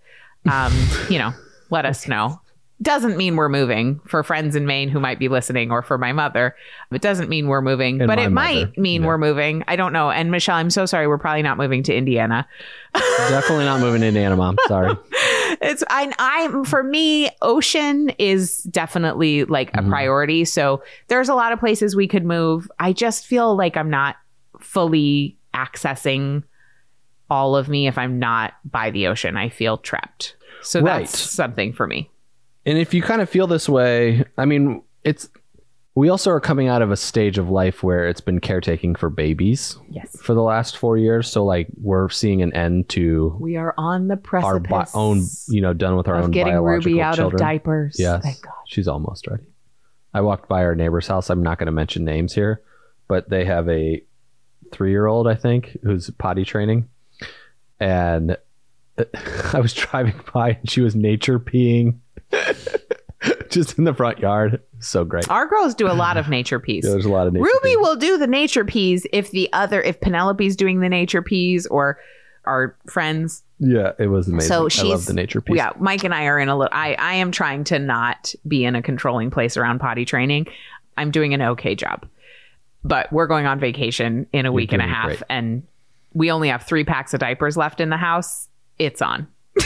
um 0.51 0.73
you 1.11 1.19
know 1.19 1.33
let 1.71 1.85
us 1.87 2.07
know 2.09 2.41
doesn't 2.83 3.17
mean 3.17 3.37
we're 3.37 3.49
moving 3.49 3.99
for 4.07 4.23
friends 4.23 4.55
in 4.55 4.67
Maine 4.67 4.91
who 4.91 5.01
might 5.01 5.19
be 5.19 5.29
listening 5.29 5.71
or 5.71 5.81
for 5.83 5.97
my 5.97 6.13
mother. 6.13 6.55
It 6.93 7.01
doesn't 7.01 7.31
mean 7.31 7.47
we're 7.49 7.63
moving, 7.63 8.03
And 8.03 8.07
but 8.07 8.19
my 8.19 8.25
it 8.27 8.31
might 8.31 8.77
mean 8.77 9.01
Yeah. 9.01 9.07
we're 9.09 9.17
moving. 9.17 9.65
I 9.67 9.77
don't 9.77 9.95
know. 9.95 10.11
And 10.11 10.31
Michelle, 10.31 10.57
I'm 10.57 10.69
so 10.69 10.85
sorry. 10.85 11.07
We're 11.09 11.17
probably 11.17 11.41
not 11.41 11.57
moving 11.57 11.83
to 11.85 11.95
Indiana. 11.97 12.47
Definitely 12.95 13.65
not 13.65 13.81
moving 13.81 14.03
into 14.03 14.21
Anamom. 14.21 14.57
Sorry. 14.69 14.95
It's 15.63 15.83
I 15.89 16.13
I'm 16.19 16.65
for 16.65 16.83
me, 16.83 17.31
ocean 17.41 18.11
is 18.19 18.59
definitely 18.65 19.45
like 19.45 19.71
a 19.75 19.79
Mhm. 19.81 19.89
priority. 19.89 20.45
So 20.45 20.83
there's 21.09 21.29
a 21.31 21.35
lot 21.35 21.53
of 21.53 21.59
places 21.61 21.97
we 21.97 22.09
could 22.09 22.25
move. 22.27 22.69
I 22.79 22.93
just 22.93 23.27
feel 23.27 23.57
like 23.57 23.77
I'm 23.77 23.89
not 23.89 24.17
fully 24.61 25.39
accessing 25.55 26.43
all 27.31 27.57
of 27.57 27.69
me 27.69 27.87
if 27.87 27.97
I'm 27.97 28.19
not 28.19 28.55
by 28.71 28.91
the 28.91 29.07
ocean. 29.07 29.37
I 29.37 29.49
feel 29.49 29.79
trapped. 29.79 30.37
So 30.67 30.81
Right. 30.81 31.01
that's 31.01 31.19
something 31.19 31.73
for 31.73 31.87
me. 31.87 32.11
And 32.65 32.77
if 32.79 32.93
you 32.93 33.01
kind 33.03 33.21
of 33.23 33.31
feel 33.31 33.47
this 33.47 33.69
way, 33.69 34.25
I 34.37 34.45
mean, 34.45 34.83
it's 35.05 35.29
we 35.95 36.11
also 36.11 36.31
are 36.31 36.41
coming 36.41 36.69
out 36.69 36.83
of 36.83 36.91
a 36.91 36.97
stage 36.97 37.39
of 37.39 37.49
life 37.49 37.83
where 37.83 38.07
it's 38.07 38.21
been 38.21 38.39
caretaking 38.41 38.97
for 38.97 39.09
babies 39.09 39.79
Yes. 39.89 40.15
for 40.21 40.35
the 40.35 40.43
last 40.43 40.77
four 40.77 40.99
years. 40.99 41.27
So 41.31 41.43
like 41.45 41.69
we're 41.81 42.11
seeing 42.11 42.43
an 42.43 42.53
end 42.53 42.89
to 42.91 43.35
We 43.41 43.57
are 43.57 43.73
on 43.79 44.09
the 44.09 44.15
our 44.15 44.21
precipice 44.61 44.69
bi- 44.69 44.87
own, 44.99 45.23
you 45.49 45.63
know, 45.63 45.73
done 45.73 45.97
with 45.97 46.07
our 46.09 46.17
own 46.17 46.33
getting 46.33 46.53
biological 46.53 46.91
Ruby 46.93 47.01
out 47.03 47.15
children. 47.15 47.35
of 47.41 47.47
diapers. 47.47 47.97
Yes, 47.99 48.23
Thank 48.23 48.43
God. 48.43 48.53
she's 48.67 48.89
almost 48.89 49.27
ready. 49.27 49.45
I 50.13 50.21
walked 50.21 50.49
by 50.49 50.65
our 50.65 50.75
neighbor's 50.75 51.07
house. 51.07 51.31
I'm 51.31 51.43
not 51.43 51.59
going 51.59 51.67
to 51.67 51.73
mention 51.73 52.05
names 52.05 52.35
here, 52.35 52.61
but 53.09 53.31
they 53.31 53.45
have 53.47 53.67
a 53.69 54.03
three-year-old, 54.73 55.27
I 55.29 55.35
think, 55.35 55.79
who's 55.83 56.11
potty 56.11 56.45
training, 56.45 56.89
and 57.81 58.37
I 59.53 59.61
was 59.61 59.75
driving 59.75 60.21
by 60.33 60.51
and 60.51 60.71
she 60.71 60.81
was 60.81 60.95
nature 60.95 61.39
peeing 61.39 61.99
just 63.51 63.79
in 63.79 63.85
the 63.85 63.95
front 63.95 64.19
yard. 64.19 64.63
So 64.81 65.05
great. 65.05 65.29
Our 65.31 65.47
girls 65.47 65.75
do 65.75 65.89
a 65.89 65.95
lot 65.95 66.17
of 66.17 66.29
nature 66.29 66.61
peas. 66.61 66.85
Yeah, 66.85 66.93
there's 66.93 67.07
a 67.07 67.11
lot 67.11 67.27
of 67.27 67.33
nature. 67.33 67.45
Ruby 67.45 67.71
peeing. 67.71 67.81
will 67.81 67.97
do 67.97 68.19
the 68.19 68.27
nature 68.27 68.65
peas 68.65 69.07
if 69.13 69.31
the 69.31 69.51
other 69.53 69.81
if 69.81 70.01
Penelope's 70.01 70.57
doing 70.57 70.81
the 70.81 70.89
nature 70.89 71.23
peas 71.23 71.67
or 71.67 71.99
our 72.45 72.77
friends. 72.89 73.43
Yeah, 73.59 73.93
it 73.99 74.09
was 74.09 74.29
amazing. 74.29 74.49
So 74.49 74.67
I 74.67 74.69
she's 74.69 74.85
love 74.85 75.07
the 75.07 75.15
nature 75.15 75.41
piece. 75.41 75.57
Yeah, 75.57 75.73
Mike 75.79 76.05
and 76.05 76.15
I 76.15 76.27
are 76.27 76.39
in 76.39 76.49
a 76.49 76.57
little. 76.57 76.73
I 76.73 76.95
I 76.95 77.15
am 77.15 77.33
trying 77.33 77.65
to 77.65 77.79
not 77.79 78.35
be 78.47 78.65
in 78.65 78.77
a 78.77 78.83
controlling 78.83 79.31
place 79.31 79.57
around 79.57 79.81
potty 79.81 80.05
training. 80.05 80.47
I'm 80.97 81.11
doing 81.11 81.35
an 81.35 81.43
okay 81.43 81.75
job, 81.75 82.07
but 82.85 83.13
we're 83.13 83.27
going 83.27 83.47
on 83.47 83.61
vacation 83.61 84.27
in 84.33 84.47
a 84.47 84.53
week 84.53 84.73
and 84.73 84.83
a 84.83 84.87
half, 84.87 85.09
great. 85.09 85.23
and 85.29 85.63
we 86.13 86.31
only 86.31 86.49
have 86.49 86.63
three 86.63 86.85
packs 86.85 87.13
of 87.15 87.21
diapers 87.21 87.57
left 87.57 87.81
in 87.81 87.91
the 87.91 87.97
house. 87.97 88.49
It's 88.79 89.01
on. 89.03 89.27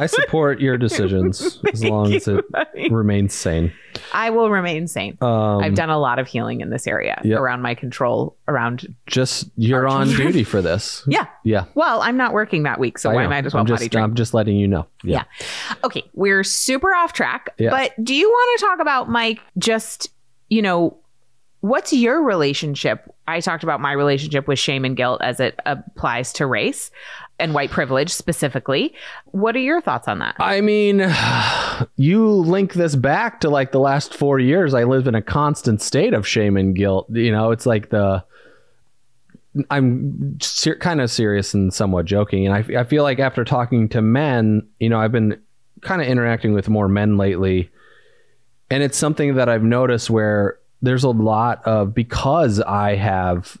I 0.00 0.06
support 0.06 0.58
your 0.60 0.76
decisions 0.76 1.60
as 1.72 1.84
long 1.84 2.12
as 2.14 2.26
it 2.26 2.44
remains 2.90 3.32
sane. 3.32 3.72
I 4.12 4.30
will 4.30 4.50
remain 4.50 4.88
sane. 4.88 5.16
Um, 5.20 5.58
I've 5.62 5.76
done 5.76 5.88
a 5.90 5.98
lot 6.00 6.18
of 6.18 6.26
healing 6.26 6.60
in 6.62 6.70
this 6.70 6.88
area 6.88 7.20
Yep. 7.24 7.38
around 7.38 7.62
my 7.62 7.76
control 7.76 8.36
around 8.48 8.92
just 9.06 9.48
you're 9.56 9.86
on 9.86 10.08
duty 10.08 10.42
for 10.42 10.60
this. 10.60 11.04
yeah 11.06 11.26
Yeah. 11.44 11.66
well 11.76 12.02
i'm 12.02 12.16
not 12.16 12.32
working 12.32 12.64
that 12.64 12.80
week 12.80 12.98
so 12.98 13.10
I 13.10 13.14
why 13.14 13.22
know. 13.22 13.28
might 13.30 13.46
as 13.46 13.54
well 13.54 13.60
I'm 13.60 13.66
just, 13.68 13.94
I'm 13.96 14.14
just 14.16 14.34
letting 14.34 14.56
you 14.56 14.66
know. 14.66 14.86
Yeah. 15.04 15.24
okay 15.84 16.02
we're 16.12 16.42
super 16.42 16.92
off 16.92 17.12
track 17.12 17.50
Yeah. 17.58 17.70
but 17.70 17.92
do 18.04 18.14
you 18.16 18.28
want 18.28 18.58
to 18.60 18.66
talk 18.66 18.80
about 18.80 19.08
mike 19.08 19.38
just 19.58 20.10
you 20.48 20.60
know 20.60 20.96
what's 21.60 21.92
your 21.92 22.20
relationship 22.22 23.14
i 23.28 23.38
talked 23.40 23.62
about 23.62 23.80
my 23.80 23.92
relationship 23.92 24.48
with 24.48 24.58
shame 24.58 24.84
and 24.84 24.96
guilt 24.96 25.20
as 25.22 25.38
it 25.40 25.58
applies 25.66 26.32
to 26.34 26.46
race 26.46 26.90
and 27.38 27.52
white 27.52 27.70
privilege 27.70 28.10
specifically 28.10 28.94
what 29.26 29.56
are 29.56 29.60
your 29.60 29.80
thoughts 29.80 30.06
on 30.08 30.18
that 30.20 30.36
I 30.38 30.60
mean, 30.60 31.00
you 31.96 32.28
link 32.28 32.74
this 32.74 32.96
back 32.96 33.40
to 33.40 33.50
like 33.50 33.72
the 33.72 33.80
last 33.80 34.14
four 34.14 34.38
years. 34.38 34.74
I 34.74 34.84
live 34.84 35.06
in 35.06 35.14
a 35.14 35.22
constant 35.22 35.80
state 35.80 36.14
of 36.14 36.26
shame 36.26 36.56
and 36.56 36.74
guilt. 36.74 37.06
You 37.10 37.32
know, 37.32 37.50
it's 37.50 37.66
like 37.66 37.90
the 37.90 38.24
I'm 39.70 40.38
ser- 40.40 40.76
kind 40.76 41.00
of 41.00 41.10
serious 41.10 41.54
and 41.54 41.72
somewhat 41.72 42.06
joking, 42.06 42.46
and 42.46 42.54
I, 42.54 42.80
I 42.80 42.84
feel 42.84 43.02
like 43.04 43.20
after 43.20 43.44
talking 43.44 43.88
to 43.90 44.02
men, 44.02 44.66
you 44.80 44.88
know, 44.88 44.98
I've 44.98 45.12
been 45.12 45.40
kind 45.80 46.02
of 46.02 46.08
interacting 46.08 46.54
with 46.54 46.68
more 46.68 46.88
men 46.88 47.16
lately, 47.16 47.70
and 48.70 48.82
it's 48.82 48.98
something 48.98 49.36
that 49.36 49.48
I've 49.48 49.62
noticed 49.62 50.10
where 50.10 50.58
there's 50.82 51.04
a 51.04 51.10
lot 51.10 51.64
of 51.64 51.94
because 51.94 52.60
I 52.60 52.96
have 52.96 53.56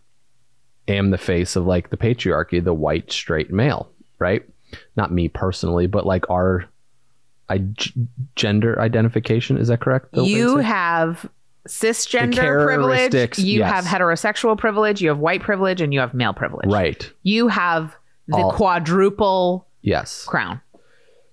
am 0.88 1.10
the 1.10 1.18
face 1.18 1.56
of 1.56 1.66
like 1.66 1.90
the 1.90 1.96
patriarchy, 1.96 2.62
the 2.62 2.74
white 2.74 3.10
straight 3.12 3.50
male, 3.52 3.90
right? 4.18 4.42
Not 4.96 5.12
me 5.12 5.28
personally, 5.28 5.86
but 5.86 6.04
like 6.06 6.28
our 6.30 6.66
I, 7.48 7.62
gender 8.36 8.80
identification. 8.80 9.56
Is 9.58 9.68
that 9.68 9.80
correct? 9.80 10.12
the 10.12 10.24
You 10.24 10.56
have 10.58 11.28
cisgender 11.68 12.64
privilege, 12.64 13.38
you 13.38 13.60
yes. 13.60 13.70
have 13.72 13.84
heterosexual 13.84 14.56
privilege, 14.58 15.00
you 15.00 15.08
have 15.08 15.18
white 15.18 15.42
privilege, 15.42 15.80
and 15.80 15.92
you 15.94 16.00
have 16.00 16.14
male 16.14 16.32
privilege. 16.34 16.70
right. 16.70 17.10
You 17.22 17.48
have 17.48 17.94
the 18.28 18.36
All- 18.38 18.52
quadruple 18.52 19.66
Yes. 19.82 20.24
crown. 20.24 20.60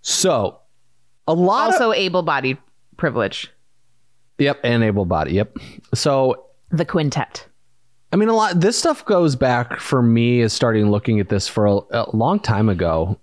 So 0.02 0.60
a 1.28 1.34
lot 1.34 1.70
of 1.70 1.74
Also 1.76 1.94
able 1.94 2.24
bodied 2.24 2.58
privilege. 2.98 3.52
Yep, 4.38 4.60
and 4.64 4.84
able 4.84 5.06
body. 5.06 5.34
Yep. 5.34 5.58
So, 5.94 6.46
The 6.72 6.86
quintet. 6.86 7.46
I 8.12 8.18
mean, 8.18 8.30
a 8.30 8.34
lot. 8.34 8.60
This 8.60 8.78
stuff 8.78 9.06
goes 9.06 9.36
back 9.36 9.80
for 9.80 10.02
me 10.02 10.42
as 10.42 10.52
starting 10.52 10.92
looking 10.92 11.20
at 11.20 11.30
this 11.30 11.48
for 11.48 11.66
a, 11.66 11.80
a 11.92 12.16
long 12.16 12.40
time 12.40 12.68
ago. 12.68 13.18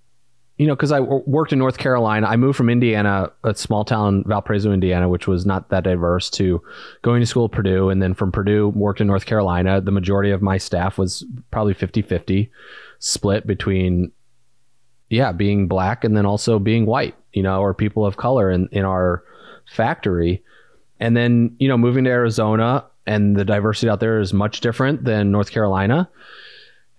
You 0.56 0.66
know, 0.66 0.74
because 0.74 0.90
I 0.90 0.98
w- 0.98 1.22
worked 1.24 1.52
in 1.52 1.58
North 1.60 1.78
Carolina. 1.78 2.26
I 2.26 2.36
moved 2.36 2.56
from 2.56 2.68
Indiana, 2.68 3.30
a 3.44 3.54
small 3.54 3.84
town, 3.84 4.24
Valparaiso, 4.26 4.72
Indiana, 4.72 5.08
which 5.08 5.28
was 5.28 5.46
not 5.46 5.68
that 5.68 5.84
diverse, 5.84 6.30
to 6.30 6.60
going 7.02 7.20
to 7.20 7.26
school 7.26 7.44
at 7.44 7.52
Purdue. 7.52 7.90
And 7.90 8.02
then 8.02 8.12
from 8.12 8.32
Purdue, 8.32 8.70
worked 8.70 9.00
in 9.00 9.06
North 9.06 9.24
Carolina. 9.24 9.80
The 9.80 9.92
majority 9.92 10.32
of 10.32 10.42
my 10.42 10.58
staff 10.58 10.98
was 10.98 11.24
probably 11.52 11.74
50 11.74 12.02
50 12.02 12.50
split 12.98 13.46
between, 13.46 14.10
yeah, 15.10 15.30
being 15.30 15.68
black 15.68 16.02
and 16.02 16.16
then 16.16 16.26
also 16.26 16.58
being 16.58 16.86
white, 16.86 17.14
you 17.32 17.42
know, 17.42 17.60
or 17.60 17.72
people 17.72 18.04
of 18.04 18.16
color 18.16 18.50
in, 18.50 18.68
in 18.72 18.84
our 18.84 19.22
factory. 19.70 20.42
And 20.98 21.16
then, 21.16 21.54
you 21.60 21.68
know, 21.68 21.78
moving 21.78 22.02
to 22.04 22.10
Arizona 22.10 22.84
and 23.08 23.34
the 23.34 23.44
diversity 23.44 23.88
out 23.88 24.00
there 24.00 24.20
is 24.20 24.32
much 24.32 24.60
different 24.60 25.04
than 25.04 25.32
North 25.32 25.50
Carolina. 25.50 26.08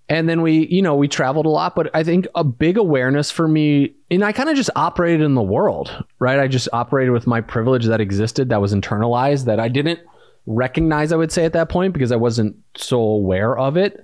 And 0.09 0.27
then 0.27 0.41
we, 0.41 0.65
you 0.67 0.81
know, 0.81 0.95
we 0.95 1.07
traveled 1.07 1.45
a 1.45 1.49
lot, 1.49 1.75
but 1.75 1.91
I 1.93 2.03
think 2.03 2.27
a 2.33 2.43
big 2.43 2.77
awareness 2.77 3.29
for 3.29 3.47
me, 3.47 3.93
and 4.09 4.25
I 4.25 4.31
kind 4.31 4.49
of 4.49 4.55
just 4.55 4.71
operated 4.75 5.21
in 5.21 5.35
the 5.35 5.43
world, 5.43 6.03
right? 6.17 6.39
I 6.39 6.47
just 6.47 6.67
operated 6.73 7.13
with 7.13 7.27
my 7.27 7.41
privilege 7.41 7.85
that 7.85 8.01
existed, 8.01 8.49
that 8.49 8.59
was 8.59 8.73
internalized, 8.73 9.45
that 9.45 9.59
I 9.59 9.67
didn't 9.67 9.99
recognize, 10.47 11.11
I 11.11 11.15
would 11.15 11.31
say, 11.31 11.45
at 11.45 11.53
that 11.53 11.69
point, 11.69 11.93
because 11.93 12.11
I 12.11 12.15
wasn't 12.15 12.55
so 12.75 12.99
aware 12.99 13.55
of 13.55 13.77
it, 13.77 14.03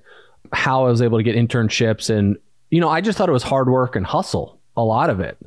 how 0.54 0.86
I 0.86 0.92
was 0.92 1.02
able 1.02 1.18
to 1.18 1.24
get 1.24 1.36
internships. 1.36 2.16
And, 2.16 2.38
you 2.70 2.80
know, 2.80 2.90
I 2.90 3.02
just 3.02 3.18
thought 3.18 3.30
it 3.30 3.34
was 3.34 3.42
hard 3.42 3.68
work 3.68 3.96
and 3.96 4.06
hustle, 4.06 4.60
a 4.78 4.84
lot 4.84 5.10
of 5.10 5.20
it 5.20 5.40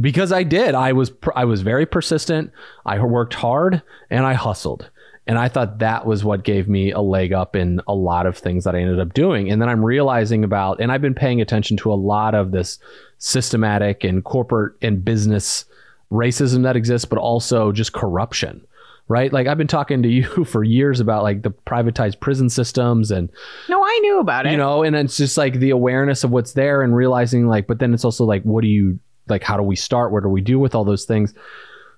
because 0.00 0.32
I 0.32 0.42
did. 0.42 0.74
I 0.74 0.92
was 0.92 1.12
I 1.36 1.44
was 1.44 1.60
very 1.60 1.84
persistent. 1.84 2.50
I 2.86 2.98
worked 3.00 3.34
hard 3.34 3.82
and 4.08 4.24
I 4.24 4.32
hustled. 4.32 4.90
And 5.26 5.38
I 5.38 5.48
thought 5.48 5.78
that 5.78 6.04
was 6.04 6.24
what 6.24 6.42
gave 6.42 6.68
me 6.68 6.90
a 6.90 7.00
leg 7.00 7.32
up 7.32 7.54
in 7.54 7.80
a 7.86 7.94
lot 7.94 8.26
of 8.26 8.36
things 8.36 8.64
that 8.64 8.74
I 8.74 8.80
ended 8.80 8.98
up 8.98 9.14
doing. 9.14 9.50
And 9.50 9.62
then 9.62 9.68
I'm 9.68 9.84
realizing 9.84 10.42
about 10.42 10.80
and 10.80 10.90
I've 10.90 11.00
been 11.02 11.14
paying 11.14 11.40
attention 11.40 11.76
to 11.78 11.92
a 11.92 11.94
lot 11.94 12.34
of 12.34 12.50
this 12.50 12.78
systematic 13.18 14.04
and 14.04 14.24
corporate 14.24 14.74
and 14.82 15.04
business 15.04 15.64
racism 16.10 16.64
that 16.64 16.76
exists 16.76 17.04
but 17.04 17.18
also 17.18 17.72
just 17.72 17.92
corruption. 17.92 18.60
Right? 19.08 19.32
Like 19.32 19.46
I've 19.46 19.58
been 19.58 19.66
talking 19.68 20.02
to 20.02 20.08
you 20.08 20.44
for 20.44 20.64
years 20.64 20.98
about 21.00 21.22
like 21.22 21.42
the 21.42 21.50
privatized 21.50 22.18
prison 22.20 22.48
systems 22.50 23.10
and 23.10 23.30
No, 23.68 23.82
I 23.82 23.98
knew 24.02 24.20
about 24.20 24.46
it. 24.46 24.52
you 24.52 24.58
know 24.58 24.82
and 24.82 24.96
it's 24.96 25.16
just 25.16 25.36
like 25.38 25.54
the 25.54 25.70
awareness 25.70 26.24
of 26.24 26.30
what's 26.30 26.52
there 26.54 26.82
and 26.82 26.94
realizing 26.96 27.46
like 27.46 27.66
but 27.66 27.78
then 27.78 27.94
it's 27.94 28.04
also 28.04 28.24
like 28.24 28.42
what 28.42 28.62
do 28.62 28.68
you 28.68 28.98
like 29.28 29.42
how 29.44 29.56
do 29.56 29.62
we 29.62 29.76
start 29.76 30.12
what 30.12 30.22
do 30.24 30.28
we 30.28 30.40
do 30.40 30.58
with 30.58 30.74
all 30.74 30.84
those 30.84 31.04
things 31.04 31.32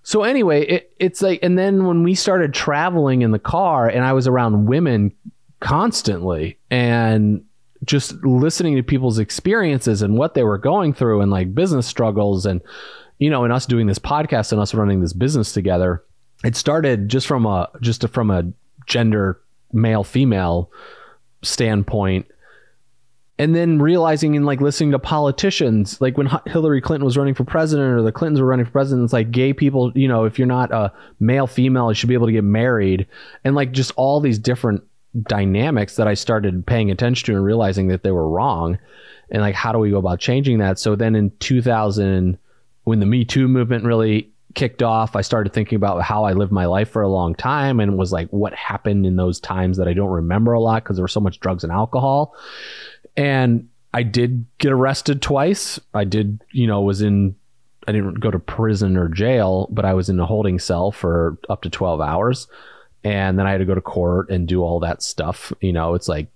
so 0.05 0.23
anyway 0.23 0.65
it, 0.67 0.93
it's 1.01 1.21
like 1.21 1.41
and 1.43 1.59
then 1.59 1.85
when 1.85 2.05
we 2.05 2.15
started 2.15 2.55
traveling 2.55 3.23
in 3.23 3.33
the 3.33 3.39
car 3.39 3.89
and 3.89 4.05
i 4.05 4.13
was 4.13 4.29
around 4.29 4.67
women 4.67 5.13
constantly 5.61 6.57
and 6.71 7.45
just 7.85 8.15
listening 8.25 8.77
to 8.77 8.83
people's 8.83 9.19
experiences 9.19 10.03
and 10.03 10.17
what 10.17 10.35
they 10.35 10.45
were 10.45 10.59
going 10.59 10.95
through 10.95 11.21
and 11.21 11.31
like 11.31 11.55
business 11.55 11.87
struggles 11.87 12.47
and 12.47 12.63
you 13.19 13.29
know 13.29 13.45
and 13.45 13.53
us 13.53 13.67
doing 13.67 13.87
this 13.87 13.99
podcast 13.99 14.53
and 14.53 14.61
us 14.61 14.75
running 14.75 15.01
this 15.01 15.13
business 15.13 15.53
together 15.53 16.03
it 16.45 16.55
started 16.55 17.09
just 17.09 17.27
from 17.27 17.47
a 17.47 17.69
just 17.81 18.07
from 18.09 18.31
a 18.31 18.45
gender 18.87 19.41
male 19.73 20.05
female 20.05 20.71
standpoint 21.43 22.27
and 23.39 23.55
then 23.55 23.81
realizing 23.81 24.37
and 24.37 24.47
like 24.47 24.61
listening 24.61 24.93
to 24.93 24.99
politicians 24.99 26.01
like 26.01 26.17
when 26.17 26.29
hillary 26.47 26.81
clinton 26.81 27.05
was 27.05 27.17
running 27.17 27.35
for 27.35 27.45
president 27.45 27.91
or 27.91 28.03
the 28.03 28.13
clintons 28.13 28.41
were 28.41 28.47
running 28.47 28.65
for 28.65 28.71
president 28.73 29.05
it's 29.05 29.13
like 29.13 29.31
gay 29.31 29.53
people 29.53 29.91
you 29.97 30.07
know 30.07 30.25
if 30.25 30.39
you're 30.39 30.47
not 30.47 30.71
a 30.73 30.93
male 31.19 31.47
female 31.47 31.91
you 31.91 31.95
should 31.95 32.09
be 32.09 32.15
able 32.15 32.27
to 32.27 32.33
get 32.33 32.45
married. 32.45 33.07
And 33.45 33.55
like 33.55 33.73
just 33.73 33.93
all 33.97 34.21
these 34.21 34.39
different 34.39 34.83
dynamics 35.23 35.97
that 35.97 36.09
i 36.09 36.15
started 36.15 36.67
paying 36.67 36.91
attention 36.91 37.27
to 37.27 37.37
and 37.37 37.45
realizing 37.45 37.89
that 37.89 38.03
they 38.03 38.11
were 38.11 38.29
wrong. 38.29 38.79
And 39.31 39.43
like 39.43 39.55
how 39.55 39.73
do 39.73 39.79
we 39.79 39.91
go 39.91 39.99
about 39.99 40.21
changing 40.21 40.59
that? 40.59 40.79
So 40.79 40.97
then 40.97 41.15
in 41.15 41.31
2000 41.39 42.39
when 42.85 43.01
the 43.01 43.07
me 43.07 43.25
too 43.25 43.49
movement 43.49 43.85
really 43.85 44.31
kicked 44.55 44.85
off 44.85 45.17
i 45.17 45.21
started 45.21 45.53
thinking 45.53 45.75
about 45.75 46.01
how 46.01 46.23
i 46.23 46.33
lived 46.33 46.53
my 46.53 46.67
life 46.67 46.89
for 46.89 47.03
a 47.03 47.09
long 47.09 47.35
time 47.35 47.81
and 47.81 47.99
was 47.99 48.13
like 48.13 48.29
what 48.29 48.55
happened 48.55 49.05
in 49.05 49.17
those 49.17 49.41
times 49.41 49.77
that 49.79 49.89
i 49.89 49.93
don't 49.93 50.11
remember 50.11 50.53
a 50.53 50.61
lot 50.61 50.85
because 50.85 50.97
there 50.97 51.03
was 51.03 51.11
so 51.11 51.19
much 51.19 51.41
drugs 51.41 51.65
and 51.65 51.73
alcohol 51.73 52.37
and 53.17 53.69
I 53.93 54.03
did 54.03 54.47
get 54.59 54.73
arrested 54.73 55.23
twice. 55.23 55.79
I 55.93 56.05
did, 56.05 56.43
you 56.53 56.67
know, 56.67 56.83
was 56.83 57.01
in 57.01 57.37
I 57.87 57.93
didn't 57.93 58.21
go 58.21 58.31
to 58.31 58.39
prison 58.39 58.97
or 58.97 59.09
jail, 59.09 59.69
but 59.71 59.85
I 59.85 59.95
was 59.95 60.09
in 60.09 60.19
a 60.19 60.27
holding 60.27 60.59
cell 60.59 60.91
for 60.91 61.39
up 61.49 61.63
to 61.63 61.71
12 61.71 62.01
hours. 62.01 62.49
And 63.03 63.39
then 63.39 63.47
I 63.47 63.53
had 63.53 63.59
to 63.59 63.67
go 63.67 63.75
to 63.75 63.83
court 63.83 64.31
and 64.31 64.49
do 64.49 64.63
all 64.63 64.81
that 64.81 65.03
stuff. 65.03 65.53
You 65.61 65.73
know, 65.73 65.95
it's 65.95 66.09
like 66.09 66.29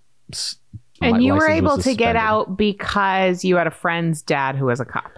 and 1.00 1.22
you 1.22 1.34
were 1.34 1.48
able 1.48 1.78
to 1.78 1.94
get 1.94 2.16
out 2.16 2.56
because 2.56 3.44
you 3.44 3.56
had 3.56 3.66
a 3.66 3.72
friend's 3.72 4.20
dad 4.22 4.56
who 4.56 4.66
was 4.66 4.80
a 4.80 4.84
cop. 4.84 5.10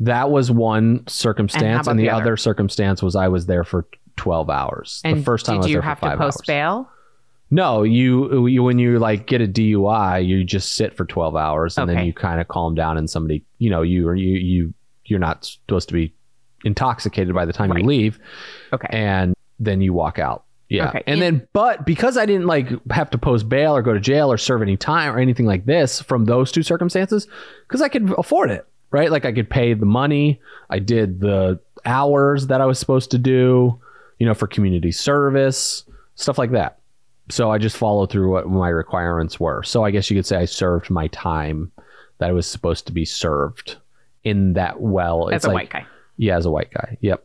That 0.00 0.30
was 0.30 0.50
one 0.50 1.06
circumstance, 1.08 1.86
how 1.86 1.90
and, 1.90 1.98
the 1.98 2.04
the 2.04 2.10
other? 2.10 2.22
other 2.22 2.36
circumstance 2.36 3.02
was 3.02 3.16
I 3.16 3.28
was 3.28 3.46
there 3.46 3.64
for 3.64 3.86
12 4.16 4.50
hours. 4.50 5.00
And 5.04 5.20
the 5.20 5.24
first 5.24 5.46
time 5.46 5.54
I 5.54 5.56
did 5.56 5.60
was 5.62 5.70
you 5.70 5.74
there 5.76 5.82
have 5.82 5.98
for 5.98 6.06
five 6.06 6.18
to 6.18 6.24
post 6.24 6.38
hours. 6.40 6.46
bail? 6.46 6.90
No, 7.50 7.82
you, 7.82 8.46
you 8.46 8.62
when 8.62 8.78
you 8.78 8.98
like 8.98 9.26
get 9.26 9.40
a 9.40 9.46
DUI, 9.46 10.26
you 10.26 10.44
just 10.44 10.74
sit 10.74 10.94
for 10.96 11.04
12 11.06 11.34
hours 11.34 11.78
and 11.78 11.88
then 11.88 12.04
you 12.04 12.12
kind 12.12 12.40
of 12.40 12.48
calm 12.48 12.74
down 12.74 12.98
and 12.98 13.08
somebody, 13.08 13.44
you 13.58 13.70
know, 13.70 13.82
you 13.82 14.12
you 14.12 14.36
you 14.38 14.74
you're 15.06 15.18
not 15.18 15.44
supposed 15.46 15.88
to 15.88 15.94
be 15.94 16.12
intoxicated 16.64 17.34
by 17.34 17.46
the 17.46 17.52
time 17.52 17.70
Right. 17.70 17.80
you 17.80 17.86
leave 17.86 18.18
Okay. 18.72 18.88
and 18.90 19.34
then 19.58 19.80
you 19.80 19.92
walk 19.94 20.18
out. 20.18 20.44
Yeah. 20.68 20.88
Okay. 20.90 21.02
And 21.06 21.22
And- 21.22 21.40
then 21.40 21.48
but 21.54 21.86
because 21.86 22.18
I 22.18 22.26
didn't 22.26 22.46
like 22.46 22.68
have 22.90 23.08
to 23.10 23.18
post 23.18 23.48
bail 23.48 23.74
or 23.74 23.80
go 23.82 23.94
to 23.94 24.00
jail 24.00 24.30
or 24.30 24.36
serve 24.36 24.60
any 24.60 24.76
time 24.76 25.14
or 25.14 25.18
anything 25.18 25.46
like 25.46 25.64
this 25.64 26.02
from 26.02 26.26
those 26.26 26.52
two 26.52 26.62
circumstances 26.62 27.26
cuz 27.68 27.80
I 27.80 27.88
could 27.88 28.12
afford 28.18 28.50
it, 28.50 28.66
right? 28.90 29.10
Like 29.10 29.24
I 29.24 29.32
could 29.32 29.48
pay 29.48 29.72
the 29.72 29.86
money, 29.86 30.40
I 30.68 30.80
did 30.80 31.20
the 31.20 31.60
hours 31.86 32.48
that 32.48 32.60
I 32.60 32.66
was 32.66 32.78
supposed 32.78 33.10
to 33.12 33.18
do, 33.18 33.78
you 34.18 34.26
know, 34.26 34.34
for 34.34 34.46
community 34.46 34.92
service, 34.92 35.84
stuff 36.16 36.36
like 36.36 36.50
that. 36.50 36.77
So 37.30 37.50
I 37.50 37.58
just 37.58 37.76
followed 37.76 38.10
through 38.10 38.30
what 38.32 38.48
my 38.48 38.68
requirements 38.68 39.38
were. 39.38 39.62
So 39.62 39.84
I 39.84 39.90
guess 39.90 40.10
you 40.10 40.16
could 40.16 40.26
say 40.26 40.36
I 40.38 40.44
served 40.46 40.88
my 40.90 41.08
time 41.08 41.70
that 42.18 42.28
I 42.30 42.32
was 42.32 42.46
supposed 42.46 42.86
to 42.86 42.92
be 42.92 43.04
served 43.04 43.76
in 44.24 44.54
that 44.54 44.80
well. 44.80 45.28
As 45.28 45.36
It's 45.36 45.44
a 45.44 45.48
like- 45.48 45.54
white 45.54 45.70
guy. 45.70 45.86
yeah, 46.16 46.36
as 46.36 46.46
a 46.46 46.50
white 46.50 46.70
guy. 46.72 46.96
Yep. 47.00 47.24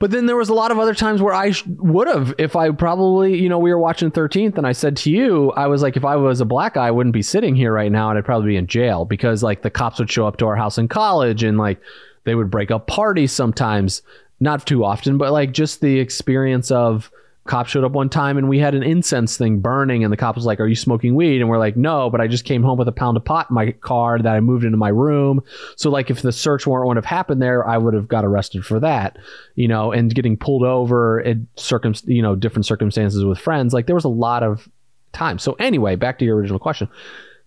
But 0.00 0.10
then 0.10 0.26
there 0.26 0.36
was 0.36 0.48
a 0.48 0.54
lot 0.54 0.70
of 0.72 0.78
other 0.78 0.92
times 0.92 1.22
where 1.22 1.32
I 1.32 1.52
sh- 1.52 1.64
would 1.66 2.08
have, 2.08 2.34
if 2.36 2.56
I 2.56 2.70
probably, 2.72 3.40
you 3.40 3.48
know, 3.48 3.58
we 3.58 3.70
were 3.72 3.78
watching 3.78 4.10
13th 4.10 4.58
and 4.58 4.66
I 4.66 4.72
said 4.72 4.96
to 4.98 5.10
you, 5.10 5.50
I 5.52 5.66
was 5.68 5.80
like, 5.82 5.96
if 5.96 6.04
I 6.04 6.16
was 6.16 6.40
a 6.40 6.44
black 6.44 6.74
guy, 6.74 6.88
I 6.88 6.90
wouldn't 6.90 7.14
be 7.14 7.22
sitting 7.22 7.54
here 7.54 7.72
right 7.72 7.90
now 7.92 8.10
and 8.10 8.18
I'd 8.18 8.24
probably 8.24 8.48
be 8.48 8.56
in 8.56 8.66
jail 8.66 9.04
because 9.04 9.42
like 9.42 9.62
the 9.62 9.70
cops 9.70 9.98
would 10.00 10.10
show 10.10 10.26
up 10.26 10.36
to 10.38 10.46
our 10.46 10.56
house 10.56 10.76
in 10.78 10.88
college 10.88 11.42
and 11.42 11.56
like 11.56 11.80
they 12.24 12.34
would 12.34 12.50
break 12.50 12.70
up 12.70 12.86
parties 12.86 13.32
sometimes, 13.32 14.02
not 14.40 14.66
too 14.66 14.84
often, 14.84 15.16
but 15.16 15.32
like 15.32 15.52
just 15.52 15.80
the 15.80 16.00
experience 16.00 16.70
of 16.70 17.10
cop 17.44 17.66
showed 17.66 17.84
up 17.84 17.92
one 17.92 18.08
time 18.08 18.38
and 18.38 18.48
we 18.48 18.58
had 18.58 18.74
an 18.74 18.82
incense 18.82 19.36
thing 19.36 19.60
burning 19.60 20.02
and 20.02 20.10
the 20.12 20.16
cop 20.16 20.34
was 20.34 20.46
like 20.46 20.60
are 20.60 20.66
you 20.66 20.74
smoking 20.74 21.14
weed? 21.14 21.40
And 21.40 21.48
we're 21.48 21.58
like 21.58 21.76
no 21.76 22.08
but 22.08 22.20
i 22.20 22.26
just 22.26 22.44
came 22.44 22.62
home 22.62 22.78
with 22.78 22.88
a 22.88 22.92
pound 22.92 23.16
of 23.16 23.24
pot 23.24 23.50
in 23.50 23.54
my 23.54 23.72
car 23.72 24.18
that 24.18 24.34
i 24.34 24.40
moved 24.40 24.64
into 24.64 24.78
my 24.78 24.88
room. 24.88 25.42
So 25.76 25.90
like 25.90 26.10
if 26.10 26.22
the 26.22 26.32
search 26.32 26.66
warrant 26.66 26.88
would 26.88 26.96
have 26.96 27.04
happened 27.04 27.42
there 27.42 27.66
i 27.66 27.76
would 27.76 27.94
have 27.94 28.08
got 28.08 28.24
arrested 28.24 28.64
for 28.64 28.80
that 28.80 29.18
you 29.54 29.68
know 29.68 29.92
and 29.92 30.14
getting 30.14 30.36
pulled 30.36 30.64
over 30.64 31.20
in 31.20 31.46
circum 31.56 31.94
you 32.04 32.22
know 32.22 32.34
different 32.34 32.66
circumstances 32.66 33.24
with 33.24 33.38
friends. 33.38 33.74
Like 33.74 33.86
there 33.86 33.94
was 33.94 34.04
a 34.04 34.08
lot 34.08 34.42
of 34.42 34.68
time. 35.12 35.38
So 35.38 35.52
anyway 35.54 35.96
back 35.96 36.18
to 36.20 36.24
your 36.24 36.36
original 36.36 36.58
question. 36.58 36.88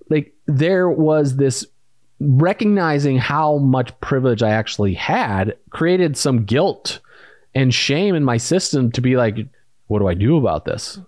Like 0.10 0.34
there 0.46 0.90
was 0.90 1.36
this 1.36 1.66
recognizing 2.20 3.18
how 3.18 3.58
much 3.58 3.98
privilege 4.00 4.42
i 4.42 4.50
actually 4.50 4.96
had 4.96 5.56
created 5.70 6.18
some 6.18 6.46
guilt 6.46 7.00
and 7.54 7.74
shame 7.74 8.16
in 8.16 8.24
my 8.24 8.38
system 8.38 8.92
to 8.92 9.02
be 9.02 9.16
like 9.16 9.38
what 9.88 10.00
do 10.00 10.08
I 10.08 10.14
do 10.14 10.38
about 10.38 10.66
this? 10.66 11.00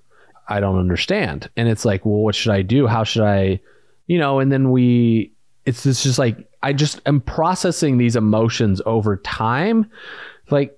I 0.47 0.59
don't 0.59 0.80
understand. 0.80 1.49
And 1.55 1.69
it's 1.69 1.86
like, 1.86 2.05
well, 2.05 2.19
what 2.19 2.36
should 2.36 2.51
I 2.51 2.63
do? 2.63 2.88
How 2.88 3.03
should 3.03 3.23
I, 3.23 3.59
you 4.07 4.17
know, 4.17 4.39
and 4.39 4.51
then 4.51 4.71
we, 4.71 5.32
it's, 5.65 5.86
it's 5.86 6.01
just 6.01 6.17
like, 6.17 6.49
I 6.63 6.73
just 6.73 7.01
am 7.05 7.21
processing 7.21 7.97
these 7.97 8.15
emotions 8.15 8.82
over 8.86 9.17
time. 9.17 9.89
Like 10.49 10.77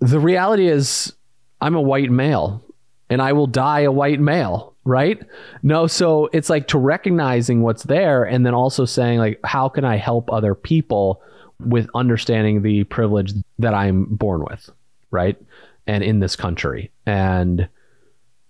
the 0.00 0.18
reality 0.18 0.66
is 0.66 1.14
I'm 1.60 1.76
a 1.76 1.80
white 1.80 2.10
male 2.10 2.62
and 3.08 3.22
I 3.22 3.32
will 3.32 3.46
die 3.46 3.80
a 3.80 3.92
white 3.92 4.20
male, 4.20 4.74
right? 4.84 5.22
No, 5.62 5.86
so 5.86 6.28
it's 6.32 6.50
like 6.50 6.68
to 6.68 6.78
recognizing 6.78 7.62
what's 7.62 7.84
there 7.84 8.24
and 8.24 8.44
then 8.44 8.54
also 8.54 8.84
saying 8.84 9.18
like 9.18 9.38
how 9.44 9.68
can 9.68 9.84
I 9.84 9.96
help 9.96 10.32
other 10.32 10.54
people 10.54 11.22
with 11.60 11.88
understanding 11.94 12.62
the 12.62 12.84
privilege 12.84 13.32
that 13.60 13.74
I'm 13.74 14.04
born 14.06 14.44
with, 14.44 14.68
right? 15.10 15.40
And 15.86 16.02
in 16.02 16.20
this 16.20 16.36
country. 16.36 16.90
And 17.06 17.68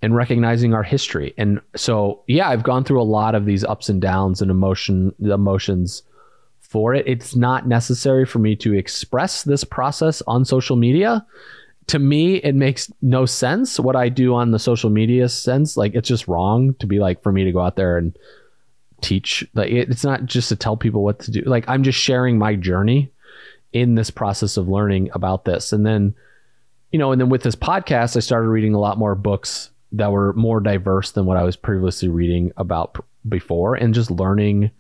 and 0.05 0.15
recognizing 0.15 0.75
our 0.75 0.83
history. 0.83 1.33
And 1.39 1.63
so, 1.75 2.23
yeah, 2.27 2.51
I've 2.51 2.63
gone 2.63 2.85
through 2.85 3.01
a 3.01 3.05
lot 3.05 3.35
of 3.35 3.47
these 3.47 3.65
ups 3.65 3.89
and 3.89 4.03
downs 4.03 4.43
and 4.43 4.51
emotion 4.51 5.15
emotions 5.19 6.03
for 6.61 6.95
it. 6.95 7.07
It's 7.07 7.35
not 7.35 7.67
necessary 7.67 8.27
for 8.27 8.39
me 8.39 8.55
to 8.57 8.75
express 8.75 9.45
this 9.45 9.65
process 9.65 10.21
on 10.27 10.45
social 10.45 10.77
media. 10.77 11.25
To 11.87 11.99
me, 11.99 12.37
it 12.37 12.55
makes 12.55 12.93
no 13.01 13.25
sense 13.25 13.81
what 13.81 13.97
I 13.97 14.11
do 14.11 14.35
on 14.35 14.51
the 14.51 14.59
social 14.59 14.91
media 14.91 15.27
sense. 15.29 15.75
Like 15.75 15.95
it's 15.95 16.09
just 16.09 16.29
wrong 16.29 16.75
to 16.81 16.87
be 16.87 16.99
like 16.99 17.23
for 17.23 17.33
me 17.33 17.45
to 17.45 17.53
go 17.53 17.61
out 17.61 17.77
there 17.77 17.97
and 17.97 18.15
teach. 19.01 19.43
Like 19.55 19.71
it's 19.71 20.05
not 20.05 20.27
just 20.27 20.51
to 20.51 20.57
tell 20.57 20.77
people 20.77 21.03
what 21.03 21.21
to 21.21 21.31
do. 21.31 21.41
Like 21.47 21.65
I'm 21.67 21.83
just 21.83 21.99
sharing 21.99 22.37
my 22.37 22.57
journey 22.57 23.11
in 23.73 23.95
this 23.95 24.11
process 24.11 24.59
of 24.59 24.69
learning 24.69 25.09
about 25.15 25.47
this. 25.47 25.73
And 25.73 25.87
then, 25.87 26.15
you 26.95 26.99
know, 26.99 27.11
and 27.11 27.21
then 27.21 27.29
with 27.29 27.43
this 27.43 27.57
podcast, 27.57 28.17
I 28.17 28.21
started 28.21 28.47
reading 28.47 28.73
a 28.73 28.79
lot 28.79 28.99
more 28.99 29.17
books 29.17 29.71
that 29.91 30.13
were 30.13 30.33
more 30.35 30.61
diverse 30.61 31.11
than 31.11 31.27
what 31.27 31.37
I 31.37 31.43
was 31.43 31.57
previously 31.57 32.09
reading 32.09 32.53
about 32.57 33.05
before 33.29 33.75
and 33.75 33.93
just 33.93 34.13
learning 34.13 34.71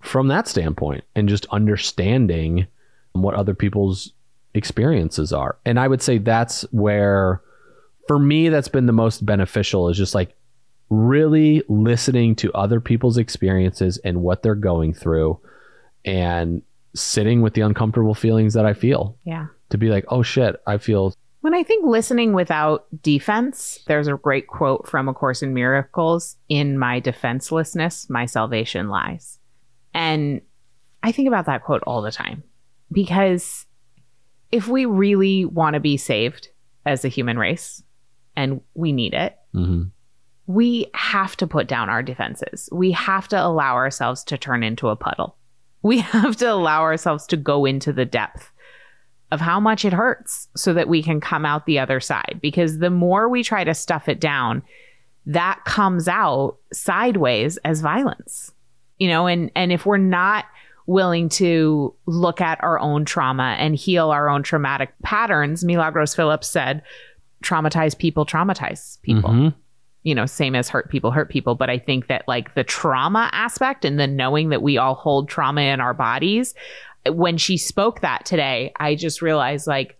from 0.00 0.26
that 0.26 0.48
standpoint 0.48 1.04
and 1.14 1.28
just 1.28 1.46
understanding 1.52 2.66
what 3.12 3.36
other 3.36 3.54
people's 3.54 4.10
experiences 4.54 5.32
are. 5.32 5.56
And 5.64 5.78
I 5.78 5.86
would 5.86 6.02
say 6.02 6.18
that's 6.18 6.62
where 6.72 7.40
for 8.08 8.18
me 8.18 8.48
that's 8.48 8.66
been 8.66 8.86
the 8.86 8.92
most 8.92 9.24
beneficial 9.24 9.88
is 9.88 9.96
just 9.96 10.12
like 10.12 10.34
really 10.90 11.62
listening 11.68 12.34
to 12.34 12.52
other 12.52 12.80
people's 12.80 13.16
experiences 13.16 13.98
and 13.98 14.22
what 14.22 14.42
they're 14.42 14.56
going 14.56 14.92
through 14.92 15.38
and 16.04 16.62
sitting 16.96 17.42
with 17.42 17.54
the 17.54 17.60
uncomfortable 17.60 18.16
feelings 18.16 18.54
that 18.54 18.66
I 18.66 18.72
feel. 18.72 19.16
Yeah. 19.22 19.46
To 19.70 19.78
be 19.78 19.88
like, 19.88 20.04
"Oh 20.08 20.24
shit, 20.24 20.60
I 20.66 20.78
feel 20.78 21.14
When 21.44 21.52
I 21.52 21.62
think 21.62 21.84
listening 21.84 22.32
without 22.32 22.86
defense, 23.02 23.78
there's 23.86 24.08
a 24.08 24.14
great 24.14 24.46
quote 24.46 24.88
from 24.88 25.10
A 25.10 25.12
Course 25.12 25.42
in 25.42 25.52
Miracles 25.52 26.36
In 26.48 26.78
my 26.78 27.00
defenselessness, 27.00 28.08
my 28.08 28.24
salvation 28.24 28.88
lies. 28.88 29.38
And 29.92 30.40
I 31.02 31.12
think 31.12 31.28
about 31.28 31.44
that 31.44 31.62
quote 31.62 31.82
all 31.86 32.00
the 32.00 32.10
time 32.10 32.44
because 32.90 33.66
if 34.52 34.68
we 34.68 34.86
really 34.86 35.44
want 35.44 35.74
to 35.74 35.80
be 35.80 35.98
saved 35.98 36.48
as 36.86 37.04
a 37.04 37.08
human 37.08 37.38
race, 37.38 37.82
and 38.34 38.62
we 38.72 38.92
need 38.92 39.12
it, 39.12 39.36
mhm. 39.54 39.90
we 40.46 40.86
have 40.94 41.36
to 41.36 41.46
put 41.46 41.68
down 41.68 41.90
our 41.90 42.02
defenses. 42.02 42.70
We 42.72 42.92
have 42.92 43.28
to 43.28 43.44
allow 43.46 43.74
ourselves 43.74 44.24
to 44.24 44.38
turn 44.38 44.62
into 44.62 44.88
a 44.88 44.96
puddle. 44.96 45.36
We 45.82 45.98
have 46.14 46.36
to 46.36 46.50
allow 46.50 46.80
ourselves 46.80 47.26
to 47.26 47.36
go 47.36 47.66
into 47.66 47.92
the 47.92 48.06
depth 48.06 48.50
of 49.30 49.40
how 49.40 49.58
much 49.58 49.84
it 49.84 49.92
hurts 49.92 50.48
so 50.56 50.72
that 50.74 50.88
we 50.88 51.02
can 51.02 51.20
come 51.20 51.44
out 51.44 51.66
the 51.66 51.78
other 51.78 52.00
side. 52.00 52.38
Because 52.42 52.78
the 52.78 52.90
more 52.90 53.28
we 53.28 53.42
try 53.42 53.64
to 53.64 53.74
stuff 53.74 54.08
it 54.08 54.20
down, 54.20 54.62
that 55.26 55.60
comes 55.64 56.06
out 56.08 56.56
sideways 56.72 57.56
as 57.58 57.80
violence. 57.80 58.52
You 58.98 59.08
know, 59.08 59.26
and 59.26 59.50
and 59.56 59.72
if 59.72 59.86
we're 59.86 59.96
not 59.96 60.44
willing 60.86 61.28
to 61.30 61.94
look 62.06 62.40
at 62.40 62.62
our 62.62 62.78
own 62.78 63.04
trauma 63.06 63.56
and 63.58 63.74
heal 63.74 64.10
our 64.10 64.28
own 64.28 64.42
traumatic 64.42 64.92
patterns, 65.02 65.64
Milagros 65.64 66.14
Phillips 66.14 66.46
said, 66.46 66.82
traumatized 67.42 67.98
people 67.98 68.24
traumatize 68.26 69.00
people 69.02 69.30
Mhm. 69.30 69.54
you 70.02 70.14
know, 70.14 70.26
same 70.26 70.54
as 70.54 70.68
hurt 70.68 70.90
people 70.90 71.10
hurt 71.10 71.30
people. 71.30 71.54
But 71.54 71.70
I 71.70 71.78
think 71.78 72.08
that 72.08 72.28
like 72.28 72.54
the 72.54 72.64
trauma 72.64 73.30
aspect 73.32 73.86
and 73.86 73.98
the 73.98 74.06
knowing 74.06 74.50
that 74.50 74.60
we 74.62 74.76
all 74.76 74.94
hold 74.94 75.28
trauma 75.30 75.62
in 75.62 75.80
our 75.80 75.94
bodies, 75.94 76.54
when 77.08 77.36
she 77.36 77.56
spoke 77.56 78.00
that 78.00 78.24
today, 78.24 78.72
I 78.76 78.94
just 78.94 79.22
realized 79.22 79.66
like 79.66 79.98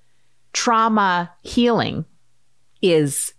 trauma 0.53 1.31
healing 1.43 2.05
is 2.83 3.33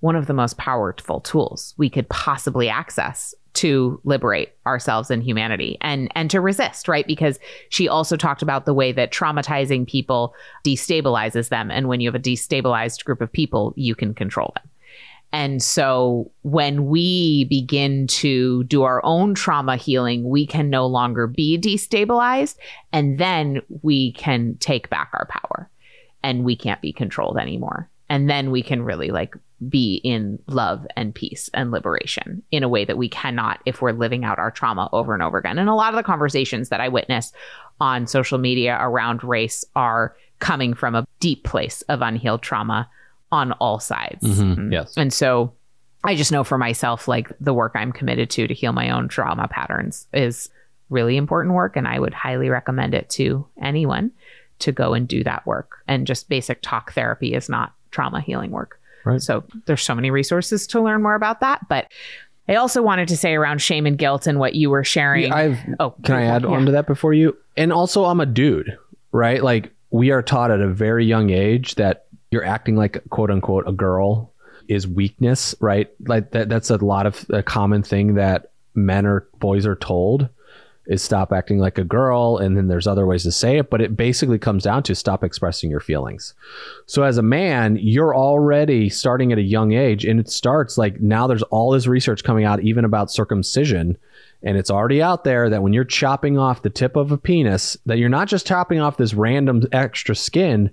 one 0.00 0.16
of 0.16 0.26
the 0.26 0.34
most 0.34 0.58
powerful 0.58 1.20
tools 1.20 1.74
we 1.78 1.88
could 1.88 2.08
possibly 2.08 2.68
access 2.68 3.34
to 3.54 4.00
liberate 4.04 4.52
ourselves 4.66 5.10
and 5.10 5.22
humanity 5.22 5.76
and 5.80 6.10
and 6.14 6.30
to 6.30 6.40
resist 6.40 6.88
right? 6.88 7.06
Because 7.06 7.38
she 7.68 7.88
also 7.88 8.16
talked 8.16 8.42
about 8.42 8.64
the 8.64 8.74
way 8.74 8.92
that 8.92 9.12
traumatizing 9.12 9.86
people 9.86 10.34
destabilizes 10.64 11.50
them. 11.50 11.70
And 11.70 11.86
when 11.86 12.00
you 12.00 12.08
have 12.08 12.14
a 12.14 12.22
destabilized 12.22 13.04
group 13.04 13.20
of 13.20 13.30
people 13.30 13.74
you 13.76 13.94
can 13.94 14.14
control 14.14 14.52
them 14.56 14.70
and 15.32 15.62
so 15.62 16.30
when 16.42 16.86
we 16.86 17.44
begin 17.44 18.06
to 18.08 18.64
do 18.64 18.82
our 18.82 19.00
own 19.04 19.34
trauma 19.34 19.76
healing, 19.76 20.28
we 20.28 20.46
can 20.46 20.68
no 20.68 20.86
longer 20.86 21.26
be 21.26 21.58
destabilized. 21.58 22.56
And 22.92 23.18
then 23.18 23.62
we 23.82 24.12
can 24.12 24.56
take 24.60 24.90
back 24.90 25.10
our 25.14 25.26
power 25.26 25.70
and 26.22 26.44
we 26.44 26.54
can't 26.54 26.82
be 26.82 26.92
controlled 26.92 27.38
anymore. 27.38 27.88
And 28.10 28.28
then 28.28 28.50
we 28.50 28.62
can 28.62 28.82
really 28.82 29.10
like 29.10 29.34
be 29.68 30.00
in 30.04 30.38
love 30.48 30.86
and 30.96 31.14
peace 31.14 31.48
and 31.54 31.70
liberation 31.70 32.42
in 32.50 32.62
a 32.62 32.68
way 32.68 32.84
that 32.84 32.98
we 32.98 33.08
cannot 33.08 33.60
if 33.64 33.80
we're 33.80 33.92
living 33.92 34.24
out 34.24 34.38
our 34.38 34.50
trauma 34.50 34.90
over 34.92 35.14
and 35.14 35.22
over 35.22 35.38
again. 35.38 35.58
And 35.58 35.68
a 35.70 35.74
lot 35.74 35.94
of 35.94 35.96
the 35.96 36.02
conversations 36.02 36.68
that 36.68 36.80
I 36.80 36.88
witness 36.88 37.32
on 37.80 38.06
social 38.06 38.38
media 38.38 38.76
around 38.78 39.24
race 39.24 39.64
are 39.76 40.14
coming 40.40 40.74
from 40.74 40.94
a 40.94 41.06
deep 41.20 41.44
place 41.44 41.80
of 41.82 42.02
unhealed 42.02 42.42
trauma 42.42 42.90
on 43.32 43.52
all 43.52 43.80
sides. 43.80 44.22
Mhm. 44.22 44.70
Yes. 44.70 44.96
And 44.96 45.12
so 45.12 45.52
I 46.04 46.14
just 46.14 46.30
know 46.30 46.44
for 46.44 46.58
myself, 46.58 47.08
like 47.08 47.32
the 47.40 47.54
work 47.54 47.72
I'm 47.74 47.90
committed 47.92 48.30
to 48.30 48.46
to 48.46 48.54
heal 48.54 48.72
my 48.72 48.90
own 48.90 49.08
trauma 49.08 49.48
patterns 49.48 50.06
is 50.12 50.50
really 50.90 51.16
important 51.16 51.54
work. 51.54 51.76
And 51.76 51.88
I 51.88 51.98
would 51.98 52.12
highly 52.12 52.50
recommend 52.50 52.94
it 52.94 53.08
to 53.10 53.46
anyone 53.60 54.12
to 54.60 54.70
go 54.70 54.94
and 54.94 55.08
do 55.08 55.24
that 55.24 55.46
work. 55.46 55.78
And 55.88 56.06
just 56.06 56.28
basic 56.28 56.60
talk 56.62 56.92
therapy 56.92 57.34
is 57.34 57.48
not 57.48 57.72
trauma 57.90 58.20
healing 58.20 58.50
work. 58.50 58.78
Right. 59.04 59.20
So 59.20 59.42
there's 59.66 59.82
so 59.82 59.94
many 59.94 60.10
resources 60.10 60.66
to 60.68 60.80
learn 60.80 61.02
more 61.02 61.14
about 61.14 61.40
that. 61.40 61.66
But 61.68 61.90
I 62.48 62.56
also 62.56 62.82
wanted 62.82 63.08
to 63.08 63.16
say 63.16 63.34
around 63.34 63.62
shame 63.62 63.86
and 63.86 63.96
guilt 63.96 64.26
and 64.26 64.38
what 64.38 64.54
you 64.54 64.70
were 64.70 64.84
sharing. 64.84 65.28
Yeah, 65.28 65.34
I've 65.34 65.58
oh, 65.80 65.94
Can 66.02 66.16
I 66.16 66.24
add 66.24 66.42
yeah. 66.42 66.48
on 66.48 66.66
to 66.66 66.72
that 66.72 66.86
before 66.86 67.14
you? 67.14 67.36
And 67.56 67.72
also, 67.72 68.04
I'm 68.04 68.20
a 68.20 68.26
dude, 68.26 68.76
right? 69.12 69.42
Like, 69.42 69.72
we 69.90 70.10
are 70.10 70.22
taught 70.22 70.50
at 70.50 70.60
a 70.60 70.68
very 70.68 71.04
young 71.06 71.30
age 71.30 71.76
that 71.76 72.06
you're 72.32 72.44
acting 72.44 72.76
like 72.76 73.02
quote 73.10 73.30
unquote 73.30 73.68
a 73.68 73.72
girl 73.72 74.32
is 74.68 74.86
weakness, 74.86 75.54
right? 75.60 75.90
Like, 76.06 76.30
that, 76.32 76.48
that's 76.48 76.70
a 76.70 76.76
lot 76.76 77.06
of 77.06 77.26
a 77.30 77.42
common 77.42 77.82
thing 77.82 78.14
that 78.14 78.50
men 78.74 79.06
or 79.06 79.28
boys 79.38 79.66
are 79.66 79.76
told 79.76 80.28
is 80.86 81.02
stop 81.02 81.32
acting 81.32 81.58
like 81.58 81.78
a 81.78 81.84
girl. 81.84 82.38
And 82.38 82.56
then 82.56 82.68
there's 82.68 82.86
other 82.86 83.06
ways 83.06 83.22
to 83.24 83.32
say 83.32 83.58
it, 83.58 83.70
but 83.70 83.80
it 83.80 83.96
basically 83.96 84.38
comes 84.38 84.64
down 84.64 84.82
to 84.84 84.94
stop 84.94 85.22
expressing 85.22 85.70
your 85.70 85.80
feelings. 85.80 86.34
So, 86.86 87.02
as 87.02 87.18
a 87.18 87.22
man, 87.22 87.76
you're 87.76 88.16
already 88.16 88.88
starting 88.88 89.32
at 89.32 89.38
a 89.38 89.42
young 89.42 89.72
age, 89.72 90.04
and 90.04 90.18
it 90.18 90.28
starts 90.28 90.78
like 90.78 91.00
now 91.00 91.26
there's 91.26 91.42
all 91.44 91.70
this 91.70 91.86
research 91.86 92.24
coming 92.24 92.44
out, 92.44 92.62
even 92.62 92.84
about 92.84 93.12
circumcision 93.12 93.96
and 94.44 94.56
it's 94.56 94.70
already 94.70 95.00
out 95.00 95.24
there 95.24 95.48
that 95.48 95.62
when 95.62 95.72
you're 95.72 95.84
chopping 95.84 96.36
off 96.36 96.62
the 96.62 96.70
tip 96.70 96.96
of 96.96 97.12
a 97.12 97.18
penis 97.18 97.76
that 97.86 97.98
you're 97.98 98.08
not 98.08 98.28
just 98.28 98.46
chopping 98.46 98.80
off 98.80 98.96
this 98.96 99.14
random 99.14 99.62
extra 99.72 100.16
skin 100.16 100.70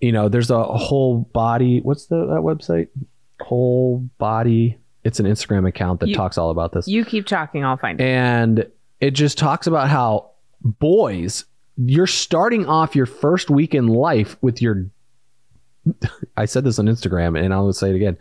you 0.00 0.12
know 0.12 0.28
there's 0.28 0.50
a 0.50 0.62
whole 0.64 1.18
body 1.32 1.80
what's 1.80 2.06
the 2.06 2.16
that 2.26 2.40
website? 2.42 2.88
Whole 3.40 3.98
body 4.18 4.78
it's 5.04 5.20
an 5.20 5.26
instagram 5.26 5.66
account 5.66 6.00
that 6.00 6.08
You- 6.08 6.14
talks 6.14 6.36
all 6.38 6.50
about 6.50 6.72
this. 6.72 6.86
You 6.88 7.04
keep 7.04 7.26
talking, 7.26 7.64
I'll 7.64 7.76
find 7.76 8.00
it. 8.00 8.04
and 8.04 8.66
it 9.00 9.12
just 9.12 9.38
talks 9.38 9.66
about 9.66 9.88
how 9.88 10.30
boys 10.62 11.44
you're 11.76 12.06
starting 12.08 12.66
off 12.66 12.96
your 12.96 13.06
first 13.06 13.48
week 13.50 13.74
in 13.74 13.86
life 13.86 14.36
with 14.42 14.60
your 14.60 14.86
i 16.36 16.44
said 16.44 16.64
this 16.64 16.78
on 16.78 16.86
instagram 16.86 17.38
and 17.42 17.54
i'll 17.54 17.72
say 17.72 17.90
it 17.90 17.96
again. 17.96 18.16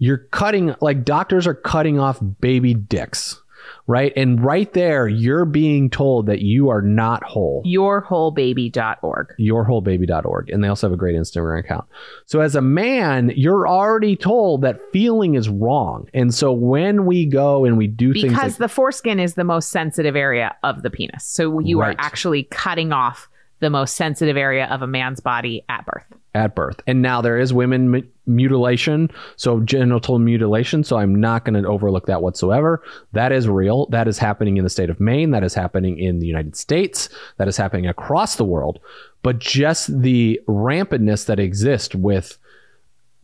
You're 0.00 0.18
cutting 0.18 0.76
like 0.80 1.04
doctors 1.04 1.46
are 1.48 1.54
cutting 1.54 1.98
off 1.98 2.20
baby 2.40 2.72
dicks 2.74 3.40
right 3.88 4.12
and 4.16 4.44
right 4.44 4.72
there 4.74 5.08
you're 5.08 5.44
being 5.44 5.90
told 5.90 6.26
that 6.26 6.40
you 6.40 6.68
are 6.68 6.82
not 6.82 7.24
whole 7.24 7.62
Yourwholebaby.org. 7.66 9.34
yourwholebaby.org 9.40 10.50
and 10.50 10.62
they 10.62 10.68
also 10.68 10.86
have 10.86 10.92
a 10.94 10.96
great 10.96 11.16
instagram 11.16 11.58
account 11.60 11.86
so 12.26 12.40
as 12.40 12.54
a 12.54 12.60
man 12.62 13.32
you're 13.34 13.66
already 13.66 14.14
told 14.14 14.62
that 14.62 14.78
feeling 14.92 15.34
is 15.34 15.48
wrong 15.48 16.08
and 16.14 16.32
so 16.34 16.52
when 16.52 17.06
we 17.06 17.26
go 17.26 17.64
and 17.64 17.76
we 17.76 17.86
do 17.86 18.12
things 18.12 18.24
because 18.24 18.52
like, 18.52 18.58
the 18.58 18.68
foreskin 18.68 19.18
is 19.18 19.34
the 19.34 19.44
most 19.44 19.70
sensitive 19.70 20.14
area 20.14 20.54
of 20.62 20.82
the 20.82 20.90
penis. 20.90 21.24
So 21.24 21.58
you 21.58 21.80
Right. 21.80 21.96
are 21.96 22.00
actually 22.04 22.44
cutting 22.44 22.92
off 22.92 23.28
the 23.60 23.70
most 23.70 23.96
sensitive 23.96 24.36
area 24.36 24.66
of 24.66 24.82
a 24.82 24.86
man's 24.86 25.20
body 25.20 25.64
at 25.68 25.84
birth. 25.84 26.04
at 26.34 26.54
birth. 26.54 26.80
And 26.86 27.02
now 27.02 27.20
there 27.20 27.38
is 27.38 27.52
women 27.52 27.90
mu- 27.90 28.02
mutilation, 28.26 29.10
so 29.36 29.60
genital 29.60 30.18
mutilation. 30.18 30.84
So 30.84 30.96
I'm 30.98 31.14
not 31.14 31.44
going 31.44 31.60
to 31.60 31.68
overlook 31.68 32.06
that 32.06 32.22
whatsoever. 32.22 32.82
That 33.12 33.32
is 33.32 33.48
real. 33.48 33.86
That 33.86 34.06
is 34.06 34.18
happening 34.18 34.56
in 34.56 34.64
the 34.64 34.70
state 34.70 34.90
of 34.90 35.00
Maine. 35.00 35.30
That 35.32 35.42
is 35.42 35.54
happening 35.54 35.98
in 35.98 36.20
the 36.20 36.26
United 36.26 36.54
States. 36.54 37.08
That 37.38 37.48
is 37.48 37.56
happening 37.56 37.86
across 37.86 38.36
the 38.36 38.44
world. 38.44 38.78
But 39.22 39.40
just 39.40 40.00
the 40.00 40.40
rampantness 40.46 41.26
that 41.26 41.40
exists 41.40 41.94
with 41.94 42.38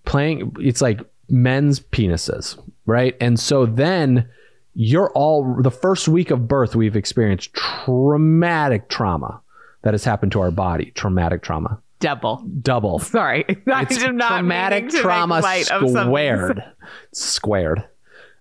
playing, 0.04 0.56
it's 0.58 0.82
like 0.82 1.00
men's 1.28 1.78
penises, 1.78 2.58
right? 2.86 3.16
And 3.20 3.38
so 3.38 3.66
then 3.66 4.28
you're 4.74 5.10
all 5.10 5.62
the 5.62 5.70
first 5.70 6.08
week 6.08 6.32
of 6.32 6.48
birth, 6.48 6.74
we've 6.74 6.96
experienced 6.96 7.54
traumatic 7.54 8.88
trauma 8.88 9.40
that 9.84 9.94
has 9.94 10.04
happened 10.04 10.32
to 10.32 10.40
our 10.40 10.50
body, 10.50 10.90
traumatic 10.96 11.42
trauma 11.42 11.80
Double. 12.00 12.44
double. 12.60 12.98
Sorry. 12.98 13.44
I 13.72 13.82
It's 13.82 14.02
am 14.02 14.16
not 14.16 14.28
traumatic 14.28 14.84
meaning 14.84 14.90
to 14.90 14.96
make 14.96 15.02
trauma 15.02 15.40
light 15.40 15.70
of 15.70 15.80
some 15.80 15.94
things. 15.94 16.00
squared. 16.00 16.64
Squared. 17.12 17.84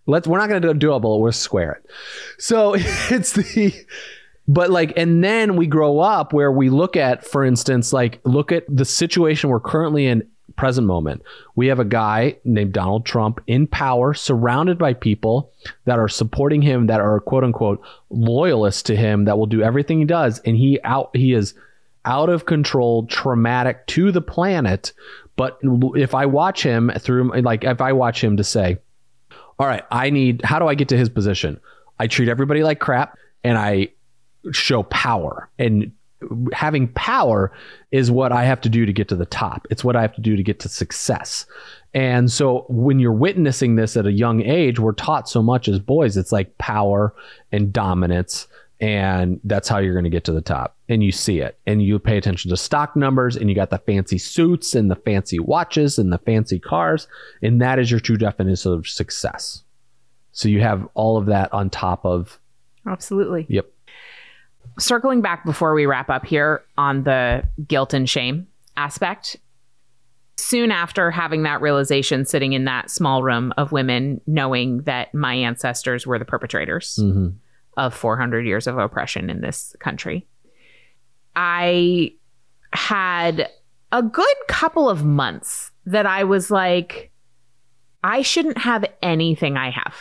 Let's. 0.05 0.27
We're 0.27 0.39
not 0.39 0.49
going 0.49 0.61
to 0.61 0.67
do 0.67 0.71
a 0.71 0.73
double. 0.73 1.21
We're 1.21 1.31
square 1.31 1.73
it. 1.83 1.91
So 2.39 2.73
it's 2.77 3.33
the. 3.33 3.73
But 4.49 4.69
like, 4.69 4.91
and 4.97 5.23
then 5.23 5.55
we 5.55 5.67
grow 5.67 5.99
up 5.99 6.33
where 6.33 6.51
we 6.51 6.69
look 6.69 6.97
at, 6.97 7.25
for 7.25 7.45
instance, 7.45 7.93
like 7.93 8.19
look 8.25 8.51
at 8.51 8.65
the 8.67 8.83
situation 8.83 9.49
we're 9.49 9.61
currently 9.61 10.05
in 10.07 10.27
present 10.55 10.87
moment. 10.87 11.21
We 11.55 11.67
have 11.67 11.79
a 11.79 11.85
guy 11.85 12.37
named 12.43 12.73
Donald 12.73 13.05
Trump 13.05 13.41
in 13.47 13.67
power, 13.67 14.13
surrounded 14.13 14.77
by 14.77 14.93
people 14.93 15.51
that 15.85 15.99
are 15.99 16.07
supporting 16.07 16.61
him, 16.61 16.87
that 16.87 17.01
are 17.01 17.19
quote 17.19 17.43
unquote 17.43 17.81
loyalists 18.09 18.83
to 18.83 18.95
him, 18.95 19.25
that 19.25 19.37
will 19.37 19.45
do 19.45 19.61
everything 19.61 19.99
he 19.99 20.05
does, 20.05 20.39
and 20.39 20.55
he 20.55 20.79
out 20.83 21.15
he 21.15 21.33
is 21.33 21.53
out 22.05 22.29
of 22.29 22.45
control, 22.45 23.05
traumatic 23.05 23.85
to 23.87 24.11
the 24.11 24.21
planet. 24.21 24.93
But 25.35 25.57
if 25.95 26.13
I 26.13 26.25
watch 26.25 26.61
him 26.63 26.91
through, 26.99 27.41
like, 27.41 27.63
if 27.63 27.81
I 27.81 27.93
watch 27.93 28.23
him 28.23 28.37
to 28.37 28.43
say, 28.43 28.77
all 29.57 29.67
right, 29.67 29.83
I 29.91 30.09
need, 30.09 30.43
how 30.43 30.59
do 30.59 30.67
I 30.67 30.75
get 30.75 30.89
to 30.89 30.97
his 30.97 31.09
position? 31.09 31.59
I 31.99 32.07
treat 32.07 32.29
everybody 32.29 32.63
like 32.63 32.79
crap 32.79 33.17
and 33.43 33.57
I 33.57 33.89
show 34.51 34.83
power. 34.83 35.49
And 35.57 35.93
having 36.53 36.87
power 36.89 37.51
is 37.91 38.11
what 38.11 38.31
I 38.31 38.43
have 38.45 38.61
to 38.61 38.69
do 38.69 38.85
to 38.85 38.93
get 38.93 39.07
to 39.09 39.15
the 39.15 39.25
top. 39.25 39.67
It's 39.69 39.83
what 39.83 39.95
I 39.95 40.01
have 40.01 40.15
to 40.15 40.21
do 40.21 40.35
to 40.35 40.43
get 40.43 40.59
to 40.61 40.69
success. 40.69 41.45
And 41.93 42.31
so 42.31 42.65
when 42.69 42.99
you're 42.99 43.13
witnessing 43.13 43.75
this 43.75 43.95
at 43.95 44.05
a 44.05 44.11
young 44.11 44.41
age, 44.41 44.79
we're 44.79 44.93
taught 44.93 45.29
so 45.29 45.41
much 45.43 45.67
as 45.67 45.79
boys. 45.79 46.17
It's 46.17 46.31
like 46.31 46.57
power 46.57 47.13
and 47.51 47.71
dominance. 47.71 48.47
And 48.79 49.39
that's 49.43 49.69
how 49.69 49.77
you're 49.77 49.93
going 49.93 50.03
to 50.03 50.09
get 50.09 50.25
to 50.25 50.33
the 50.33 50.41
top. 50.41 50.75
And 50.89 51.03
you 51.03 51.11
see 51.11 51.39
it. 51.39 51.57
And 51.65 51.81
you 51.81 51.99
pay 51.99 52.17
attention 52.17 52.49
to 52.49 52.57
stock 52.57 52.95
numbers 52.95 53.37
and 53.37 53.49
you 53.49 53.55
got 53.55 53.69
the 53.69 53.77
fancy 53.77 54.17
suits 54.17 54.75
and 54.75 54.91
the 54.91 54.95
fancy 54.95 55.39
watches 55.39 55.97
and 55.97 56.11
the 56.11 56.17
fancy 56.17 56.59
cars. 56.59 57.07
And 57.41 57.61
that 57.61 57.79
is 57.79 57.89
your 57.89 57.99
true 57.99 58.17
definition 58.17 58.73
of 58.73 58.87
success. 58.87 59.63
So 60.33 60.49
you 60.49 60.61
have 60.61 60.87
all 60.95 61.17
of 61.17 61.27
that 61.27 61.53
on 61.53 61.69
top 61.69 62.05
of, 62.05 62.39
Absolutely. 62.85 63.45
yep. 63.47 63.67
Circling 64.79 65.21
back 65.21 65.45
before 65.45 65.73
we 65.73 65.85
wrap 65.85 66.09
up 66.09 66.25
here 66.25 66.63
on 66.77 67.03
the 67.03 67.43
guilt 67.67 67.93
and 67.93 68.09
shame 68.09 68.47
aspect 68.75 69.37
soon 70.37 70.71
after 70.71 71.11
having 71.11 71.43
that 71.43 71.61
realization 71.61 72.25
sitting 72.25 72.53
in 72.53 72.65
that 72.65 72.89
small 72.89 73.21
room 73.21 73.53
of 73.57 73.71
women 73.71 74.19
knowing 74.25 74.81
that 74.83 75.13
my 75.13 75.35
ancestors 75.35 76.07
were 76.07 76.19
the 76.19 76.25
perpetrators 76.25 76.97
hmm 76.97 77.29
of 77.75 77.91
400 77.95 78.45
years 78.45 78.67
of 78.67 78.77
oppression 78.77 79.31
in 79.31 79.41
this 79.41 79.75
country 79.79 80.27
i 81.35 82.13
had 82.71 83.49
a 83.91 84.03
good 84.03 84.35
couple 84.47 84.87
of 84.87 85.03
months 85.03 85.71
that 85.87 86.05
i 86.05 86.23
was 86.23 86.51
like 86.51 87.09
i 88.03 88.21
shouldn't 88.21 88.59
have 88.59 88.85
anything 89.01 89.57
i 89.57 89.71
have 89.71 89.95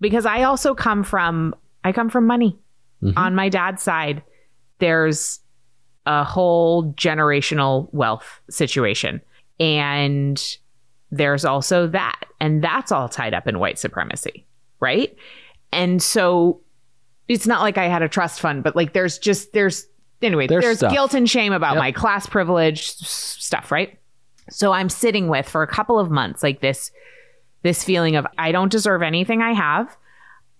because 0.00 0.24
i 0.24 0.44
also 0.44 0.74
come 0.74 1.04
from 1.04 1.54
i 1.84 1.92
come 1.92 2.08
from 2.08 2.26
money 2.26 2.58
Mhm. 3.02 3.14
on 3.16 3.34
my 3.34 3.48
dad's 3.48 3.82
side, 3.82 4.22
there's 4.78 5.40
a 6.06 6.24
whole 6.24 6.92
generational 6.94 7.88
wealth 7.92 8.40
situation. 8.50 9.20
And 9.58 10.42
there's 11.10 11.44
also 11.44 11.86
that. 11.88 12.20
And 12.40 12.62
that's 12.64 12.90
all 12.92 13.08
tied 13.08 13.34
up 13.34 13.46
in 13.46 13.58
white 13.58 13.78
supremacy. 13.78 14.46
Right. 14.80 15.14
And 15.72 16.02
so 16.02 16.60
it's 17.28 17.46
not 17.46 17.60
like 17.60 17.78
I 17.78 17.86
had 17.88 18.02
a 18.02 18.08
trust 18.08 18.40
fund, 18.40 18.62
but 18.64 18.74
like 18.74 18.92
there's 18.92 19.18
just, 19.18 19.52
there's, 19.52 19.86
anyway, 20.22 20.46
There's 20.46 20.80
there's, 20.80 20.92
guilt 20.92 21.14
and 21.14 21.28
shame 21.28 21.52
about 21.52 21.74
Yep. 21.74 21.78
my 21.80 21.92
class 21.92 22.26
privilege 22.26 22.86
stuff. 22.88 23.70
Right. 23.70 23.98
So 24.50 24.72
I'm 24.72 24.88
sitting 24.88 25.28
with 25.28 25.48
for 25.48 25.62
a 25.62 25.66
couple 25.66 25.98
of 25.98 26.10
months, 26.10 26.42
like 26.42 26.60
this, 26.60 26.90
this 27.62 27.84
feeling 27.84 28.16
of 28.16 28.26
I 28.38 28.52
don't 28.52 28.72
deserve 28.72 29.02
anything 29.02 29.42
I 29.42 29.52
have. 29.52 29.96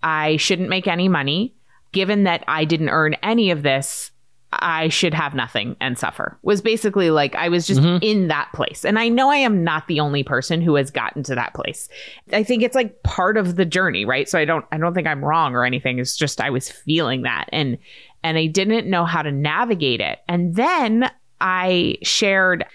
I 0.03 0.37
shouldn't 0.37 0.69
make 0.69 0.87
any 0.87 1.07
money 1.09 1.53
given 1.91 2.23
that 2.23 2.43
I 2.47 2.65
didn't 2.65 2.89
earn 2.89 3.15
any 3.23 3.51
of 3.51 3.63
this, 3.63 4.11
I 4.53 4.89
should 4.89 5.13
have 5.13 5.33
nothing 5.33 5.77
and 5.79 5.97
suffer. 5.97 6.37
Was 6.41 6.61
basically 6.61 7.09
like 7.09 7.35
I 7.35 7.47
was 7.47 7.65
just 7.65 7.79
mm-hmm. 7.79 8.03
in 8.03 8.27
that 8.27 8.49
place. 8.53 8.83
And 8.83 8.99
I 8.99 9.07
know 9.07 9.29
I 9.29 9.37
am 9.37 9.63
not 9.63 9.87
the 9.87 9.99
only 9.99 10.23
person 10.23 10.61
who 10.61 10.75
has 10.75 10.91
gotten 10.91 11.23
to 11.23 11.35
that 11.35 11.53
place. 11.53 11.87
I 12.33 12.43
think 12.43 12.61
it's 12.61 12.75
like 12.75 13.01
part 13.03 13.37
of 13.37 13.55
the 13.55 13.65
journey, 13.65 14.03
right? 14.03 14.27
So 14.27 14.37
I 14.37 14.45
don't 14.45 14.65
I 14.71 14.77
don't 14.77 14.93
think 14.93 15.07
I'm 15.07 15.23
wrong 15.23 15.55
or 15.55 15.63
anything. 15.63 15.99
It's 15.99 16.17
just 16.17 16.41
I 16.41 16.49
was 16.49 16.69
feeling 16.69 17.21
that 17.21 17.45
and 17.53 17.77
and 18.23 18.37
I 18.37 18.47
didn't 18.47 18.89
know 18.89 19.05
how 19.05 19.21
to 19.21 19.31
navigate 19.31 20.01
it. 20.01 20.19
And 20.27 20.55
then 20.55 21.09
I 21.39 21.97
shared 22.03 22.65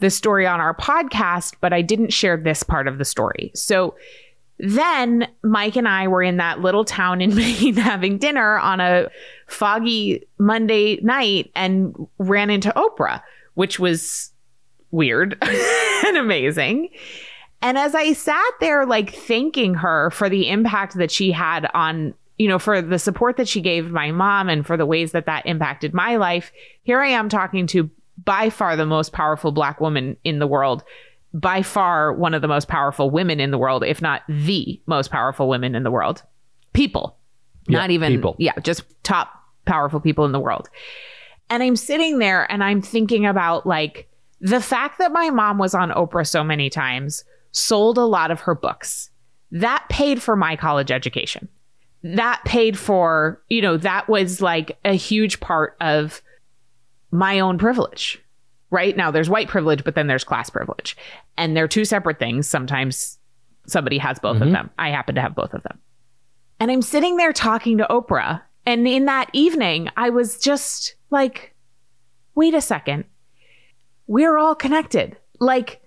the 0.00 0.10
story 0.10 0.46
on 0.46 0.60
our 0.60 0.74
podcast, 0.74 1.54
but 1.60 1.72
I 1.72 1.82
didn't 1.82 2.12
share 2.12 2.36
this 2.36 2.62
part 2.62 2.88
of 2.88 2.98
the 2.98 3.04
story. 3.04 3.52
So 3.54 3.94
then 4.62 5.26
Mike 5.42 5.76
and 5.76 5.88
I 5.88 6.08
were 6.08 6.22
in 6.22 6.36
that 6.36 6.60
little 6.60 6.84
town 6.84 7.20
in 7.20 7.34
Maine 7.34 7.76
having 7.76 8.18
dinner 8.18 8.58
on 8.58 8.80
a 8.80 9.08
foggy 9.46 10.26
Monday 10.38 11.00
night 11.02 11.50
and 11.54 11.94
ran 12.18 12.50
into 12.50 12.72
Oprah, 12.76 13.22
which 13.54 13.78
was 13.78 14.32
weird 14.90 15.36
and 16.06 16.16
amazing. 16.16 16.90
And 17.62 17.76
as 17.76 17.94
I 17.94 18.12
sat 18.12 18.52
there, 18.60 18.86
like 18.86 19.14
thanking 19.14 19.74
her 19.74 20.10
for 20.10 20.28
the 20.28 20.48
impact 20.48 20.96
that 20.96 21.10
she 21.10 21.30
had 21.30 21.68
on, 21.74 22.14
you 22.38 22.48
know, 22.48 22.58
for 22.58 22.80
the 22.80 22.98
support 22.98 23.36
that 23.36 23.48
she 23.48 23.60
gave 23.60 23.90
my 23.90 24.12
mom 24.12 24.48
and 24.48 24.66
for 24.66 24.76
the 24.76 24.86
ways 24.86 25.12
that 25.12 25.26
that 25.26 25.46
impacted 25.46 25.92
my 25.92 26.16
life, 26.16 26.52
here 26.82 27.00
I 27.00 27.08
am 27.08 27.28
talking 27.28 27.66
to 27.68 27.90
by 28.24 28.50
far 28.50 28.76
the 28.76 28.86
most 28.86 29.12
powerful 29.12 29.52
Black 29.52 29.80
woman 29.80 30.16
in 30.24 30.38
the 30.38 30.46
world 30.46 30.84
by 31.32 31.62
far 31.62 32.12
one 32.12 32.34
of 32.34 32.42
the 32.42 32.48
most 32.48 32.68
powerful 32.68 33.10
women 33.10 33.38
in 33.40 33.50
the 33.50 33.58
world, 33.58 33.84
if 33.84 34.02
not 34.02 34.22
the 34.28 34.80
most 34.86 35.10
powerful 35.10 35.48
women 35.48 35.74
in 35.74 35.82
the 35.84 35.90
world. 35.90 36.22
People, 36.72 37.16
Yeah, 37.68 37.78
not 37.78 37.90
even, 37.90 38.12
people. 38.12 38.36
yeah, 38.38 38.52
just 38.62 38.82
top 39.02 39.32
powerful 39.64 40.00
people 40.00 40.24
in 40.24 40.32
the 40.32 40.40
world. 40.40 40.68
And 41.48 41.62
I'm 41.62 41.76
sitting 41.76 42.18
there 42.18 42.50
and 42.50 42.62
I'm 42.64 42.80
thinking 42.82 43.26
about 43.26 43.66
like 43.66 44.08
the 44.40 44.60
fact 44.60 44.98
that 44.98 45.12
my 45.12 45.30
mom 45.30 45.58
was 45.58 45.74
on 45.74 45.90
Oprah 45.90 46.26
so 46.26 46.42
many 46.42 46.70
times, 46.70 47.24
sold 47.52 47.98
a 47.98 48.04
lot 48.04 48.30
of 48.30 48.40
her 48.40 48.54
books. 48.54 49.10
That 49.52 49.84
paid 49.88 50.22
for 50.22 50.36
my 50.36 50.56
college 50.56 50.90
education. 50.90 51.48
That 52.02 52.40
paid 52.44 52.78
for, 52.78 53.42
you 53.48 53.60
know, 53.60 53.76
that 53.76 54.08
was 54.08 54.40
like 54.40 54.78
a 54.84 54.94
huge 54.94 55.40
part 55.40 55.76
of 55.80 56.22
my 57.10 57.40
own 57.40 57.58
privilege 57.58 58.19
right? 58.70 58.96
Now 58.96 59.10
there's 59.10 59.28
white 59.30 59.48
privilege 59.48 59.84
but 59.84 59.94
then 59.94 60.06
there's 60.06 60.24
class 60.24 60.48
privilege. 60.50 60.96
And 61.36 61.56
they're 61.56 61.68
two 61.68 61.84
separate 61.84 62.18
things. 62.18 62.48
Sometimes 62.48 63.18
somebody 63.66 63.98
has 63.98 64.18
both 64.18 64.40
of 64.40 64.48
Mhm. 64.48 64.52
them. 64.52 64.70
I 64.78 64.90
happen 64.90 65.14
to 65.16 65.20
have 65.20 65.34
both 65.34 65.54
of 65.54 65.62
them. 65.62 65.78
And 66.58 66.70
i'm 66.70 66.82
sitting 66.82 67.16
there 67.16 67.32
talking 67.32 67.78
to 67.78 67.86
oprah. 67.90 68.42
And 68.66 68.86
in 68.86 69.06
that 69.06 69.30
evening 69.32 69.88
i 69.96 70.10
was 70.10 70.38
just 70.38 70.94
like 71.10 71.54
wait 72.34 72.54
a 72.54 72.60
second. 72.60 73.04
We're 74.06 74.38
all 74.38 74.54
connected. 74.54 75.16
Like 75.40 75.80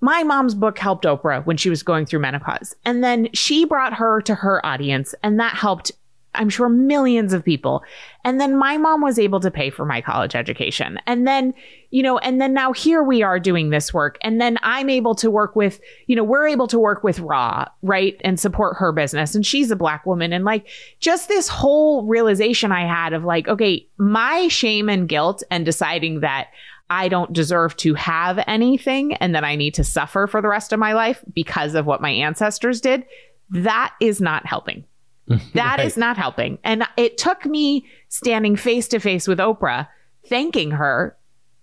my 0.00 0.22
mom's 0.22 0.54
book 0.54 0.78
helped 0.78 1.04
Oprah 1.04 1.44
when 1.44 1.56
she 1.56 1.70
was 1.70 1.82
going 1.82 2.06
through 2.06 2.20
menopause. 2.20 2.74
And 2.84 3.02
then 3.02 3.28
she 3.32 3.64
brought 3.64 3.94
her 3.94 4.20
to 4.22 4.34
her 4.34 4.64
audience, 4.64 5.14
and 5.22 5.40
that 5.40 5.54
helped, 5.54 5.90
I'm 6.38 6.48
sure, 6.48 6.68
millions 6.68 7.32
of 7.32 7.44
people. 7.44 7.82
And 8.24 8.40
then 8.40 8.56
my 8.56 8.76
mom 8.76 9.02
was 9.02 9.18
able 9.18 9.40
to 9.40 9.50
pay 9.50 9.70
for 9.70 9.84
my 9.84 10.00
college 10.00 10.34
education. 10.34 10.98
And 11.06 11.26
then, 11.26 11.52
you 11.90 12.02
know, 12.02 12.18
and 12.18 12.40
then 12.40 12.54
now 12.54 12.72
here 12.72 13.02
we 13.02 13.22
are 13.22 13.40
doing 13.40 13.70
this 13.70 13.92
work. 13.92 14.16
And 14.22 14.40
then 14.40 14.56
I'm 14.62 14.88
able 14.88 15.14
to 15.16 15.30
work 15.30 15.56
with, 15.56 15.80
you 16.06 16.16
know, 16.16 16.24
we're 16.24 16.46
able 16.46 16.68
to 16.68 16.78
work 16.78 17.02
with 17.02 17.20
Rha, 17.20 17.66
right? 17.82 18.20
And 18.24 18.38
support 18.38 18.76
her 18.76 18.92
business. 18.92 19.34
And 19.34 19.44
she's 19.44 19.70
a 19.70 19.76
black 19.76 20.06
woman. 20.06 20.32
And 20.32 20.44
like 20.44 20.68
just 21.00 21.28
this 21.28 21.48
whole 21.48 22.04
realization 22.06 22.72
I 22.72 22.86
had 22.86 23.12
of 23.12 23.24
like, 23.24 23.48
okay, 23.48 23.86
my 23.98 24.48
shame 24.48 24.88
and 24.88 25.08
guilt 25.08 25.42
and 25.50 25.64
deciding 25.64 26.20
that 26.20 26.48
I 26.90 27.08
don't 27.08 27.32
deserve 27.32 27.76
to 27.78 27.94
have 27.94 28.42
anything 28.46 29.14
and 29.14 29.34
that 29.34 29.44
I 29.44 29.56
need 29.56 29.74
to 29.74 29.84
suffer 29.84 30.26
for 30.26 30.40
the 30.40 30.48
rest 30.48 30.72
of 30.72 30.78
my 30.78 30.94
life 30.94 31.22
because 31.34 31.74
of 31.74 31.86
what 31.86 32.00
my 32.00 32.10
ancestors 32.10 32.80
did, 32.80 33.04
that 33.50 33.94
is 34.00 34.20
not 34.20 34.46
helping. 34.46 34.84
That 35.54 35.80
is 35.80 35.92
Right. 35.96 36.00
not 36.00 36.16
helping. 36.16 36.58
And 36.64 36.84
it 36.96 37.18
took 37.18 37.44
me 37.44 37.86
standing 38.08 38.56
face 38.56 38.88
to 38.88 38.98
face 38.98 39.28
with 39.28 39.38
Oprah 39.38 39.88
thanking 40.26 40.70
her 40.72 41.16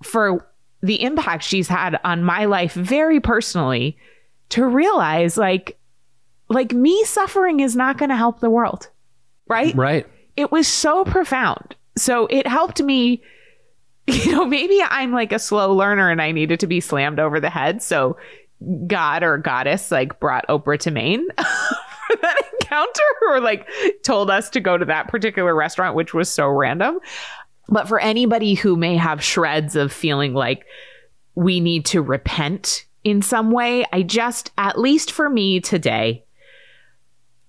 for 0.04 0.48
the 0.82 1.02
impact 1.02 1.44
she's 1.44 1.68
had 1.68 2.00
on 2.04 2.24
my 2.24 2.46
life 2.46 2.74
very 2.74 3.20
personally 3.20 3.98
to 4.50 4.66
realize 4.66 5.38
like 5.38 5.78
like 6.48 6.74
me 6.74 7.04
suffering 7.06 7.60
is 7.60 7.76
not 7.76 7.98
going 7.98 8.10
to 8.10 8.16
help 8.16 8.40
the 8.40 8.50
world. 8.52 8.90
Right? 9.48 9.74
Right. 9.76 10.06
It 10.38 10.52
was 10.52 10.68
so 10.68 11.04
profound. 11.06 11.76
So 11.98 12.28
it 12.28 12.46
helped 12.46 12.82
me 12.82 13.22
you 14.08 14.32
know, 14.34 14.46
maybe 14.46 14.80
I'm 14.88 15.12
like 15.12 15.32
a 15.32 15.40
slow 15.40 15.74
learner 15.74 16.12
and 16.12 16.22
I 16.22 16.32
needed 16.32 16.60
to 16.60 16.68
be 16.68 16.80
slammed 16.80 17.20
over 17.20 17.40
the 17.40 17.50
head. 17.50 17.82
So 17.82 18.18
God 18.86 19.24
or 19.24 19.40
goddess 19.40 19.90
like 19.92 20.20
brought 20.20 20.48
Oprah 20.48 20.78
to 20.82 20.92
Maine 20.92 21.28
encounter 22.66 23.02
or 23.30 23.40
like 23.40 23.68
told 24.04 24.30
us 24.30 24.50
to 24.52 24.60
go 24.60 24.78
to 24.78 24.86
that 24.86 25.08
particular 25.08 25.54
restaurant, 25.56 25.96
which 25.96 26.14
was 26.14 26.30
so 26.30 26.48
random. 26.48 27.00
But 27.68 27.88
for 27.88 28.00
anybody 28.00 28.54
who 28.54 28.76
may 28.76 28.96
have 28.96 29.24
shreds 29.24 29.76
of 29.76 29.92
feeling 29.92 30.34
like 30.34 30.66
we 31.34 31.60
need 31.60 31.86
to 31.86 32.02
repent 32.02 32.86
in 33.04 33.22
some 33.22 33.52
way, 33.52 33.86
I 33.92 34.04
just, 34.04 34.52
at 34.58 34.80
least 34.80 35.12
for 35.12 35.30
me 35.30 35.60
today, 35.60 36.24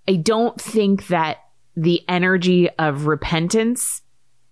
I 0.09 0.17
don't 0.17 0.61
think 0.61 1.09
that 1.09 1.39
the 1.77 2.03
energy 2.09 2.71
of 2.79 3.07
repentance 3.07 4.03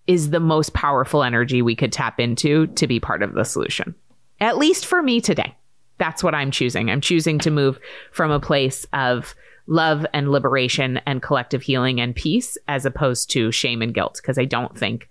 is 0.07 0.31
the 0.31 0.41
most 0.41 0.75
powerful 0.75 1.23
energy 1.23 1.63
we 1.63 1.77
could 1.77 1.93
tap 1.93 2.21
into 2.21 2.67
to 2.69 2.87
be 2.87 3.01
part 3.01 3.23
of 3.23 3.33
the 3.33 3.45
solution. 3.45 3.95
At 4.41 4.59
least 4.59 4.85
for 4.85 5.03
me 5.03 5.21
today. 5.21 5.57
That's 5.97 6.23
what 6.23 6.35
I'm 6.35 6.51
choosing. 6.51 6.91
I'm 6.91 7.01
choosing 7.01 7.39
to 7.41 7.51
move 7.51 7.79
from 8.13 8.31
a 8.31 8.41
place 8.41 8.85
of 8.93 9.35
love 9.67 10.07
and 10.13 10.31
liberation 10.31 11.01
and 11.07 11.23
collective 11.23 11.63
healing 11.63 12.01
and 12.01 12.15
peace 12.15 12.59
as 12.69 12.85
opposed 12.85 13.31
to 13.31 13.51
shame 13.51 13.83
and 13.83 13.95
guilt 13.95 14.21
because 14.23 14.39
I 14.39 14.45
don't 14.45 14.77
think 14.79 15.09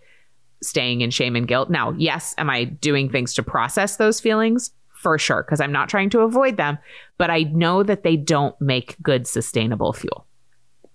staying 0.62 1.02
in 1.02 1.10
shame 1.10 1.36
and 1.36 1.48
guilt. 1.48 1.70
Now, 1.70 1.92
yes, 1.92 2.34
am 2.38 2.50
I 2.50 2.66
doing 2.66 3.10
things 3.10 3.34
to 3.36 3.44
process 3.44 3.98
those 3.98 4.20
feelings? 4.20 4.72
For 4.94 5.18
sure, 5.18 5.44
because 5.44 5.60
I'm 5.60 5.74
not 5.74 5.90
trying 5.90 6.10
to 6.12 6.22
avoid 6.22 6.56
them, 6.56 6.78
but 7.18 7.30
I 7.30 7.44
know 7.44 7.84
that 7.84 8.04
they 8.04 8.16
don't 8.16 8.60
make 8.62 8.96
good 9.04 9.28
sustainable 9.28 9.92
fuel. 9.92 10.26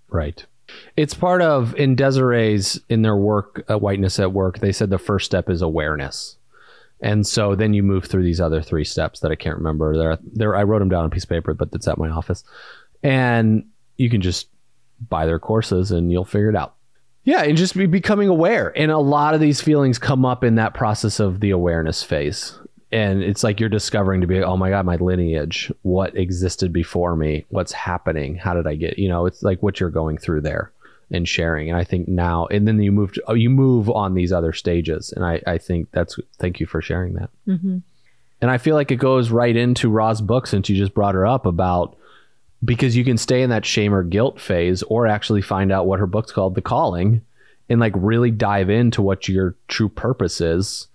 Right. 0.09 0.46
It's 0.96 1.14
part 1.14 1.42
of 1.42 1.74
in 1.74 1.94
Desiree's 1.94 2.80
in 2.88 3.02
their 3.02 3.16
work, 3.16 3.64
uh, 3.68 3.78
whiteness 3.78 4.18
at 4.18 4.32
work. 4.32 4.61
They 4.61 4.72
said 4.72 4.90
the 4.90 4.98
first 4.98 5.26
step 5.26 5.50
is 5.50 5.61
awareness, 5.62 6.36
and 7.00 7.26
so 7.26 7.54
then 7.54 7.74
you 7.74 7.82
move 7.82 8.06
through 8.06 8.24
these 8.24 8.40
other 8.40 8.62
three 8.62 8.84
steps 8.84 9.20
that 9.20 9.30
I 9.30 9.34
can't 9.34 9.59
remember. 9.59 9.96
There, 9.96 10.18
there. 10.32 10.56
I 10.56 10.62
wrote 10.62 10.80
them 10.80 10.88
down 10.88 11.00
on 11.00 11.06
a 11.06 11.11
piece 11.11 11.24
of 11.24 11.30
paper, 11.30 11.54
but 11.54 11.68
it's 11.72 11.88
at 11.88 11.98
my 11.98 12.09
office, 12.09 12.44
and 13.03 13.64
you 13.96 14.11
can 14.11 14.20
just 14.20 14.49
buy 15.09 15.26
their 15.26 15.38
courses 15.38 15.90
and 15.90 16.11
you'll 16.11 16.24
figure 16.24 16.51
it 16.51 16.57
out. 16.57 16.74
Yeah, 17.24 17.42
and 17.42 17.59
just 17.59 17.76
be 17.76 17.86
becoming 17.86 18.28
aware. 18.28 18.72
And 18.76 18.90
a 18.90 18.99
lot 18.99 19.34
of 19.34 19.40
these 19.40 19.61
feelings 19.61 19.99
come 19.99 20.24
up 20.24 20.42
in 20.42 20.55
that 20.55 20.72
process 20.72 21.20
of 21.20 21.40
the 21.40 21.51
awareness 21.51 22.03
phase. 22.03 22.59
And 22.90 23.22
it's 23.22 23.44
like 23.44 23.61
you're 23.61 23.68
discovering 23.68 24.22
to 24.22 24.26
be, 24.26 24.42
oh 24.42 24.57
my 24.57 24.70
God, 24.70 24.86
my 24.86 24.96
lineage, 24.96 25.70
what 25.82 26.16
existed 26.16 26.72
before 26.72 27.16
me, 27.16 27.44
what's 27.51 27.72
happening, 27.72 28.36
how 28.36 28.55
did 28.55 28.66
I 28.66 28.76
get, 28.76 28.99
you 28.99 29.11
know, 29.11 29.26
it's 29.26 29.42
like 29.42 29.62
what 29.62 29.78
you're 29.78 29.90
going 29.90 30.16
through 30.16 30.40
there 30.40 30.72
and 31.11 31.28
sharing. 31.28 31.68
And 31.68 31.78
I 31.78 31.84
think 31.84 32.09
now, 32.09 32.46
and 32.46 32.66
then 32.66 32.80
you 32.80 32.90
move, 32.90 33.12
to, 33.12 33.22
oh, 33.28 33.34
you 33.34 33.51
move 33.51 33.90
on 33.90 34.14
these 34.14 34.32
other 34.32 34.55
stages. 34.55 35.12
And 35.12 35.22
I, 35.22 35.42
I 35.46 35.59
think 35.59 35.88
that's, 35.92 36.18
thank 36.38 36.61
you 36.61 36.66
for 36.66 36.80
sharing 36.80 37.12
that. 37.14 37.28
Mm-hmm. 37.46 37.78
And 38.40 38.51
I 38.51 38.57
feel 38.57 38.74
like 38.74 38.90
it 38.90 38.96
goes 38.96 39.30
right 39.30 39.55
into 39.55 39.90
Rha's 39.90 40.22
book 40.22 40.46
since 40.46 40.70
you 40.70 40.76
just 40.76 40.94
brought 40.94 41.14
her 41.14 41.26
up 41.26 41.44
about 41.44 41.94
because 42.64 42.96
you 42.96 43.04
can 43.04 43.16
stay 43.16 43.42
in 43.42 43.50
that 43.50 43.64
shame 43.64 43.94
or 43.94 44.02
guilt 44.02 44.40
phase 44.40 44.82
or 44.84 45.06
actually 45.06 45.42
find 45.42 45.70
out 45.72 45.86
what 45.86 46.00
her 46.00 46.06
book's 46.06 46.32
called 46.32 46.54
the 46.54 46.62
calling 46.62 47.22
and 47.68 47.80
like 47.80 47.92
really 47.96 48.30
dive 48.30 48.68
into 48.70 49.02
what 49.02 49.28
your 49.28 49.54
true 49.68 49.88
purpose 49.88 50.40
is 50.40 50.88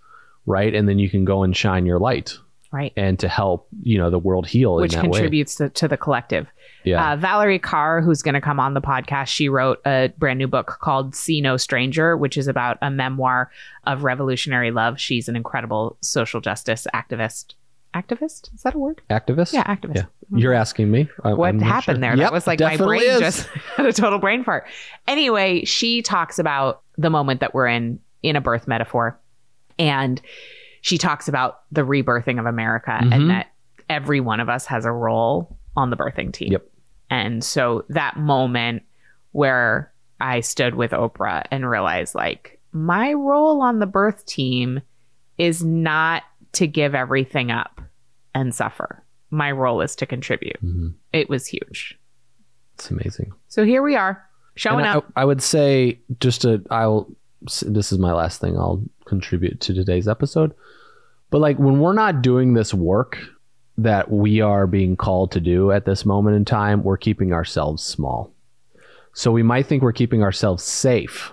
right 0.46 0.74
and 0.76 0.90
then 0.90 1.00
you 1.00 1.10
can 1.10 1.24
go 1.26 1.44
and 1.44 1.56
shine 1.56 1.86
your 1.86 2.00
light 2.00 2.38
Right. 2.72 2.92
and 2.98 3.20
to 3.20 3.28
help 3.28 3.68
you 3.84 4.00
know 4.00 4.10
the 4.10 4.18
world 4.18 4.48
heal 4.48 4.76
Which 4.78 4.94
in 4.96 5.02
that 5.04 5.06
way 5.12 5.20
contributes 5.20 5.54
to, 5.56 5.70
to 5.70 5.88
the 5.88 5.96
collective. 5.96 6.48
yeah 6.84 7.12
Uh, 7.14 7.18
Valarie 7.18 7.62
Kaur, 7.62 8.04
who's 8.04 8.24
going 8.24 8.34
to 8.34 8.42
come 8.42 8.60
on 8.60 8.74
the 8.74 8.82
podcast, 8.82 9.28
she 9.28 9.48
wrote 9.48 9.80
a 9.86 10.12
brand 10.18 10.40
new 10.40 10.48
book 10.48 10.80
called 10.82 11.14
See 11.16 11.40
No 11.40 11.56
Stranger, 11.56 12.18
which 12.18 12.36
is 12.36 12.48
about 12.48 12.80
a 12.82 12.90
memoir 12.90 13.52
of 13.86 14.04
revolutionary 14.04 14.72
love. 14.72 15.00
She's 15.00 15.30
an 15.30 15.36
incredible 15.36 15.98
social 16.02 16.42
justice 16.42 16.88
activist. 16.96 17.54
Activist? 17.94 18.54
Is 18.54 18.64
that 18.64 18.74
a 18.74 18.78
word? 18.80 19.02
activist 19.10 19.54
Yeah, 19.54 19.64
activist. 19.64 19.96
yeah 19.96 20.04
you're 20.36 20.54
asking 20.54 20.90
me 20.90 21.08
I- 21.24 21.34
what 21.34 21.50
I'm 21.50 21.60
happened 21.60 21.98
sure. 21.98 22.02
there? 22.02 22.12
Yep, 22.18 22.20
that 22.26 22.34
was 22.34 22.48
like 22.48 22.60
my 22.60 22.76
brain 22.78 23.02
is. 23.04 23.20
just 23.20 23.48
had 23.78 23.86
a 23.86 23.94
total 23.94 24.18
brain 24.20 24.44
fart. 24.44 24.66
Anyway, 25.08 25.64
she 25.66 26.02
talks 26.02 26.40
about 26.40 26.82
the 26.98 27.10
moment 27.10 27.40
that 27.42 27.54
we're 27.54 27.68
in 27.68 28.00
in 28.24 28.36
a 28.36 28.42
birth 28.42 28.68
metaphor. 28.68 29.20
And 29.78 30.22
she 30.82 30.98
talks 30.98 31.28
about 31.28 31.62
the 31.72 31.82
rebirthing 31.82 32.40
of 32.40 32.46
America 32.46 32.98
Mhm. 33.02 33.14
and 33.14 33.30
that 33.30 33.48
every 33.90 34.20
one 34.22 34.40
of 34.40 34.50
us 34.50 34.66
has 34.68 34.86
a 34.86 34.92
role 34.92 35.58
on 35.76 35.90
the 35.90 35.98
birthing 35.98 36.32
team. 36.34 36.52
Yep. 36.54 36.66
And 37.10 37.44
so 37.44 37.86
that 37.90 38.18
moment 38.18 38.84
where 39.34 39.92
I 40.20 40.40
stood 40.40 40.76
with 40.76 40.92
Oprah 40.92 41.44
and 41.52 41.70
realized 41.70 42.16
like 42.16 42.60
my 42.72 43.14
role 43.14 43.62
on 43.62 43.80
the 43.80 43.86
birth 43.86 44.26
team 44.26 44.82
is 45.38 45.64
not 45.64 46.24
to 46.54 46.66
give 46.68 46.96
everything 46.96 47.52
up 47.52 47.82
and 48.34 48.54
suffer. 48.54 49.04
My 49.30 49.52
role 49.52 49.82
is 49.82 49.96
to 49.98 50.06
contribute. 50.06 50.64
Mhm. 50.64 50.94
It 51.12 51.30
was 51.30 51.48
huge. 51.48 51.98
it's 52.76 52.90
amazing 52.90 53.32
So 53.50 53.64
here 53.66 53.82
we 53.84 53.96
are, 53.96 54.24
showing 54.56 54.86
And 54.86 54.98
up. 54.98 55.06
I, 55.16 55.22
I 55.22 55.26
would 55.26 55.42
say 55.42 56.00
just 56.20 56.42
to 56.42 56.64
I'll 56.72 57.08
this 57.66 57.92
is 57.92 58.00
my 58.00 58.14
last 58.14 58.40
thing 58.42 58.58
I'll 58.58 58.82
contribute 59.06 59.60
to 59.62 59.74
today's 59.74 60.08
episode. 60.08 60.54
But 61.30 61.40
like 61.42 61.58
when 61.60 61.80
we're 61.80 61.94
not 61.94 62.22
doing 62.22 62.54
this 62.54 62.74
work 62.74 63.18
that 63.78 64.10
we 64.12 64.40
are 64.40 64.66
being 64.68 64.96
called 64.96 65.32
to 65.32 65.40
do 65.40 65.72
at 65.72 65.86
this 65.86 66.06
moment 66.06 66.36
in 66.38 66.46
time, 66.46 66.84
we're 66.84 66.98
keeping 66.98 67.34
ourselves 67.34 67.84
small. 67.84 68.32
So 69.14 69.32
we 69.32 69.44
might 69.44 69.66
think 69.68 69.82
we're 69.84 69.92
keeping 69.94 70.24
ourselves 70.24 70.64
safe 70.64 71.32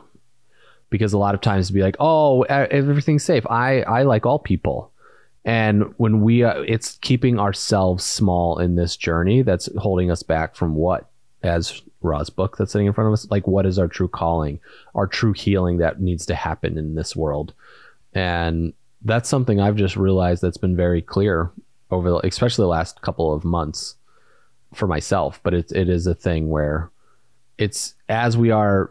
because 0.90 1.12
a 1.12 1.18
lot 1.18 1.34
of 1.34 1.40
times 1.40 1.68
to 1.68 1.72
be 1.72 1.82
like, 1.82 1.96
"Oh, 2.00 2.42
everything's 2.42 3.24
safe. 3.24 3.46
I 3.48 3.82
I 3.82 4.02
like 4.02 4.26
all 4.26 4.38
people." 4.38 4.89
And 5.44 5.94
when 5.96 6.20
we 6.20 6.44
uh, 6.44 6.60
it's 6.62 6.98
keeping 6.98 7.38
ourselves 7.38 8.04
small 8.04 8.58
in 8.58 8.74
this 8.74 8.96
journey 8.96 9.42
that's 9.42 9.68
holding 9.78 10.10
us 10.10 10.22
back 10.22 10.54
from 10.54 10.74
what 10.74 11.08
as 11.42 11.82
Rha's 12.02 12.30
book 12.30 12.56
that's 12.56 12.72
sitting 12.72 12.86
in 12.86 12.92
front 12.92 13.08
of 13.08 13.14
us, 13.14 13.30
like 13.30 13.46
what 13.46 13.66
is 13.66 13.78
our 13.78 13.88
true 13.88 14.08
calling, 14.08 14.60
our 14.94 15.06
true 15.06 15.32
healing 15.32 15.78
that 15.78 16.00
needs 16.00 16.26
to 16.26 16.34
happen 16.34 16.76
in 16.76 16.94
this 16.94 17.16
world. 17.16 17.54
And 18.14 18.72
that's 19.02 19.28
something 19.28 19.60
I've 19.60 19.76
just 19.76 19.96
realized 19.96 20.42
that's 20.42 20.58
been 20.58 20.76
very 20.76 21.00
clear 21.00 21.50
over, 21.90 22.10
the, 22.10 22.26
especially 22.26 22.64
the 22.64 22.68
last 22.68 23.00
couple 23.02 23.32
of 23.32 23.44
months 23.44 23.96
for 24.74 24.86
myself. 24.86 25.40
But 25.42 25.54
it, 25.54 25.72
it 25.72 25.88
is 25.88 26.06
a 26.06 26.14
thing 26.14 26.48
where 26.48 26.90
it's 27.56 27.94
as 28.08 28.36
we 28.36 28.50
are 28.50 28.90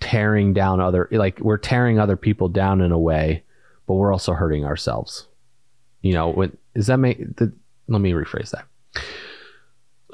tearing 0.00 0.52
down 0.52 0.80
other, 0.80 1.08
like 1.10 1.40
we're 1.40 1.58
tearing 1.58 1.98
other 1.98 2.16
people 2.16 2.48
down 2.48 2.80
in 2.80 2.92
a 2.92 2.98
way, 2.98 3.42
but 3.86 3.94
we're 3.94 4.12
also 4.12 4.34
hurting 4.34 4.64
ourselves. 4.64 5.27
You 6.02 6.12
know, 6.12 6.30
when, 6.30 6.56
that 6.74 6.98
make, 6.98 7.36
the, 7.36 7.52
let 7.88 8.00
me 8.00 8.12
rephrase 8.12 8.50
that. 8.50 8.66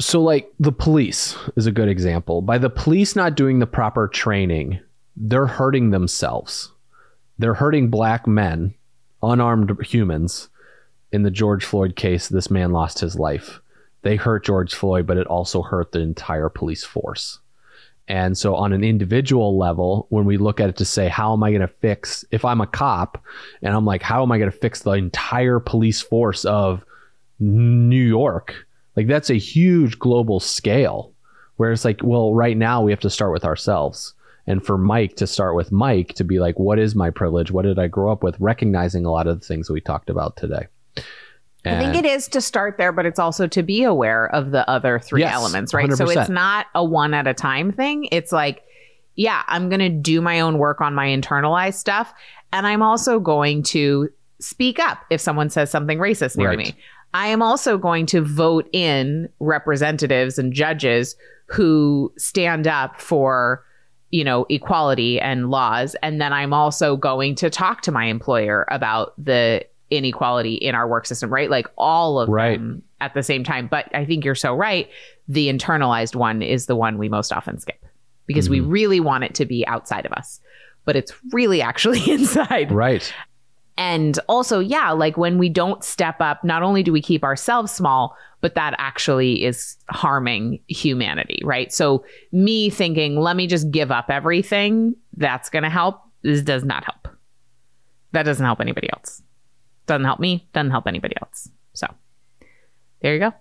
So 0.01 0.21
like 0.21 0.51
the 0.59 0.73
police 0.73 1.37
is 1.57 1.67
a 1.67 1.73
good 1.73 1.89
example. 1.89 2.43
By 2.43 2.59
the 2.59 2.71
police 2.71 3.15
not 3.15 3.37
doing 3.37 3.59
the 3.59 3.67
proper 3.67 4.09
training 4.09 4.81
they're 5.17 5.47
hurting 5.47 5.91
themselves. 5.91 6.73
They're 7.39 7.55
hurting 7.55 7.89
black 7.89 8.27
men 8.27 8.75
unarmed 9.23 9.73
humans. 9.85 10.49
In 11.13 11.23
the 11.23 11.31
george 11.31 11.65
floyd 11.65 11.95
case 11.95 12.29
this 12.29 12.51
man 12.51 12.73
lost 12.73 12.99
his 12.99 13.17
life. 13.17 13.61
They 14.03 14.17
hurt 14.17 14.45
george 14.45 14.75
floyd 14.75 15.07
but 15.07 15.17
it 15.17 15.29
also 15.29 15.63
hurt 15.63 15.93
the 15.93 16.01
entire 16.01 16.49
police 16.49 16.85
force 16.85 17.39
and 18.09 18.37
so 18.37 18.55
on 18.55 18.73
an 18.73 18.85
individual 18.85 19.59
level 19.59 20.07
when 20.11 20.25
we 20.25 20.37
look 20.37 20.61
at 20.61 20.69
it 20.69 20.77
to 20.77 20.85
say 20.85 21.09
how 21.09 21.33
am 21.33 21.43
i 21.43 21.51
going 21.51 21.61
to 21.61 21.69
fix 21.69 22.25
if 22.31 22.45
i'm 22.45 22.61
a 22.61 22.67
cop 22.67 23.23
and 23.63 23.75
i'm 23.75 23.85
like 23.85 24.03
how 24.03 24.23
am 24.23 24.31
i 24.31 24.39
going 24.39 24.51
to 24.51 24.57
fix 24.57 24.83
the 24.83 24.93
entire 24.93 25.59
police 25.59 26.03
force 26.03 26.45
of 26.45 26.85
new 27.41 27.97
york 27.97 28.67
like 28.97 29.07
that's 29.07 29.31
a 29.31 29.39
huge 29.39 29.99
global 29.99 30.41
scale 30.41 31.15
where 31.57 31.73
it's 31.73 31.85
like, 31.85 32.01
well, 32.03 32.35
right 32.35 32.57
now 32.57 32.83
we 32.83 32.93
have 32.93 33.01
to 33.01 33.11
start 33.11 33.33
with 33.33 33.45
ourselves. 33.45 34.15
And 34.47 34.65
for 34.65 34.77
Mike 34.77 35.17
to 35.17 35.27
start 35.27 35.55
with 35.55 35.73
Mike 35.73 36.15
to 36.15 36.25
be 36.25 36.39
like, 36.39 36.59
what 36.59 36.79
is 36.79 36.95
my 36.95 37.11
privilege? 37.11 37.51
What 37.51 37.63
did 37.63 37.79
I 37.79 37.87
grow 37.87 38.13
up 38.13 38.23
with? 38.23 38.39
Recognizing 38.39 39.05
a 39.05 39.11
lot 39.11 39.27
of 39.27 39.41
the 39.41 39.47
things 39.47 39.71
we 39.71 39.81
talked 39.81 40.11
about 40.11 40.37
today. 40.37 40.67
I 41.67 41.79
think 41.79 41.95
it 41.97 42.05
is 42.05 42.29
to 42.29 42.41
start 42.41 42.77
there, 42.79 42.93
but 42.93 43.07
it's 43.07 43.19
also 43.19 43.47
to 43.47 43.63
be 43.63 43.83
aware 43.85 44.27
of 44.35 44.51
the 44.51 44.69
other 44.69 44.99
three 44.99 45.21
Yes, 45.21 45.35
elements, 45.35 45.73
right? 45.75 45.91
So 45.93 46.07
100%. 46.07 46.17
it's 46.21 46.29
not 46.31 46.67
a 46.75 46.85
one 46.85 47.15
at 47.15 47.27
a 47.27 47.35
time 47.35 47.73
thing. 47.73 48.09
It's 48.13 48.33
like, 48.33 48.63
yeah, 49.17 49.43
I'm 49.47 49.69
going 49.69 49.81
to 49.81 49.89
do 49.89 50.21
my 50.21 50.41
own 50.41 50.59
work 50.59 50.81
on 50.81 50.95
my 50.95 51.07
internalized 51.07 51.75
stuff. 51.75 52.13
And 52.53 52.67
I'm 52.67 52.83
also 52.83 53.19
going 53.19 53.63
to 53.65 54.09
speak 54.41 54.79
up 54.79 54.99
if 55.11 55.21
someone 55.21 55.49
says 55.51 55.71
something 55.71 55.99
racist 55.99 56.37
near 56.37 56.49
Right. 56.49 56.59
me. 56.59 56.77
I 57.15 57.29
am 57.29 57.41
also 57.43 57.79
going 57.79 58.07
to 58.07 58.21
vote 58.21 58.69
in 58.73 59.29
representatives 59.41 60.39
and 60.39 60.53
judges 60.53 61.17
who 61.47 62.13
stand 62.19 62.67
up 62.67 63.01
for 63.01 63.65
you 64.11 64.23
know, 64.23 64.47
equality 64.49 65.19
and 65.21 65.51
laws. 65.51 65.97
And 66.01 66.21
then 66.21 66.33
I'm 66.33 66.53
also 66.53 66.97
going 66.97 67.35
to 67.37 67.51
talk 67.51 67.81
to 67.81 67.91
my 67.91 68.05
employer 68.05 68.65
about 68.71 69.13
the 69.19 69.65
inequality 69.97 70.55
in 70.55 70.75
our 70.75 70.89
work 70.89 71.07
system, 71.07 71.33
right? 71.33 71.51
Like 71.51 71.67
all 71.77 72.21
of 72.21 72.29
Right. 72.29 72.59
them 72.59 72.83
at 73.01 73.15
the 73.15 73.23
same 73.23 73.45
time. 73.45 73.67
But 73.67 73.89
I 73.95 74.05
think 74.05 74.25
you're 74.25 74.35
so 74.35 74.55
right. 74.55 74.89
The 75.29 75.49
internalized 75.49 76.15
one 76.15 76.43
is 76.43 76.67
the 76.67 76.77
one 76.77 76.99
we 76.99 77.09
most 77.09 77.33
often 77.33 77.59
skip 77.59 77.85
because 78.27 78.49
we 78.49 78.61
mm-hmm. 78.61 78.71
really 78.71 79.01
want 79.01 79.25
it 79.25 79.35
to 79.37 79.45
be 79.45 79.67
outside 79.67 80.07
of 80.07 80.13
us, 80.13 80.41
but 80.85 80.97
it's 80.97 81.13
really 81.33 81.61
actually 81.61 82.11
inside. 82.11 82.73
Right. 82.73 83.13
And 83.77 84.19
also, 84.29 84.61
yeah, 84.61 84.93
like 84.93 85.17
when 85.17 85.39
we 85.39 85.49
don't 85.49 85.83
step 85.83 86.21
up, 86.21 86.45
not 86.45 86.63
only 86.63 86.83
do 86.83 86.93
we 86.93 87.03
keep 87.03 87.25
ourselves 87.25 87.73
small, 87.73 88.17
but 88.41 88.55
that 88.55 88.75
actually 88.79 89.45
is 89.45 89.77
harming 89.91 90.61
humanity, 90.69 91.41
right? 91.45 91.73
So, 91.73 92.05
me 92.31 92.71
thinking, 92.71 93.19
let 93.19 93.37
me 93.37 93.47
just 93.47 93.71
give 93.71 93.91
up 93.91 94.11
everything, 94.11 94.95
that's 95.17 95.51
going 95.51 95.63
to 95.65 95.71
help, 95.71 96.03
this 96.23 96.43
does 96.43 96.63
not 96.63 96.85
help. 96.85 97.09
That 98.13 98.25
doesn't 98.25 98.45
help 98.45 98.61
anybody 98.61 98.89
else. 98.93 99.23
Doesn't 99.87 100.05
help 100.05 100.21
me, 100.21 100.49
doesn't 100.53 100.71
help 100.71 100.87
anybody 100.87 101.15
else. 101.21 101.51
So, 101.75 101.87
there 103.03 103.15
you 103.15 103.21
go. 103.21 103.33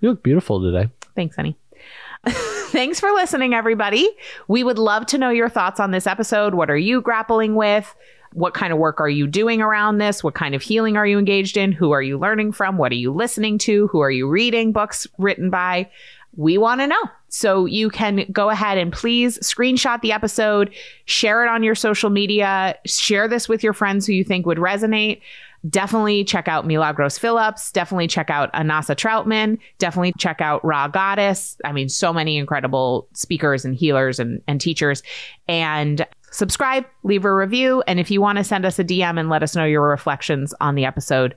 You 0.00 0.10
look 0.10 0.22
beautiful 0.22 0.60
today. 0.60 0.90
Thanks, 1.14 1.36
honey. 1.36 1.56
Thanks 2.26 3.00
for 3.00 3.10
listening, 3.12 3.54
everybody. 3.54 4.08
We 4.48 4.64
would 4.64 4.78
love 4.78 5.06
to 5.06 5.18
know 5.18 5.30
your 5.30 5.48
thoughts 5.48 5.80
on 5.80 5.92
this 5.92 6.06
episode. 6.06 6.54
What 6.54 6.68
are 6.68 6.76
you 6.76 7.00
grappling 7.00 7.54
with? 7.54 7.94
What 8.32 8.52
kind 8.52 8.72
of 8.72 8.78
work 8.78 9.00
are 9.00 9.08
you 9.08 9.26
doing 9.26 9.62
around 9.62 9.98
this? 9.98 10.22
What 10.22 10.34
kind 10.34 10.54
of 10.54 10.60
healing 10.60 10.96
are 10.96 11.06
you 11.06 11.18
engaged 11.18 11.56
in? 11.56 11.72
Who 11.72 11.92
are 11.92 12.02
you 12.02 12.18
learning 12.18 12.52
from? 12.52 12.76
What 12.76 12.92
are 12.92 12.96
you 12.96 13.12
listening 13.12 13.56
to? 13.58 13.86
Who 13.88 14.00
are 14.00 14.10
you 14.10 14.28
reading 14.28 14.72
books 14.72 15.06
written 15.16 15.48
by? 15.48 15.88
We 16.36 16.58
want 16.58 16.82
to 16.82 16.86
know. 16.86 17.02
So 17.28 17.64
you 17.64 17.88
can 17.88 18.26
go 18.30 18.50
ahead 18.50 18.76
and 18.76 18.92
please 18.92 19.38
screenshot 19.38 20.02
the 20.02 20.12
episode, 20.12 20.74
share 21.06 21.44
it 21.44 21.48
on 21.48 21.62
your 21.62 21.74
social 21.74 22.10
media, 22.10 22.76
share 22.84 23.26
this 23.26 23.48
with 23.48 23.62
your 23.62 23.72
friends 23.72 24.06
who 24.06 24.12
you 24.12 24.24
think 24.24 24.44
would 24.44 24.58
resonate 24.58 25.22
definitely 25.68 26.24
check 26.24 26.48
out 26.48 26.66
Milagros 26.66 27.18
Phillips. 27.18 27.72
Definitely 27.72 28.08
check 28.08 28.30
out 28.30 28.52
Anasa 28.52 28.94
Troutman. 28.94 29.58
Definitely 29.78 30.12
check 30.18 30.40
out 30.40 30.64
Rha 30.64 30.88
Goddess. 30.92 31.56
I 31.64 31.72
mean, 31.72 31.88
so 31.88 32.12
many 32.12 32.36
incredible 32.36 33.08
speakers 33.12 33.64
and 33.64 33.74
healers 33.74 34.18
and, 34.18 34.42
and 34.46 34.60
teachers. 34.60 35.02
And 35.48 36.06
subscribe, 36.30 36.84
leave 37.02 37.24
a 37.24 37.34
review. 37.34 37.82
And 37.86 37.98
if 37.98 38.10
you 38.10 38.20
want 38.20 38.38
to 38.38 38.44
send 38.44 38.64
us 38.64 38.78
a 38.78 38.84
DM 38.84 39.18
and 39.18 39.28
let 39.28 39.42
us 39.42 39.56
know 39.56 39.64
your 39.64 39.88
reflections 39.88 40.54
on 40.60 40.74
the 40.74 40.84
episode, 40.84 41.34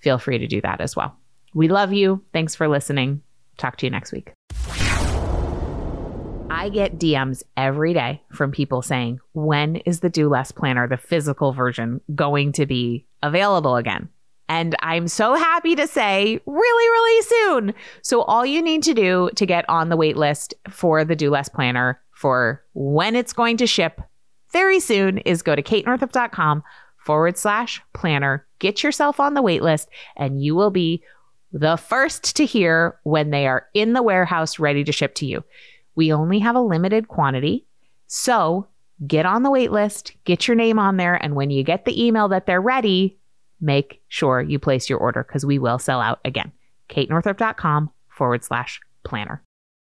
feel 0.00 0.18
free 0.18 0.38
to 0.38 0.46
do 0.46 0.60
that 0.60 0.80
as 0.80 0.94
well. 0.94 1.16
We 1.54 1.68
love 1.68 1.92
you. 1.92 2.22
Thanks 2.32 2.54
for 2.54 2.68
listening. 2.68 3.22
Talk 3.56 3.76
to 3.78 3.86
you 3.86 3.90
next 3.90 4.12
week. 4.12 4.32
I 6.56 6.70
get 6.70 6.98
DMs 6.98 7.42
every 7.58 7.92
day 7.92 8.22
from 8.32 8.50
people 8.50 8.80
saying, 8.80 9.20
when 9.34 9.76
is 9.76 10.00
the 10.00 10.08
Do 10.08 10.26
Less 10.30 10.52
Planner, 10.52 10.88
the 10.88 10.96
physical 10.96 11.52
version, 11.52 12.00
going 12.14 12.52
to 12.52 12.64
be 12.64 13.04
available 13.22 13.76
again? 13.76 14.08
And 14.48 14.74
I'm 14.80 15.06
so 15.06 15.34
happy 15.34 15.76
to 15.76 15.86
say, 15.86 16.40
really, 16.46 16.88
really 16.88 17.22
soon. 17.22 17.74
So, 18.00 18.22
all 18.22 18.46
you 18.46 18.62
need 18.62 18.82
to 18.84 18.94
do 18.94 19.28
to 19.34 19.44
get 19.44 19.68
on 19.68 19.90
the 19.90 19.98
wait 19.98 20.16
list 20.16 20.54
for 20.70 21.04
the 21.04 21.14
Do 21.14 21.28
Less 21.28 21.50
Planner 21.50 22.00
for 22.12 22.64
when 22.72 23.16
it's 23.16 23.34
going 23.34 23.58
to 23.58 23.66
ship 23.66 24.00
very 24.50 24.80
soon 24.80 25.18
is 25.18 25.42
go 25.42 25.56
to 25.56 25.62
katenorthrup.com 25.62 26.62
forward 26.96 27.36
slash 27.36 27.82
planner, 27.92 28.46
get 28.60 28.82
yourself 28.82 29.20
on 29.20 29.34
the 29.34 29.42
wait 29.42 29.62
list, 29.62 29.90
and 30.16 30.42
you 30.42 30.54
will 30.54 30.70
be 30.70 31.02
the 31.52 31.76
first 31.76 32.34
to 32.36 32.46
hear 32.46 32.98
when 33.02 33.30
they 33.30 33.46
are 33.46 33.66
in 33.74 33.92
the 33.92 34.02
warehouse 34.02 34.58
ready 34.58 34.84
to 34.84 34.92
ship 34.92 35.14
to 35.16 35.26
you. 35.26 35.44
We 35.96 36.12
only 36.12 36.38
have 36.38 36.54
a 36.54 36.60
limited 36.60 37.08
quantity. 37.08 37.66
So 38.06 38.68
get 39.06 39.26
on 39.26 39.42
the 39.42 39.50
wait 39.50 39.72
list, 39.72 40.12
get 40.24 40.46
your 40.46 40.54
name 40.54 40.78
on 40.78 40.96
there, 40.96 41.14
and 41.14 41.34
when 41.34 41.50
you 41.50 41.64
get 41.64 41.84
the 41.84 42.04
email 42.04 42.28
that 42.28 42.46
they're 42.46 42.60
ready, 42.60 43.18
make 43.60 44.00
sure 44.08 44.40
you 44.40 44.58
place 44.58 44.88
your 44.88 44.98
order 44.98 45.24
because 45.24 45.44
we 45.44 45.58
will 45.58 45.78
sell 45.78 46.00
out 46.00 46.20
again. 46.24 46.52
KateNorthrup.com 46.88 47.90
forward 48.08 48.44
slash 48.44 48.80
planner. 49.02 49.42